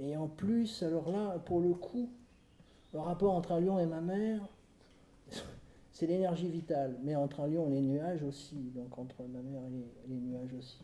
Et, 0.00 0.16
en 0.16 0.26
plus, 0.26 0.82
alors 0.82 1.08
là, 1.10 1.38
pour 1.38 1.60
le 1.60 1.72
coup, 1.72 2.10
le 2.92 2.98
rapport 2.98 3.32
entre 3.32 3.52
un 3.52 3.60
lion 3.60 3.78
et 3.78 3.86
ma 3.86 4.00
mère, 4.00 4.48
c'est 5.92 6.08
l'énergie 6.08 6.50
vitale. 6.50 6.96
Mais 7.04 7.14
entre 7.14 7.40
un 7.40 7.46
lion 7.46 7.68
et 7.68 7.74
les 7.74 7.80
nuages 7.80 8.24
aussi, 8.24 8.56
donc 8.74 8.98
entre 8.98 9.22
ma 9.22 9.40
mère 9.40 9.62
et 9.66 10.08
les, 10.08 10.16
nuages 10.16 10.52
aussi. 10.52 10.82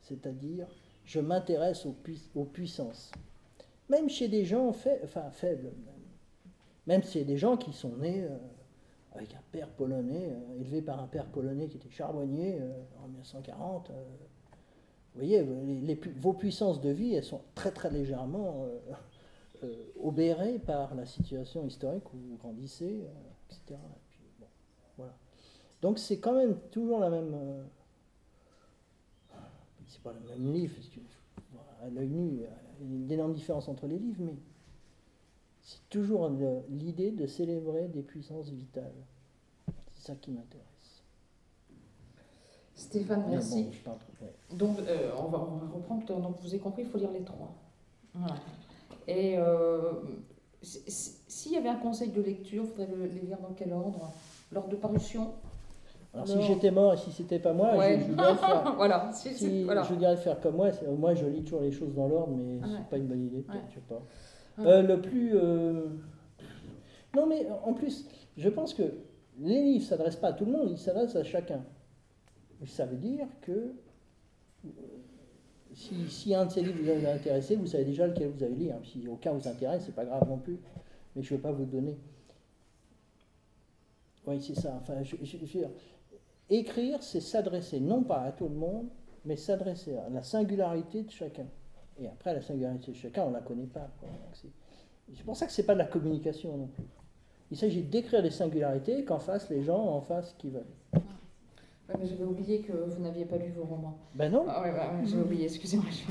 C'est-à-dire, 0.00 0.66
je 1.04 1.20
m'intéresse 1.20 1.86
aux 2.34 2.44
puissances. 2.44 3.12
Même 3.90 4.08
chez 4.08 4.28
des 4.28 4.46
gens 4.46 4.72
fa- 4.72 5.02
enfin, 5.04 5.30
faibles, 5.30 5.72
même. 5.84 5.94
même 6.86 7.02
chez 7.02 7.24
des 7.24 7.36
gens 7.36 7.58
qui 7.58 7.74
sont 7.74 7.96
nés 7.98 8.24
euh, 8.24 8.38
avec 9.12 9.34
un 9.34 9.42
père 9.52 9.68
polonais, 9.70 10.32
euh, 10.32 10.60
élevé 10.60 10.82
par 10.82 11.00
un 11.00 11.06
père 11.06 11.26
polonais 11.26 11.68
qui 11.68 11.76
était 11.76 11.90
charbonnier 11.90 12.58
euh, 12.60 12.72
en 13.02 13.08
1940. 13.08 13.90
euh, 13.90 13.94
vous 15.14 15.20
voyez, 15.24 15.44
vos 16.20 16.32
puissances 16.32 16.80
de 16.80 16.90
vie, 16.90 17.14
elles 17.14 17.24
sont 17.24 17.40
très 17.56 17.72
très 17.72 17.90
légèrement 17.90 18.68
obérées 20.00 20.60
par 20.60 20.94
la 20.94 21.06
situation 21.06 21.66
historique 21.66 22.04
où 22.14 22.18
vous 22.18 22.36
grandissez, 22.36 23.04
etc. 23.50 23.80
Donc 25.82 25.98
c'est 25.98 26.20
quand 26.20 26.34
même 26.34 26.56
toujours 26.70 27.00
la 27.00 27.10
même. 27.10 27.34
c'est 29.88 30.02
pas 30.02 30.12
le 30.12 30.20
même 30.28 30.52
livre, 30.52 30.74
parce 30.76 30.88
que, 30.88 31.00
à 31.82 31.88
l'œil 31.90 32.10
nu, 32.10 32.28
il 32.28 32.40
y 32.42 32.44
a 32.44 32.50
une 32.80 33.10
énorme 33.10 33.34
différence 33.34 33.66
entre 33.66 33.88
les 33.88 33.98
livres, 33.98 34.22
mais 34.22 34.36
c'est 35.68 35.86
toujours 35.90 36.30
l'idée 36.70 37.10
de 37.10 37.26
célébrer 37.26 37.88
des 37.88 38.00
puissances 38.00 38.48
vitales. 38.48 38.94
C'est 39.94 40.06
ça 40.06 40.14
qui 40.14 40.30
m'intéresse. 40.30 40.64
Stéphane, 42.74 43.24
merci. 43.28 43.64
bon, 43.64 43.72
je 43.72 43.80
parle 43.82 43.98
trop- 43.98 44.24
ouais. 44.24 44.56
Donc, 44.56 44.78
euh, 44.88 45.10
on, 45.18 45.24
va, 45.28 45.38
on 45.40 45.56
va 45.56 45.66
reprendre. 45.74 46.06
Donc, 46.22 46.36
vous 46.40 46.48
avez 46.48 46.58
compris, 46.58 46.82
il 46.84 46.88
faut 46.88 46.96
lire 46.96 47.10
les 47.10 47.20
trois. 47.22 47.52
Voilà. 48.14 48.36
Et 49.06 49.36
euh, 49.36 49.92
si- 50.62 50.82
si- 50.86 51.16
s'il 51.26 51.52
y 51.52 51.56
avait 51.56 51.68
un 51.68 51.76
conseil 51.76 52.10
de 52.12 52.22
lecture, 52.22 52.64
il 52.64 52.68
faudrait 52.70 52.86
le- 52.86 53.04
les 53.06 53.20
lire 53.20 53.38
dans 53.42 53.52
quel 53.54 53.70
ordre? 53.74 54.10
L'ordre 54.52 54.70
de 54.70 54.76
parution? 54.76 55.32
Alors, 56.14 56.30
Alors- 56.30 56.42
si 56.42 56.46
j'étais 56.48 56.70
mort 56.70 56.94
et 56.94 56.96
si 56.96 57.12
c'était 57.12 57.40
pas 57.40 57.52
moi, 57.52 57.76
Ouais. 57.76 58.00
je, 58.00 58.10
je 58.12 58.16
faire, 58.16 58.74
Voilà. 58.76 59.12
Si, 59.12 59.28
si- 59.34 59.38
si- 59.38 59.64
voilà. 59.64 59.82
je 59.82 59.94
dirais 59.94 60.14
de 60.14 60.20
faire 60.20 60.40
comme 60.40 60.56
moi. 60.56 60.70
Moi, 60.96 61.14
je 61.14 61.26
lis 61.26 61.42
toujours 61.42 61.60
les 61.60 61.72
choses 61.72 61.92
dans 61.94 62.08
l'ordre, 62.08 62.32
mais 62.34 62.58
Ouais. 62.60 62.74
c'est 62.78 62.88
pas 62.88 62.96
une 62.96 63.06
bonne 63.08 63.26
idée, 63.26 63.44
Ouais. 63.48 63.60
je 63.68 63.74
sais 63.74 63.80
pas. 63.86 64.00
Ouais. 64.58 64.66
Euh, 64.66 64.82
le 64.82 65.00
plus. 65.00 65.32
euh, 65.36 65.86
Non, 67.14 67.26
mais 67.26 67.46
en 67.64 67.72
plus, 67.74 68.06
je 68.36 68.48
pense 68.48 68.74
que 68.74 68.82
les 69.40 69.62
livres 69.62 69.84
ne 69.84 69.88
s'adressent 69.88 70.16
pas 70.16 70.28
à 70.28 70.32
tout 70.32 70.44
le 70.44 70.52
monde, 70.52 70.68
ils 70.70 70.78
s'adressent 70.78 71.16
à 71.16 71.24
chacun. 71.24 71.64
Ça 72.66 72.86
veut 72.86 72.96
dire 72.96 73.26
que 73.40 73.52
euh, 73.52 74.70
si, 75.74 76.08
si 76.10 76.34
un 76.34 76.46
de 76.46 76.50
ces 76.50 76.62
livres 76.62 76.78
vous 76.82 77.06
a 77.06 77.10
intéressé, 77.10 77.54
vous 77.56 77.66
savez 77.66 77.84
déjà 77.84 78.06
lequel 78.06 78.30
vous 78.30 78.42
allez 78.42 78.56
lire. 78.56 78.76
Si 78.84 79.06
aucun 79.08 79.32
vous 79.32 79.46
intéresse, 79.48 79.84
c'est 79.86 79.94
pas 79.94 80.04
grave 80.04 80.28
non 80.28 80.38
plus. 80.38 80.58
Mais 81.14 81.22
je 81.22 81.32
ne 81.32 81.36
veux 81.38 81.42
pas 81.42 81.52
vous 81.52 81.64
le 81.64 81.70
donner. 81.70 81.96
Oui, 84.26 84.42
c'est 84.42 84.56
ça. 84.56 84.80
Enfin, 84.80 84.94
écrire, 86.50 87.02
c'est 87.02 87.20
s'adresser 87.20 87.80
non 87.80 88.02
pas 88.02 88.22
à 88.22 88.32
tout 88.32 88.48
le 88.48 88.54
monde, 88.56 88.88
mais 89.24 89.36
s'adresser 89.36 89.96
à 89.96 90.08
la 90.10 90.22
singularité 90.22 91.02
de 91.02 91.10
chacun. 91.10 91.46
Et 92.00 92.06
après, 92.06 92.32
la 92.34 92.40
singularité 92.42 92.92
de 92.92 92.96
chacun, 92.96 93.22
on 93.24 93.30
ne 93.30 93.34
la 93.34 93.40
connaît 93.40 93.66
pas. 93.66 93.88
C'est 94.32 95.24
pour 95.24 95.36
ça 95.36 95.46
que 95.46 95.52
ce 95.52 95.60
n'est 95.60 95.66
pas 95.66 95.74
de 95.74 95.78
la 95.78 95.86
communication 95.86 96.56
non 96.56 96.66
plus. 96.68 96.84
Il 97.50 97.56
s'agit 97.56 97.82
d'écrire 97.82 98.22
les 98.22 98.30
singularités 98.30 99.04
qu'en 99.04 99.18
face, 99.18 99.48
les 99.50 99.62
gens 99.62 99.78
en 99.82 100.00
face 100.00 100.34
qui 100.38 100.50
veulent. 100.50 100.66
Ouais, 100.94 101.94
mais 101.98 102.06
j'avais 102.06 102.24
oublié 102.24 102.60
que 102.60 102.72
vous 102.72 103.02
n'aviez 103.02 103.24
pas 103.24 103.38
lu 103.38 103.50
vos 103.56 103.64
romans. 103.64 103.98
Ben 104.14 104.30
non, 104.30 104.44
Ah 104.48 104.62
ouais, 104.62 104.70
ouais, 104.70 105.06
j'ai 105.06 105.16
oublié, 105.16 105.44
excusez-moi. 105.46 105.86
je-. 105.90 106.04